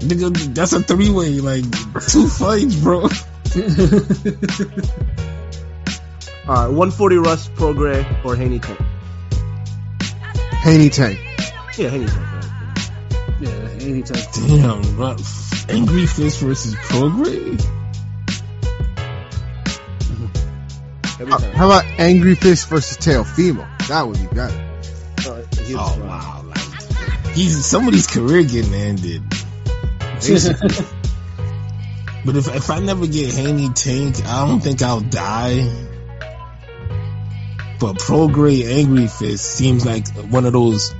Nigga, 0.00 0.54
that's 0.54 0.72
a 0.72 0.80
three 0.80 1.10
way, 1.10 1.38
like 1.40 1.64
two 2.08 2.26
fights, 2.26 2.74
bro. 2.74 3.08
All 6.48 6.54
right, 6.54 6.68
140 6.68 7.16
Rust, 7.16 7.52
Prograis, 7.54 8.06
or 8.24 8.36
Haney 8.36 8.60
Tank. 8.60 8.78
Haney 10.62 10.90
Tank. 10.90 11.18
Yeah, 11.76 11.88
Haney 11.88 12.06
Tank. 12.06 12.32
Right? 12.32 12.44
Yeah, 13.40 13.68
Haney 13.80 14.02
Tank. 14.02 14.32
Damn, 14.32 14.82
bro. 14.96 15.16
Angry 15.68 16.06
Fist 16.06 16.38
versus 16.40 16.74
Prograis? 16.74 17.66
Every 21.20 21.32
How 21.56 21.66
about 21.66 21.84
Angry 21.98 22.36
Fist 22.36 22.68
versus 22.68 22.96
Teofimo? 22.96 23.66
That 23.88 24.06
would 24.06 24.18
be 24.18 24.26
better. 24.26 24.54
Uh, 25.26 25.42
was, 25.50 25.74
Oh 25.74 25.98
uh, 26.00 26.06
wow, 26.06 26.44
like 26.46 26.58
he's 27.32 27.66
somebody's 27.66 28.06
career 28.06 28.44
getting 28.44 28.72
ended. 28.72 29.24
Basically. 32.32 32.50
but 32.50 32.56
if 32.56 32.64
if 32.64 32.70
I 32.70 32.78
never 32.80 33.06
get 33.06 33.32
Haney 33.34 33.70
Tank, 33.70 34.24
I 34.26 34.46
don't 34.46 34.60
think 34.60 34.82
I'll 34.82 35.00
die. 35.00 35.68
But 37.80 37.96
Prograis 37.98 38.66
Angry 38.68 39.06
Fist 39.06 39.44
seems 39.44 39.86
like 39.86 40.08
one 40.30 40.44
of 40.46 40.52
those 40.52 40.92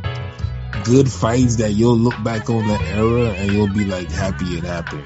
good 0.85 1.11
fights 1.11 1.57
that 1.57 1.73
you'll 1.73 1.97
look 1.99 2.15
back 2.23 2.49
on 2.51 2.67
the 2.69 2.75
era 2.95 3.31
and 3.31 3.53
you'll 3.53 3.73
be 3.73 3.85
like 3.85 4.11
happy 4.11 4.45
it 4.57 4.63
happened. 4.65 5.05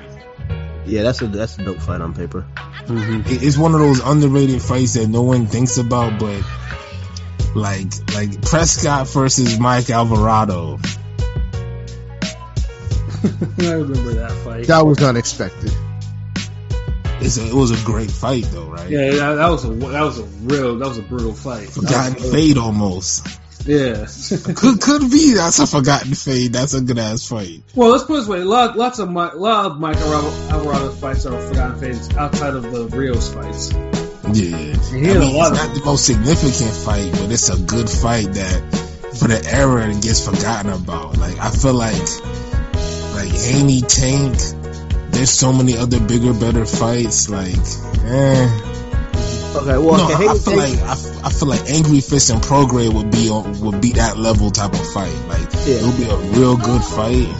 Yeah, 0.85 1.02
that's 1.02 1.22
a 1.22 1.28
that's 1.28 1.56
a 1.58 1.64
dope 1.64 1.78
fight 1.78 2.00
on 2.02 2.12
paper. 2.14 2.44
Mm-hmm. 2.87 3.32
It- 3.32 3.42
It's 3.42 3.56
one 3.56 3.72
of 3.74 3.80
those 3.80 4.00
underrated 4.00 4.61
fights 4.61 4.94
that 4.94 5.06
no 5.08 5.22
one 5.22 5.46
thinks 5.46 5.78
about, 5.78 6.18
but 6.20 6.42
like 7.54 7.87
like 8.14 8.42
Prescott 8.42 9.08
versus 9.08 9.58
Mike 9.58 9.88
Alvarado. 9.88 10.78
I 13.24 13.70
remember 13.72 14.14
that 14.14 14.32
fight. 14.44 14.66
That 14.66 14.85
was 14.85 15.02
unexpected. 15.02 15.72
It's 17.24 17.38
a, 17.38 17.46
it 17.46 17.54
was 17.54 17.70
a 17.70 17.85
great 17.85 18.11
fight 18.11 18.44
though, 18.50 18.66
right? 18.66 18.88
Yeah, 18.90 19.11
that, 19.12 19.35
that 19.35 19.48
was 19.48 19.64
a 19.64 19.68
that 19.70 20.02
was 20.02 20.18
a 20.18 20.24
real 20.24 20.78
that 20.78 20.88
was 20.88 20.98
a 20.98 21.02
brutal 21.02 21.35
fight. 21.35 21.68
Forgotten 21.70 22.14
fade 22.32 22.58
almost. 22.58 23.26
Yeah. 23.64 24.06
Could 24.56 24.80
could 24.80 25.08
be 25.08 25.35
that's 25.35 25.61
a 25.61 25.68
forgotten 25.68 26.14
fade. 26.14 26.52
That's 26.52 26.74
a 26.74 26.80
good 26.80 26.98
ass 26.98 27.28
fight. 27.28 27.62
well, 27.76 27.90
let's 27.90 28.02
put 28.02 28.14
it 28.14 28.20
this 28.20 28.28
way: 28.28 28.42
lot, 28.42 28.76
lots 28.76 28.98
of 28.98 29.08
Mi- 29.08 29.14
lot 29.37 29.66
of 29.66 29.78
Mike 29.78 29.96
Alvarado- 29.98 30.48
Alvarado's 30.50 30.98
fights 30.98 31.26
are 31.26 31.40
forgotten 31.48 31.78
fades 31.78 32.11
outside 32.16 32.54
of 32.54 32.64
the 32.72 32.88
Rios 32.88 33.32
fights. 33.32 33.72
Yeah, 33.72 34.56
I 34.56 34.94
mean, 34.94 35.37
lot 35.37 35.52
it's 35.52 35.61
of- 35.61 35.66
not 35.68 35.74
the 35.76 35.82
most 35.85 36.06
significant 36.06 36.72
fight, 36.74 37.12
but 37.12 37.30
it's 37.30 37.50
a 37.50 37.58
good 37.62 37.88
fight 37.88 38.32
that 38.32 38.61
for 39.20 39.28
the 39.28 39.40
era 39.48 39.88
it 39.90 40.02
gets 40.02 40.26
forgotten 40.26 40.72
about. 40.72 41.18
Like 41.18 41.38
I 41.38 41.50
feel 41.50 41.74
like 41.74 42.02
like 43.14 43.30
Haney 43.30 43.82
Tank. 43.82 44.38
There's 45.23 45.31
so 45.31 45.53
many 45.53 45.77
other 45.79 46.01
bigger, 46.01 46.35
better 46.35 46.66
fights. 46.66 47.29
Like, 47.29 47.55
eh. 47.55 48.61
Okay, 49.55 49.79
well, 49.79 49.97
no, 49.97 50.12
okay, 50.16 50.27
I, 50.27 50.33
I 50.33 50.35
feel 50.35 50.57
like 50.57 50.75
I, 50.81 51.27
I 51.27 51.31
feel 51.31 51.47
like 51.47 51.70
Angry 51.70 52.01
Fist 52.01 52.31
and 52.31 52.43
Prograis 52.43 52.93
would 52.93 53.12
be 53.12 53.29
on, 53.31 53.61
would 53.61 53.81
be 53.81 53.93
that 53.93 54.16
level 54.16 54.51
type 54.51 54.73
of 54.73 54.85
fight. 54.93 55.14
Like 55.29 55.47
Yeah. 55.64 55.77
it'll 55.77 55.93
be 55.93 56.11
a 56.11 56.16
real 56.37 56.57
good 56.57 56.83
fight 56.83 57.31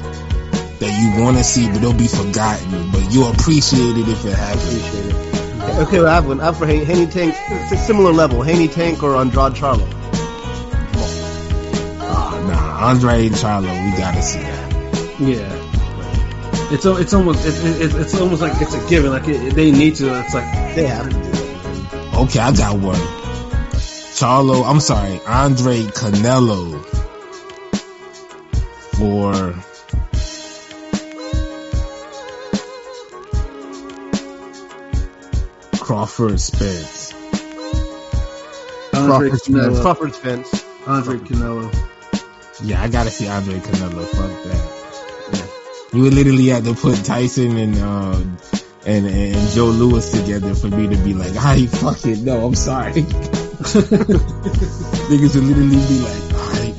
that 0.79 0.93
you 0.95 1.25
want 1.25 1.39
to 1.39 1.43
see, 1.43 1.67
but 1.67 1.79
it'll 1.79 1.93
be 1.93 2.07
forgotten. 2.07 2.93
But 2.93 3.13
you'll 3.13 3.33
appreciate 3.33 3.97
it 3.99 4.07
if 4.07 4.25
it 4.27 4.35
happens. 4.35 4.95
it. 4.95 5.79
Okay, 5.89 5.99
well, 5.99 6.07
I 6.07 6.15
have 6.15 6.29
one. 6.29 6.41
I 6.41 6.45
have 6.45 6.59
for 6.59 6.69
Haney, 6.69 6.85
Haney 6.85 7.07
Tank, 7.11 7.35
it's 7.37 7.73
a 7.73 7.77
similar 7.79 8.13
level. 8.13 8.45
Haney 8.45 8.69
Tank 8.69 9.03
or 9.03 9.17
Andrade 9.17 9.55
Charlo. 9.55 9.89
Ah, 11.99 12.45
nah, 12.47 12.91
Andrade 12.91 13.33
Charlo, 13.33 13.73
we 13.91 13.99
gotta 13.99 14.23
see 14.23 14.39
that. 14.39 15.19
Yeah. 15.19 15.62
It's 16.73 16.87
it's 16.87 17.13
almost 17.13 17.45
it, 17.45 17.83
it, 17.83 17.95
it's 17.95 18.15
almost 18.19 18.41
like 18.41 18.61
it's 18.63 18.73
a 18.73 18.89
given. 18.89 19.11
Like 19.11 19.29
it, 19.29 19.55
they 19.55 19.71
need 19.71 19.95
to. 19.97 20.19
It's 20.21 20.33
like 20.33 20.75
They 20.75 20.87
have. 20.87 21.11
to. 21.11 22.19
Okay, 22.21 22.39
I 22.39 22.51
got 22.53 22.79
one. 22.79 22.97
Charlo, 24.17 24.65
I'm 24.65 24.81
sorry, 24.81 25.21
Andre 25.27 25.81
Canelo 25.83 26.83
for 28.97 29.33
Crawford 35.79 36.41
Spence. 36.41 37.13
Andre 38.95 39.29
Crawford 39.29 39.41
Canelo. 39.41 39.83
Crawford 39.83 40.15
Spence. 40.15 40.65
Andre 40.87 41.19
Canelo. 41.19 41.75
Yeah, 42.63 42.83
I 42.83 42.89
gotta 42.89 43.11
see 43.11 43.29
Andre 43.29 43.59
Canelo. 43.59 44.07
Fuck 44.07 44.45
that. 44.45 44.82
You 45.93 46.09
literally 46.09 46.47
have 46.49 46.65
to 46.65 46.75
put 46.75 47.05
Tyson 47.05 47.59
and 47.59 47.77
uh, 47.77 48.19
and 48.87 49.07
and 49.07 49.51
Joe 49.51 49.67
Louis 49.67 50.11
together 50.11 50.55
for 50.55 50.69
me 50.69 50.89
to 50.89 50.97
be 51.05 51.13
like, 51.13 51.37
I 51.37 51.67
fucking 51.67 52.25
no, 52.25 52.47
I'm 52.47 52.55
sorry. 52.55 52.93
Niggas 55.13 55.35
would 55.35 55.45
literally 55.45 55.77
be 55.77 55.99
like, 56.01 56.33
alright, 56.33 56.75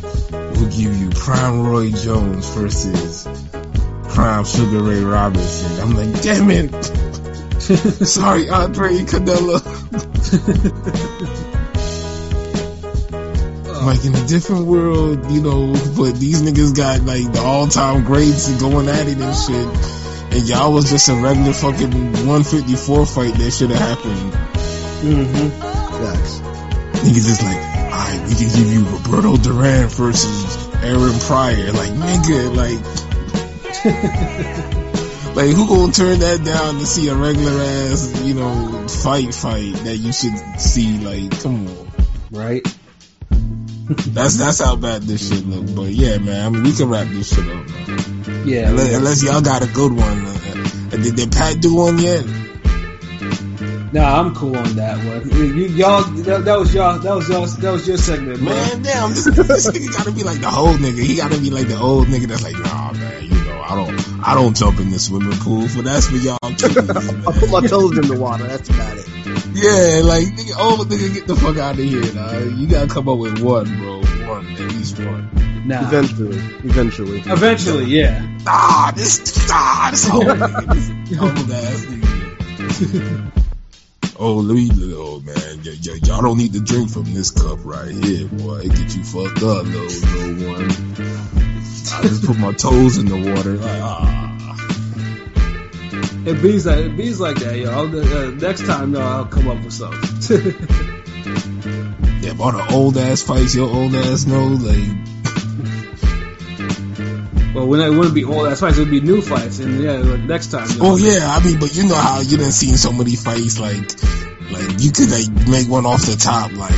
we'll 0.58 0.70
give 0.70 0.96
you 0.96 1.10
Prime 1.12 1.62
Roy 1.62 1.92
Jones 1.92 2.50
versus 2.56 3.28
Prime 4.10 4.46
Sugar 4.46 4.82
Ray 4.82 5.04
Robinson. 5.04 5.80
I'm 5.80 5.96
like, 5.96 6.22
damn 6.24 6.50
it. 6.50 6.74
sorry, 7.62 8.50
Andre 8.50 9.00
Canelo. 9.06 9.62
like 13.86 14.06
in 14.06 14.16
a 14.16 14.26
different 14.28 14.66
world, 14.66 15.32
you 15.32 15.42
know, 15.42 15.74
but 15.98 16.16
these 16.20 16.42
niggas 16.42 16.76
got 16.76 17.02
like 17.02 17.32
the 17.32 17.42
all 17.42 17.68
time 17.68 18.04
greats 18.04 18.48
and 18.50 18.60
going 18.60 18.88
at 18.88 19.08
it 19.08 19.18
and 19.18 19.36
shit. 19.36 19.68
And 20.34 20.50
y'all 20.50 20.74
was 20.74 20.90
just 20.90 21.10
a 21.10 21.16
regular 21.16 21.54
fucking 21.54 21.92
154 21.92 23.06
fight 23.06 23.34
that 23.36 23.52
should 23.52 23.70
have 23.70 23.80
happened. 23.80 24.34
Mm-hmm. 25.04 25.50
Facts. 26.04 26.40
Niggas 27.04 27.28
is 27.30 27.44
like, 27.44 27.58
alright, 27.58 28.28
we 28.28 28.36
can 28.36 28.50
give 28.50 28.68
you 28.72 28.86
Roberto 28.86 29.38
Duran 29.38 29.90
versus 29.90 30.68
Aaron 30.82 31.20
Pryor. 31.20 31.72
Like, 31.72 31.92
nigga, 31.92 32.56
like, 32.56 32.80
like 35.36 35.50
who 35.56 35.68
gonna 35.68 35.92
turn 35.92 36.20
that 36.20 36.44
down 36.44 36.80
to 36.80 36.86
see 36.86 37.10
a 37.10 37.16
regular 37.16 37.62
ass, 37.62 38.24
you 38.24 38.34
know, 38.34 38.88
fight 38.88 39.34
fight 39.34 39.74
that 39.84 39.98
you 39.98 40.14
should 40.14 40.38
see? 40.60 40.98
Like, 41.00 41.40
come 41.42 41.68
on. 41.68 41.88
Right. 42.32 42.66
That's 43.86 44.38
that's 44.38 44.62
how 44.62 44.76
bad 44.78 45.04
this 45.04 45.30
shit 45.30 45.46
look. 45.46 45.76
But 45.76 45.94
yeah, 45.94 46.18
man, 46.18 46.46
I 46.46 46.50
mean, 46.50 46.64
we 46.64 46.72
can 46.74 46.90
wrap 46.90 47.08
this 47.08 47.36
shit 47.36 47.46
up, 47.48 47.68
man. 47.68 48.48
Yeah. 48.48 48.70
Unless, 48.70 48.94
unless 48.94 49.24
y'all 49.24 49.42
got 49.42 49.62
a 49.62 49.68
good 49.68 49.92
one. 49.92 50.26
Uh, 50.26 50.98
did, 50.98 51.16
did 51.16 51.32
Pat 51.32 51.60
do 51.60 51.76
one 51.76 51.98
yet? 51.98 52.26
Nah, 53.94 54.20
I'm 54.20 54.34
cool 54.34 54.56
on 54.56 54.76
that 54.76 54.98
one. 55.06 55.30
You, 55.30 55.66
y'all, 55.68 56.04
that, 56.04 56.46
that 56.46 56.58
was 56.58 56.74
y'all, 56.74 56.98
that 56.98 57.14
was 57.14 57.30
y'all, 57.30 57.46
that 57.46 57.72
was 57.72 57.88
your 57.88 57.98
segment, 57.98 58.42
man. 58.42 58.56
Man, 58.56 58.82
damn, 58.82 59.10
this, 59.10 59.26
this 59.26 59.68
nigga 59.70 59.92
gotta 59.96 60.12
be 60.12 60.24
like 60.24 60.40
the 60.40 60.50
old 60.50 60.78
nigga. 60.78 61.04
He 61.04 61.18
gotta 61.18 61.40
be 61.40 61.52
like 61.52 61.68
the 61.68 61.78
old 61.78 62.08
nigga 62.08 62.28
that's 62.28 62.44
like, 62.44 62.58
nah, 62.58 62.92
man, 62.94 63.24
you 63.24 63.30
know, 63.30 63.62
I 63.62 63.76
don't, 63.76 64.28
I 64.28 64.34
don't 64.34 64.56
jump 64.56 64.80
in 64.80 64.90
the 64.90 64.98
swimming 64.98 65.38
pool, 65.40 65.68
For 65.68 65.84
that's 65.84 66.08
for 66.08 66.16
y'all 66.16 66.40
kids, 66.42 66.78
I 66.78 67.40
put 67.40 67.52
my 67.52 67.62
toes 67.68 67.98
in 67.98 68.08
the 68.08 68.18
water. 68.20 68.48
That's 68.48 68.70
about 68.70 68.98
it. 68.98 69.23
Yeah, 69.64 70.02
like, 70.04 70.26
nigga, 70.26 70.58
old 70.60 70.90
nigga, 70.90 71.14
get 71.14 71.28
the 71.28 71.36
fuck 71.36 71.58
out 71.58 71.74
of 71.80 71.84
here, 71.84 72.14
nah. 72.14 72.38
You 72.38 72.68
gotta 72.68 72.88
come 72.88 73.08
up 73.08 73.18
with 73.18 73.40
one, 73.42 73.66
bro. 73.78 74.00
One, 74.28 74.46
at 74.54 74.60
least 74.60 75.00
one. 75.00 75.30
Nah. 75.66 75.88
Eventually, 75.88 76.38
eventually. 76.66 77.20
Eventually, 77.26 77.86
yeah. 77.86 78.38
Ah, 78.46 78.92
this, 78.96 79.48
ah, 79.50 79.88
this 79.92 80.10
old 80.12 80.26
nigga, 80.28 80.74
this 80.74 81.20
old 81.20 81.52
ass 81.52 81.86
nigga. 81.86 83.32
Oh, 84.20 84.36
let 84.36 84.56
me, 84.56 84.70
oh 84.96 85.20
man, 85.22 85.36
y- 85.66 85.78
y- 85.86 86.00
y'all 86.04 86.22
don't 86.22 86.38
need 86.38 86.54
to 86.54 86.60
drink 86.62 86.90
from 86.90 87.06
this 87.14 87.32
cup 87.32 87.60
right 87.66 87.90
here, 87.92 88.28
boy. 88.28 88.60
It 88.60 88.70
get 88.70 88.96
you 88.96 89.04
fucked 89.04 89.42
up, 89.44 89.66
little, 89.66 89.88
little 89.88 90.50
one. 90.52 90.70
I 91.96 92.02
just 92.04 92.26
put 92.26 92.38
my 92.38 92.52
toes 92.54 92.98
in 92.98 93.06
the 93.08 93.16
water, 93.34 93.54
like, 93.58 93.82
ah. 93.82 94.33
It 96.26 96.42
bees 96.42 96.66
like 96.66 96.78
it 96.78 96.96
bees 96.96 97.20
like 97.20 97.38
that, 97.38 97.58
yo. 97.58 97.72
I'll, 97.72 97.96
uh, 97.96 98.32
next 98.32 98.66
time, 98.66 98.92
no, 98.92 99.02
I'll 99.02 99.26
come 99.26 99.50
up 99.50 99.64
with 99.64 99.74
something. 99.74 100.54
Yeah, 102.24 102.34
all 102.40 102.54
the 102.54 102.66
old 102.72 102.98
ass 102.98 103.22
fights 103.22 103.54
your 103.54 103.70
old 103.70 103.94
ass 103.94 104.26
know, 104.26 104.46
like, 104.46 104.88
well, 107.54 107.68
when 107.68 107.82
it 107.82 107.90
wouldn't 107.90 108.16
be 108.16 108.24
old 108.24 108.48
ass 108.48 108.62
fights, 108.62 108.78
it 108.78 108.80
would 108.80 108.92
be 108.92 109.02
new 109.02 109.22
fights, 109.22 109.60
and 109.60 109.84
yeah, 109.84 109.98
like 109.98 110.22
next 110.22 110.48
time. 110.52 110.68
oh 110.80 110.96
yeah, 110.96 111.20
I 111.28 111.44
mean, 111.44 111.60
but 111.60 111.76
you 111.76 111.84
know 111.84 111.96
how 111.96 112.22
you 112.22 112.38
done 112.38 112.54
seen 112.54 112.78
so 112.78 112.94
many 112.94 113.18
fights, 113.18 113.60
like, 113.60 113.92
like 114.52 114.80
you 114.82 114.94
could 114.94 115.12
like 115.12 115.30
make 115.50 115.68
one 115.68 115.86
off 115.86 116.06
the 116.06 116.16
top, 116.16 116.54
like, 116.54 116.72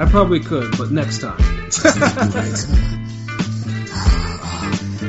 I 0.00 0.10
probably 0.10 0.40
could, 0.40 0.76
but 0.76 0.90
next 0.90 1.20
time. 1.20 1.38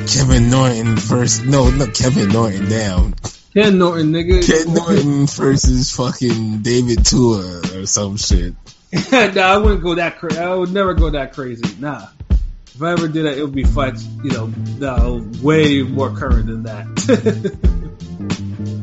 Kevin 0.08 0.49
Norton 0.49 0.97
first, 0.97 1.45
no, 1.45 1.70
not 1.70 1.93
Kevin 1.93 2.30
Norton 2.30 2.70
down. 2.70 3.14
Ken 3.53 3.78
Norton, 3.78 4.12
nigga. 4.12 4.45
Ken 4.45 4.74
Norton 4.74 5.26
versus 5.26 5.91
fucking 5.91 6.62
David 6.62 7.05
Tua 7.05 7.62
or 7.76 7.86
some 7.86 8.18
shit. 8.18 8.53
nah, 9.12 9.41
I 9.41 9.58
wouldn't 9.58 9.82
go 9.82 9.95
that 9.95 10.20
crazy. 10.20 10.39
I 10.39 10.53
would 10.53 10.72
never 10.72 10.93
go 10.93 11.10
that 11.10 11.34
crazy. 11.34 11.64
Nah. 11.80 12.08
If 12.30 12.82
I 12.84 12.91
ever 12.91 13.08
did 13.08 13.26
that, 13.26 13.38
it 13.38 13.41
would 13.41 13.55
be 13.55 13.64
fights, 13.64 14.05
you 14.24 14.30
know, 14.30 14.53
no, 14.78 15.28
way 15.41 15.82
more 15.82 16.16
current 16.16 16.45
than 16.45 16.64
that. 16.64 16.86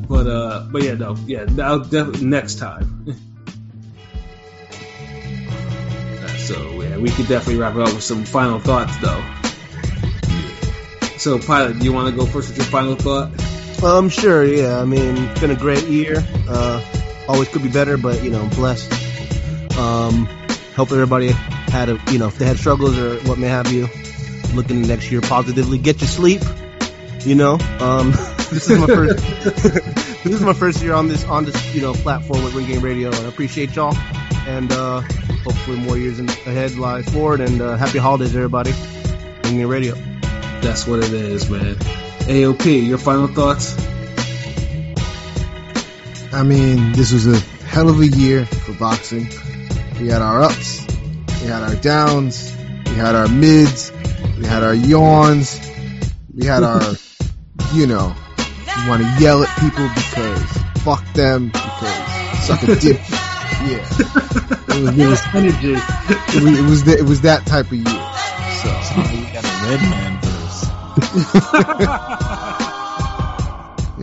but 0.09 0.27
uh, 0.27 0.67
but 0.73 0.83
yeah, 0.83 0.95
no, 0.95 1.17
yeah, 1.27 1.47
I'll 1.63 1.79
definitely 1.79 2.27
next 2.27 2.59
time. 2.59 3.17
So 6.45 6.83
yeah, 6.83 6.99
we 6.99 7.09
could 7.09 7.27
definitely 7.27 7.57
wrap 7.57 7.75
it 7.75 7.81
up 7.81 7.95
with 7.95 8.03
some 8.03 8.27
final 8.27 8.61
thoughts, 8.61 8.95
though. 8.99 9.25
So, 11.25 11.39
pilot, 11.39 11.79
do 11.79 11.87
you 11.87 11.93
want 11.95 12.15
to 12.15 12.21
go 12.21 12.27
first 12.27 12.51
with 12.51 12.59
your 12.59 12.67
final 12.67 12.97
thought? 12.97 13.31
Um, 13.83 14.11
sure, 14.11 14.45
yeah. 14.45 14.79
I 14.79 14.85
mean, 14.85 15.17
it's 15.17 15.41
been 15.41 15.53
a 15.53 15.57
great 15.57 15.85
year. 15.85 16.23
Uh, 16.47 16.85
always 17.27 17.49
could 17.49 17.63
be 17.63 17.71
better, 17.71 17.97
but 17.97 18.23
you 18.23 18.29
know, 18.29 18.47
blessed. 18.55 18.93
Um, 19.79 20.27
hope 20.77 20.93
everybody 20.93 21.29
had 21.29 21.89
a, 21.89 21.99
you 22.13 22.19
know, 22.19 22.27
if 22.27 22.37
they 22.37 22.45
had 22.45 22.59
struggles 22.59 22.99
or 22.99 23.17
what 23.27 23.39
may 23.39 23.47
have 23.47 23.73
you, 23.73 23.89
looking 24.53 24.83
next 24.83 25.11
year 25.11 25.23
positively. 25.23 25.79
Get 25.79 26.03
your 26.03 26.09
sleep. 26.09 26.43
You 27.21 27.37
know, 27.37 27.55
um, 27.81 28.11
this 28.51 28.69
is 28.69 28.79
my 28.79 28.87
first, 28.87 29.17
this 30.25 30.27
is 30.27 30.43
my 30.43 30.53
first 30.53 30.83
year 30.83 30.93
on 30.93 31.09
this 31.09 31.25
on 31.25 31.47
this 31.47 31.75
you 31.75 31.81
know 31.81 31.95
platform 31.95 32.45
with 32.45 32.53
Ring 32.53 32.67
Gang 32.67 32.83
Radio, 32.83 33.09
and 33.09 33.17
I 33.17 33.29
appreciate 33.31 33.75
y'all. 33.75 33.97
And 34.47 34.71
uh, 34.71 35.01
hopefully 35.43 35.79
more 35.79 35.97
years 35.97 36.21
ahead 36.21 36.75
lie 36.75 37.01
forward. 37.01 37.41
And 37.41 37.63
uh, 37.63 37.79
happy 37.79 37.97
holidays, 37.97 38.37
everybody. 38.37 38.73
Ring 39.45 39.57
Gang 39.57 39.69
Radio. 39.69 40.14
That's 40.65 40.87
what 40.87 41.01
it 41.01 41.13
is, 41.13 41.51
man. 41.51 41.75
AOP, 42.25 42.87
your 42.87 42.97
final 42.97 43.27
thoughts? 43.27 43.77
I 46.33 46.43
mean, 46.43 46.93
this 46.93 47.13
was 47.13 47.27
a 47.27 47.39
hell 47.67 47.91
of 47.91 48.01
a 48.01 48.07
year 48.07 48.47
for 48.47 48.73
boxing. 48.73 49.29
We 50.01 50.09
had 50.09 50.23
our 50.23 50.43
ups, 50.43 50.87
we 51.43 51.49
had 51.49 51.63
our 51.63 51.75
downs, 51.75 52.51
we 52.87 52.95
had 52.95 53.15
our 53.15 53.29
mids, 53.29 53.93
we 54.39 54.47
had 54.47 54.63
our 54.63 54.75
yawns, 54.75 55.61
we 56.35 56.47
had 56.47 56.63
our, 56.63 56.81
you 57.75 57.87
know, 57.87 58.17
you 58.39 58.89
want 58.89 59.03
to 59.03 59.17
yell 59.21 59.43
at 59.43 59.61
people 59.61 59.87
because 59.95 60.83
fuck 60.83 61.05
them, 61.13 61.49
because 61.49 62.47
suck 62.47 62.63
a 62.63 62.75
dick. 62.77 63.01
Yeah. 63.67 63.87
It 64.67 64.83
was, 64.83 64.99
it 64.99 65.07
was, 65.07 65.23
Energy. 65.35 65.75
it 65.75 66.43
was, 66.43 66.59
it 66.59 66.65
was, 66.65 66.85
that, 66.85 66.99
it 67.01 67.05
was 67.05 67.21
that 67.21 67.47
type 67.47 67.67
of 67.67 67.75
year. 67.75 67.85
So, 67.85 68.71
we 69.13 69.31
got 69.31 69.45
a 69.45 69.69
red 69.69 69.81
man 69.83 70.14
verse. 70.14 70.14
you 71.15 71.21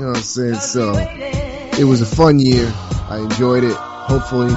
know 0.02 0.08
what 0.08 0.18
I'm 0.18 0.24
saying? 0.24 0.56
So, 0.56 0.94
it 0.98 1.84
was 1.84 2.02
a 2.02 2.06
fun 2.06 2.40
year. 2.40 2.72
I 3.10 3.20
enjoyed 3.20 3.64
it. 3.66 3.76
Hopefully, 3.76 4.54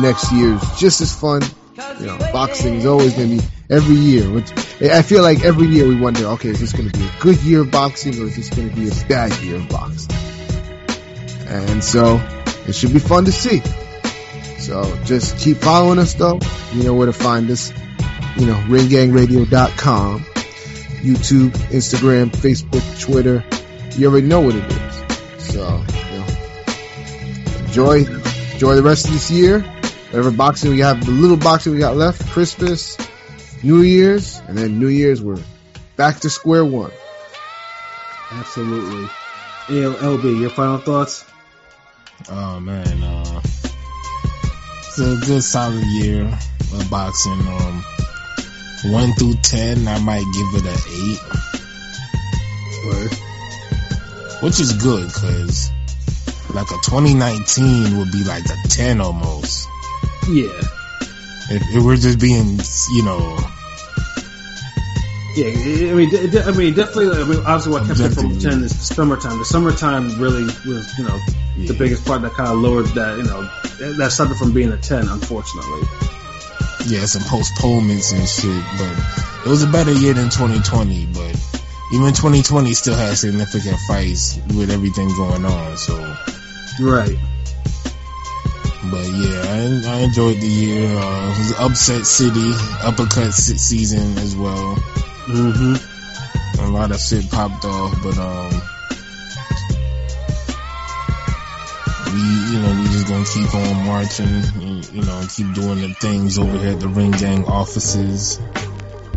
next 0.00 0.30
year's 0.32 0.60
just 0.78 1.00
as 1.00 1.14
fun. 1.14 1.42
You 2.00 2.06
know, 2.06 2.18
boxing 2.32 2.74
is 2.74 2.86
always 2.86 3.14
going 3.14 3.38
to 3.38 3.42
be 3.42 3.48
every 3.70 3.96
year. 3.96 4.30
which- 4.30 4.52
I 4.82 5.02
feel 5.02 5.22
like 5.22 5.42
every 5.44 5.66
year 5.68 5.88
we 5.88 5.98
wonder, 5.98 6.26
okay, 6.26 6.50
is 6.50 6.60
this 6.60 6.72
going 6.72 6.88
to 6.90 6.98
be 6.98 7.04
a 7.06 7.10
good 7.20 7.42
year 7.42 7.62
of 7.62 7.70
boxing 7.70 8.14
or 8.20 8.26
is 8.26 8.36
this 8.36 8.50
going 8.50 8.68
to 8.70 8.76
be 8.76 8.88
a 8.88 8.94
bad 9.08 9.32
year 9.42 9.56
of 9.56 9.68
boxing? 9.68 10.14
And 11.48 11.82
so, 11.82 12.20
it 12.66 12.74
should 12.74 12.92
be 12.92 12.98
fun 12.98 13.24
to 13.24 13.32
see. 13.32 13.62
So, 14.60 14.96
just 15.04 15.38
keep 15.38 15.56
following 15.58 15.98
us 15.98 16.14
though. 16.14 16.38
You 16.72 16.84
know 16.84 16.94
where 16.94 17.06
to 17.06 17.12
find 17.12 17.50
us. 17.50 17.72
You 18.36 18.46
know, 18.46 18.54
ringgangradio.com, 18.68 20.26
YouTube, 21.02 21.50
Instagram, 21.70 22.30
Facebook, 22.30 23.00
Twitter. 23.00 23.44
You 23.96 24.08
already 24.08 24.26
know 24.26 24.40
what 24.40 24.54
it 24.54 24.64
is. 24.64 25.52
So, 25.52 25.84
you 26.10 26.18
know, 26.18 27.64
enjoy, 27.66 28.04
enjoy 28.52 28.74
the 28.74 28.82
rest 28.82 29.06
of 29.06 29.12
this 29.12 29.30
year. 29.30 29.60
Whatever 29.60 30.30
boxing 30.30 30.70
we 30.70 30.80
have, 30.80 31.04
the 31.04 31.12
little 31.12 31.36
boxing 31.36 31.72
we 31.72 31.78
got 31.78 31.96
left, 31.96 32.26
Christmas, 32.30 32.96
New 33.62 33.82
Year's, 33.82 34.40
and 34.46 34.56
then 34.56 34.78
New 34.78 34.88
Year's 34.88 35.22
we're 35.22 35.42
back 35.96 36.20
to 36.20 36.30
square 36.30 36.64
one. 36.64 36.92
Absolutely. 38.30 39.08
ALB, 39.68 40.40
your 40.40 40.50
final 40.50 40.78
thoughts? 40.78 41.24
Oh 42.28 42.60
man, 42.60 43.02
uh, 43.02 43.40
just 43.42 44.98
a 44.98 45.26
good 45.26 45.42
solid 45.42 45.84
year 45.84 46.24
of 46.24 46.90
boxing. 46.90 47.32
Um, 47.32 47.84
one 48.92 49.12
through 49.14 49.34
ten, 49.42 49.86
I 49.88 49.98
might 49.98 50.24
give 50.34 50.54
it 50.54 50.66
an 50.66 50.78
eight, 50.90 51.20
Word. 52.86 53.12
which 54.42 54.60
is 54.60 54.72
good 54.74 55.06
because 55.06 55.70
like 56.54 56.70
a 56.70 56.78
2019 56.84 57.98
would 57.98 58.10
be 58.12 58.24
like 58.24 58.44
a 58.44 58.68
10 58.68 59.00
almost. 59.00 59.68
Yeah. 60.28 60.48
If, 61.48 61.62
if 61.76 61.84
we're 61.84 61.96
just 61.96 62.18
being, 62.18 62.58
you 62.92 63.04
know, 63.04 63.36
Yeah, 65.36 65.48
I 65.48 65.94
mean, 65.94 66.08
I 66.14 66.50
mean, 66.52 66.74
definitely. 66.74 67.10
I 67.10 67.24
mean, 67.24 67.40
obviously, 67.44 67.72
what 67.72 67.86
kept 67.86 68.00
it 68.00 68.14
from 68.14 68.38
ten 68.38 68.64
is 68.64 68.72
the 68.72 68.94
summertime. 68.94 69.38
The 69.38 69.44
summertime 69.44 70.18
really 70.18 70.44
was, 70.44 70.98
you 70.98 71.04
know, 71.04 71.18
the 71.58 71.74
biggest 71.78 72.06
part 72.06 72.22
that 72.22 72.32
kind 72.32 72.50
of 72.50 72.58
lowered 72.58 72.86
that, 72.94 73.18
you 73.18 73.24
know, 73.24 73.42
that 73.98 74.12
stopped 74.12 74.30
it 74.30 74.36
from 74.36 74.52
being 74.54 74.72
a 74.72 74.78
ten, 74.78 75.06
unfortunately. 75.06 75.82
Yeah, 76.86 77.04
some 77.06 77.22
postponements 77.22 78.12
and 78.12 78.26
shit, 78.28 78.64
but 78.78 79.46
it 79.46 79.48
was 79.48 79.62
a 79.62 79.66
better 79.66 79.92
year 79.92 80.14
than 80.14 80.30
2020, 80.30 81.06
but 81.06 81.34
even 81.92 82.12
2020 82.12 82.74
still 82.74 82.96
had 82.96 83.16
significant 83.16 83.76
fights 83.86 84.38
with 84.56 84.70
everything 84.70 85.08
going 85.16 85.44
on, 85.44 85.76
so. 85.76 85.94
Right. 86.80 87.16
But 88.90 89.06
yeah, 89.18 89.42
I, 89.42 89.82
I 89.86 89.98
enjoyed 90.00 90.40
the 90.40 90.46
year. 90.46 90.86
Uh, 90.86 91.32
it 91.32 91.38
was 91.38 91.54
upset 91.58 92.06
city, 92.06 92.52
uppercut 92.82 93.32
season 93.32 94.18
as 94.18 94.36
well. 94.36 94.76
Mm-hmm. 95.26 96.62
A 96.64 96.70
lot 96.70 96.92
of 96.92 97.00
shit 97.00 97.28
popped 97.30 97.64
off, 97.64 98.00
but 98.02 98.16
um, 98.16 98.50
we 102.12 102.22
you 102.22 102.60
know 102.62 102.75
gonna 103.06 103.24
keep 103.24 103.54
on 103.54 103.86
marching, 103.86 104.26
and, 104.26 104.92
you 104.92 105.02
know, 105.02 105.26
keep 105.30 105.52
doing 105.54 105.80
the 105.80 105.94
things 106.00 106.38
over 106.38 106.58
here 106.58 106.72
at 106.72 106.80
the 106.80 106.88
Ring 106.88 107.12
Gang 107.12 107.44
offices, 107.44 108.40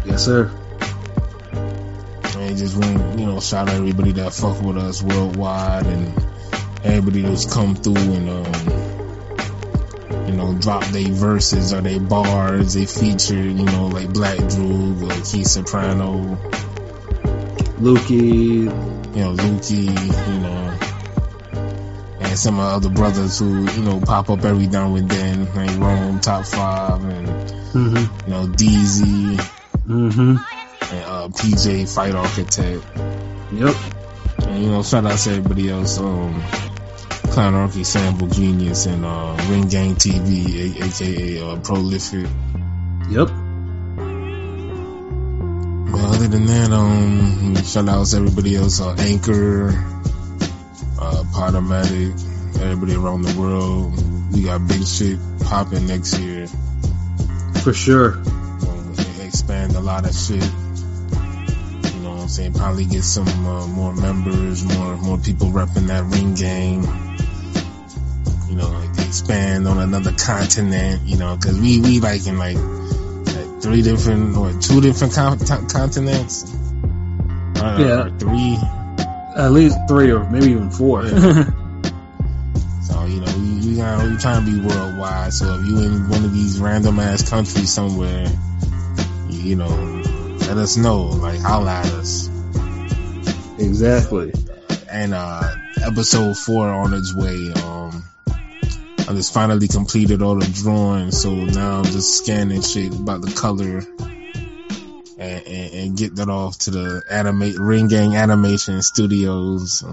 Yes, 0.06 0.24
sir. 0.26 0.50
and 2.38 2.58
just 2.58 2.78
want 2.78 3.20
you 3.20 3.26
know 3.26 3.40
shout 3.40 3.68
out 3.70 3.76
everybody 3.76 4.12
that 4.14 4.34
fuck 4.34 4.62
with 4.62 4.78
us 4.78 5.02
worldwide 5.04 5.86
and 5.86 6.14
everybody 6.84 7.22
that's 7.22 7.52
come 7.52 7.76
through 7.76 7.96
and 7.98 8.30
um. 8.30 8.86
You 10.28 10.36
know, 10.36 10.54
drop 10.60 10.84
their 10.86 11.08
verses 11.10 11.74
or 11.74 11.82
their 11.82 12.00
bars. 12.00 12.76
They 12.76 12.86
feature, 12.86 13.34
you 13.34 13.66
know, 13.66 13.88
like 13.88 14.14
Black 14.14 14.38
Droog 14.38 15.02
or 15.02 15.26
Keith 15.26 15.48
Soprano, 15.48 16.38
Lukey. 17.80 18.66
you 19.16 19.22
know, 19.24 19.34
Lukey, 19.34 19.86
you 19.88 20.40
know, 20.40 20.78
and 22.30 22.38
some 22.38 22.60
of 22.60 22.82
the 22.82 22.88
other 22.88 22.96
brothers 22.96 23.40
who, 23.40 23.66
you 23.72 23.82
know, 23.84 24.00
pop 24.00 24.30
up 24.30 24.44
every 24.46 24.68
now 24.68 24.96
and 24.96 25.10
then, 25.10 25.46
like 25.56 25.78
Rome 25.80 26.20
Top 26.20 26.46
Five 26.46 27.04
and, 27.04 27.28
Mm-hmm. 27.70 28.26
you 28.28 28.34
know, 28.34 28.48
DZ 28.48 29.36
Mm-hmm. 29.88 30.36
and 30.96 31.06
uh, 31.06 31.28
PJ 31.30 31.94
Fight 31.94 32.16
Architect. 32.16 32.84
Yep. 33.54 33.76
And, 34.48 34.64
you 34.64 34.70
know, 34.72 34.82
shout 34.84 35.06
out 35.06 35.18
to 35.20 35.30
everybody 35.32 35.70
else, 35.70 36.00
um, 36.00 36.42
Clown 37.32 37.54
Archie 37.56 37.84
Sample 37.84 38.28
Genius 38.28 38.86
and 38.88 39.06
uh, 39.06 39.36
Ring 39.50 39.68
Gang 39.68 39.96
TV, 39.96 40.80
a- 40.82 40.86
aka 40.86 41.42
uh, 41.42 41.60
Prolific. 41.62 42.28
Yep. 43.10 43.28
But 45.92 46.02
other 46.02 46.28
than 46.28 46.46
that, 46.46 46.72
um, 46.72 47.56
shout 47.64 47.90
out 47.90 48.06
to 48.08 48.18
everybody 48.18 48.56
else, 48.56 48.80
uh, 48.82 48.96
Anchor, 48.98 49.70
uh, 51.00 51.24
Podomatic, 51.34 52.14
everybody 52.62 52.96
around 52.96 53.24
the 53.24 53.40
world. 53.40 53.94
We 54.34 54.44
got 54.44 54.68
big 54.68 54.86
shit 54.86 55.18
popping 55.46 55.88
next 55.88 56.18
year. 56.20 56.48
For 57.64 57.74
sure. 57.74 58.14
Um, 58.16 58.96
expand 59.22 59.76
a 59.76 59.80
lot 59.80 60.06
of 60.06 60.14
shit. 60.16 60.44
You 60.44 62.00
know 62.02 62.12
what 62.12 62.22
I'm 62.22 62.28
saying? 62.30 62.54
Probably 62.54 62.86
get 62.86 63.04
some 63.04 63.28
uh, 63.46 63.68
more 63.68 63.94
members, 63.94 64.64
more 64.66 64.96
more 64.98 65.18
people 65.18 65.48
repping 65.50 65.88
that 65.88 66.04
ring 66.04 66.36
game. 66.36 66.84
You 68.50 68.56
know, 68.56 68.70
like 68.70 69.06
expand 69.06 69.68
on 69.68 69.80
another 69.80 70.12
continent. 70.14 71.02
You 71.04 71.18
know, 71.18 71.36
because 71.36 71.60
we 71.60 71.80
we 71.82 72.00
like 72.00 72.26
in 72.28 72.38
like, 72.38 72.58
like 72.58 73.62
three 73.62 73.82
different 73.82 74.38
or 74.38 74.54
two 74.60 74.82
different 74.82 75.14
con- 75.14 75.40
con- 75.40 75.68
continents. 75.68 76.54
Uh, 77.56 77.78
Yeah. 77.80 78.18
three. 78.18 78.58
At 79.40 79.52
least 79.54 79.78
three 79.88 80.12
or 80.12 80.30
maybe 80.30 80.52
even 80.52 80.70
four. 80.70 81.06
Yeah. 81.06 81.50
So 82.82 83.06
you 83.06 83.22
know, 83.22 83.32
we 83.38 83.68
we, 83.68 83.76
got, 83.78 84.04
we 84.04 84.18
trying 84.18 84.44
to 84.44 84.52
be 84.52 84.60
worldwide. 84.68 85.32
So 85.32 85.60
if 85.60 85.68
you 85.68 85.78
in 85.80 86.10
one 86.10 86.26
of 86.26 86.34
these 86.34 86.60
random 86.60 87.00
ass 87.00 87.30
countries 87.30 87.72
somewhere, 87.72 88.26
you, 89.30 89.40
you 89.40 89.56
know, 89.56 89.68
let 89.68 90.58
us 90.58 90.76
know. 90.76 91.04
Like 91.04 91.40
holla 91.40 91.72
at 91.72 91.86
us. 91.86 92.30
exactly. 93.60 94.34
And 94.92 95.14
uh 95.14 95.54
episode 95.84 96.36
four 96.36 96.68
on 96.68 96.94
its 96.96 97.14
way. 97.14 97.52
Um, 97.64 98.04
I 98.28 99.14
just 99.14 99.34
finally 99.34 99.68
completed 99.68 100.22
all 100.22 100.36
the 100.36 100.48
drawings, 100.48 101.22
so 101.22 101.34
now 101.34 101.80
I'm 101.80 101.86
just 101.86 102.18
scanning 102.18 102.62
shit 102.62 102.94
about 102.94 103.22
the 103.22 103.32
color. 103.32 103.84
And, 105.20 105.46
and, 105.48 105.74
and 105.74 105.98
get 105.98 106.16
that 106.16 106.30
off 106.30 106.58
to 106.60 106.72
the 106.72 107.04
animate 107.12 107.58
Ring 107.60 107.90
Gang 107.90 108.16
Animation 108.16 108.82
Studios, 108.82 109.84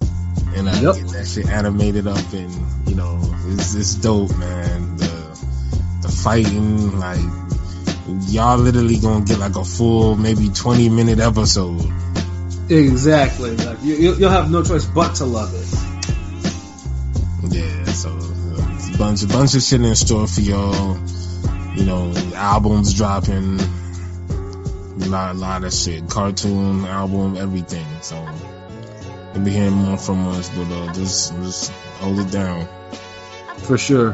and 0.00 0.66
uh, 0.66 0.72
Yep. 0.80 0.94
get 0.94 1.08
that 1.08 1.26
shit 1.26 1.46
animated 1.46 2.06
up, 2.06 2.32
and 2.32 2.88
you 2.88 2.94
know, 2.94 3.20
it's 3.48 3.74
it's 3.74 3.94
dope, 3.96 4.34
man. 4.38 4.96
The 4.96 5.38
the 6.00 6.08
fighting, 6.08 6.98
like 6.98 7.20
y'all 8.30 8.56
literally 8.56 8.96
gonna 8.98 9.26
get 9.26 9.38
like 9.40 9.56
a 9.56 9.64
full 9.64 10.16
maybe 10.16 10.48
20 10.48 10.88
minute 10.88 11.18
episode. 11.20 11.84
Exactly. 12.70 13.56
Like 13.56 13.82
you, 13.82 14.14
you'll 14.14 14.30
have 14.30 14.50
no 14.50 14.62
choice 14.62 14.86
but 14.86 15.16
to 15.16 15.26
love 15.26 15.52
it. 15.54 15.66
Yeah, 17.54 17.84
so 17.92 18.08
a 18.08 18.96
bunch, 18.98 19.22
a 19.22 19.26
bunch 19.26 19.54
of 19.54 19.62
shit 19.62 19.82
in 19.82 19.94
store 19.94 20.26
for 20.26 20.40
y'all. 20.40 20.96
You 21.76 21.84
know, 21.84 22.12
albums 22.34 22.94
dropping, 22.94 23.58
lot, 25.06 25.36
lot 25.36 25.64
of 25.64 25.72
shit, 25.72 26.08
cartoon 26.08 26.84
album, 26.84 27.36
everything. 27.36 27.86
So 28.02 28.26
you'll 29.34 29.44
be 29.44 29.52
hearing 29.52 29.72
more 29.72 29.98
from 29.98 30.26
us, 30.28 30.48
but 30.50 30.70
uh, 30.70 30.92
just, 30.92 31.34
just 31.36 31.70
hold 32.00 32.18
it 32.18 32.30
down. 32.30 32.68
For 33.58 33.78
sure. 33.78 34.12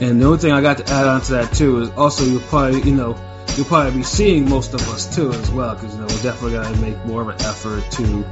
And 0.00 0.20
the 0.20 0.26
only 0.26 0.38
thing 0.38 0.52
I 0.52 0.60
got 0.60 0.78
to 0.78 0.88
add 0.90 1.06
on 1.06 1.20
to 1.22 1.32
that 1.32 1.52
too 1.52 1.80
is 1.80 1.90
also 1.90 2.24
you'll 2.24 2.40
probably, 2.40 2.82
you 2.82 2.94
know, 2.94 3.16
you'll 3.56 3.66
probably 3.66 3.98
be 3.98 4.02
seeing 4.02 4.48
most 4.48 4.74
of 4.74 4.80
us 4.88 5.14
too 5.14 5.30
as 5.30 5.50
well, 5.50 5.74
because 5.74 5.94
you 5.94 6.00
know 6.00 6.06
we're 6.06 6.22
definitely 6.22 6.52
gonna 6.52 6.80
make 6.80 7.04
more 7.04 7.22
of 7.22 7.28
an 7.28 7.40
effort 7.42 7.88
to 7.92 8.24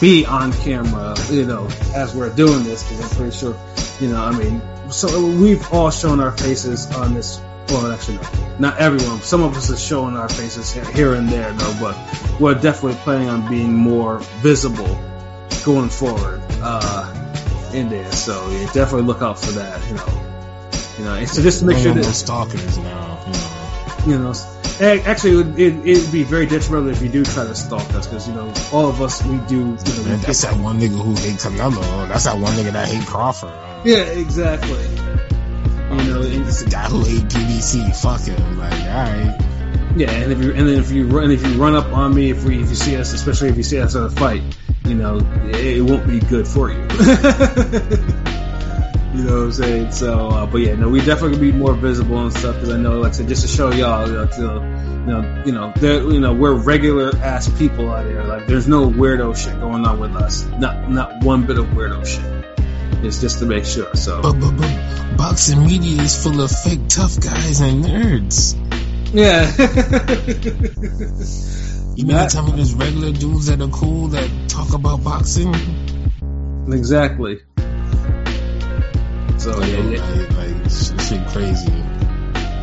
be 0.00 0.26
on 0.26 0.52
camera, 0.52 1.16
you 1.30 1.44
know, 1.44 1.66
as 1.94 2.14
we're 2.14 2.32
doing 2.34 2.64
this, 2.64 2.82
because 2.84 3.10
I'm 3.10 3.16
pretty 3.16 3.36
sure, 3.36 3.58
you 4.00 4.08
know, 4.08 4.22
I 4.22 4.36
mean, 4.36 4.62
so 4.90 5.26
we've 5.26 5.72
all 5.72 5.90
shown 5.90 6.20
our 6.20 6.36
faces 6.36 6.86
on 6.94 7.14
this. 7.14 7.40
Well, 7.68 7.92
actually, 7.92 8.16
no, 8.16 8.56
not 8.58 8.78
everyone. 8.78 9.20
Some 9.20 9.42
of 9.42 9.56
us 9.56 9.70
are 9.70 9.76
showing 9.76 10.16
our 10.16 10.28
faces 10.28 10.72
here- 10.72 11.14
and 11.14 11.28
there, 11.28 11.52
though, 11.52 11.74
but 11.80 12.40
we're 12.40 12.54
definitely 12.54 12.98
planning 13.02 13.28
on 13.28 13.48
being 13.48 13.72
more 13.74 14.20
visible 14.40 14.98
going 15.64 15.90
forward 15.90 16.40
uh, 16.62 17.70
in 17.74 17.88
there. 17.90 18.10
So 18.12 18.48
yeah, 18.50 18.64
definitely 18.72 19.02
look 19.02 19.20
out 19.22 19.38
for 19.38 19.52
that. 19.52 19.86
You 19.88 19.94
know, 19.96 20.22
you 20.98 21.04
know, 21.04 21.14
and 21.14 21.28
so 21.28 21.42
just 21.42 21.60
to 21.60 21.66
make 21.66 21.78
sure 21.78 21.92
that 21.92 22.04
stalkers 22.04 22.78
now, 22.78 23.22
you 23.26 23.32
know. 23.32 24.18
you 24.18 24.18
know. 24.18 24.34
Actually, 24.80 25.32
it 25.32 25.36
would 25.36 25.58
it, 25.58 25.86
it'd 25.86 26.12
be 26.12 26.22
very 26.22 26.46
detrimental 26.46 26.88
if 26.88 27.02
you 27.02 27.08
do 27.08 27.24
try 27.24 27.44
to 27.44 27.54
stalk 27.54 27.82
us, 27.94 28.06
because 28.06 28.28
you 28.28 28.34
know 28.34 28.46
all 28.72 28.88
of 28.88 29.02
us 29.02 29.22
we 29.24 29.36
do. 29.48 29.56
You 29.56 29.64
know, 29.64 30.04
Man, 30.04 30.20
that's 30.20 30.42
that 30.42 30.56
one 30.56 30.78
nigga 30.78 30.90
who 31.02 31.14
hates 31.16 31.44
Canelo. 31.44 32.08
That's 32.08 32.24
that 32.24 32.38
one 32.38 32.52
nigga 32.54 32.72
that 32.72 32.88
hate 32.88 33.04
Crawford. 33.06 33.52
yeah, 33.84 33.96
exactly. 34.04 34.78
You 35.90 35.96
know, 36.14 36.22
and- 36.22 36.46
It's 36.48 36.62
the 36.62 36.70
guy 36.70 36.84
who 36.88 37.02
hate 37.04 37.28
PBC. 37.28 37.92
Fuck 38.02 38.22
him. 38.22 38.58
Like, 38.58 38.72
alright. 38.72 39.40
yeah, 39.96 40.10
and 40.10 40.32
if 40.32 40.42
you 40.42 40.52
and 40.52 40.68
then 40.68 40.78
if 40.78 40.90
you 40.90 41.06
run 41.06 41.30
if 41.30 41.46
you 41.46 41.54
run 41.54 41.74
up 41.74 41.92
on 41.92 42.14
me 42.14 42.30
if 42.30 42.44
we 42.44 42.62
if 42.62 42.68
you 42.68 42.76
see 42.76 42.96
us, 42.96 43.12
especially 43.12 43.48
if 43.48 43.56
you 43.56 43.62
see 43.62 43.80
us 43.80 43.94
in 43.94 44.02
a 44.02 44.10
fight, 44.10 44.42
you 44.84 44.94
know, 44.94 45.18
it, 45.46 45.78
it 45.78 45.82
won't 45.82 46.06
be 46.06 46.20
good 46.20 46.46
for 46.46 46.70
you. 46.70 46.86
You 49.14 49.24
know 49.24 49.36
what 49.38 49.44
I'm 49.44 49.52
saying? 49.52 49.92
So, 49.92 50.28
uh, 50.28 50.46
but 50.46 50.58
yeah, 50.58 50.74
no, 50.74 50.90
we 50.90 51.00
definitely 51.00 51.38
be 51.38 51.50
more 51.50 51.72
visible 51.74 52.18
and 52.20 52.32
stuff 52.32 52.54
because 52.56 52.68
I 52.68 52.76
know, 52.76 53.00
like 53.00 53.08
I 53.08 53.14
said, 53.14 53.26
just 53.26 53.40
to 53.42 53.48
show 53.48 53.72
y'all, 53.72 54.06
you 54.06 54.12
know, 54.12 54.26
to, 54.26 54.42
you 54.42 55.12
know, 55.12 55.42
you 55.46 55.52
know, 55.52 56.10
you 56.12 56.20
know, 56.20 56.34
we're 56.34 56.54
regular 56.54 57.16
ass 57.16 57.48
people 57.58 57.90
out 57.90 58.04
here. 58.06 58.22
Like, 58.22 58.46
there's 58.46 58.68
no 58.68 58.88
weirdo 58.88 59.34
shit 59.36 59.58
going 59.60 59.86
on 59.86 59.98
with 59.98 60.14
us. 60.14 60.44
Not, 60.58 60.90
not 60.90 61.24
one 61.24 61.46
bit 61.46 61.58
of 61.58 61.66
weirdo 61.68 62.06
shit. 62.06 62.57
It's 63.02 63.20
just 63.20 63.38
to 63.40 63.46
make 63.46 63.64
sure. 63.64 63.94
So, 63.94 64.20
But, 64.22 64.32
but, 64.40 64.56
but 64.56 65.16
boxing 65.16 65.64
media 65.64 66.02
is 66.02 66.20
full 66.22 66.40
of 66.40 66.50
fake 66.50 66.88
tough 66.88 67.18
guys 67.20 67.60
and 67.60 67.84
nerds. 67.84 68.54
yeah, 69.14 69.48
You 71.96 72.06
mean 72.06 72.16
to 72.16 72.26
tell 72.28 72.44
me 72.44 72.52
there's 72.52 72.74
regular 72.74 73.12
dudes 73.12 73.46
that 73.46 73.60
are 73.60 73.68
cool 73.68 74.08
that 74.08 74.30
talk 74.48 74.72
about 74.74 75.02
boxing? 75.02 75.54
exactly. 76.72 77.40
So, 79.38 79.56
Like, 79.56 79.70
yeah, 79.70 79.78
yeah. 79.78 80.00
like, 80.36 80.62
like, 80.62 80.70
Shit, 80.70 81.26
crazy. 81.28 81.72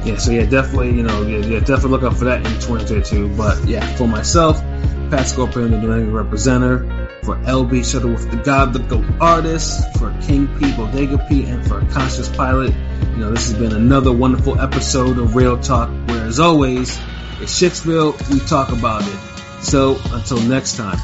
Yeah, 0.06 0.18
so 0.18 0.32
yeah, 0.32 0.46
definitely, 0.46 0.96
you 0.96 1.04
know, 1.04 1.24
yeah, 1.26 1.38
yeah, 1.40 1.60
definitely 1.60 1.90
look 1.92 2.04
out 2.04 2.18
for 2.18 2.26
that 2.26 2.40
in 2.46 2.52
2022. 2.62 3.30
But 3.36 3.66
yeah, 3.66 3.96
for 3.96 4.08
myself, 4.08 4.62
Pat 5.10 5.28
Scorpion, 5.28 5.72
the 5.72 5.78
England 5.78 6.14
representative, 6.14 7.05
for 7.26 7.36
LB 7.38 7.84
Shuttle 7.84 8.12
with 8.12 8.30
the 8.30 8.38
God, 8.38 8.72
the 8.72 8.80
GOAT 8.80 9.06
artist, 9.20 9.98
for 9.98 10.16
King 10.22 10.48
P, 10.60 10.72
Bodega 10.76 11.18
P, 11.28 11.46
and 11.46 11.66
for 11.68 11.82
Conscious 11.92 12.30
Pilot. 12.30 12.72
You 13.12 13.18
know, 13.18 13.32
this 13.32 13.50
has 13.50 13.58
been 13.58 13.74
another 13.74 14.14
wonderful 14.14 14.62
episode 14.62 15.18
of 15.18 15.36
Real 15.36 15.58
Talk, 15.58 15.90
where 16.08 16.26
as 16.26 16.40
always, 16.40 16.98
it's 17.42 17.60
Shitsville, 17.60 18.14
we 18.32 18.40
talk 18.42 18.72
about 18.72 19.02
it. 19.02 19.64
So 19.64 20.00
until 20.12 20.40
next 20.42 20.78
time, 20.78 21.00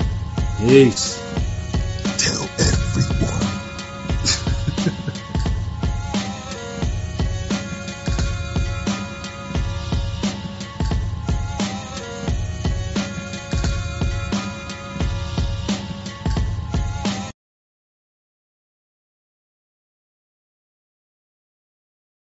peace. 0.59 1.17
Till 2.17 3.20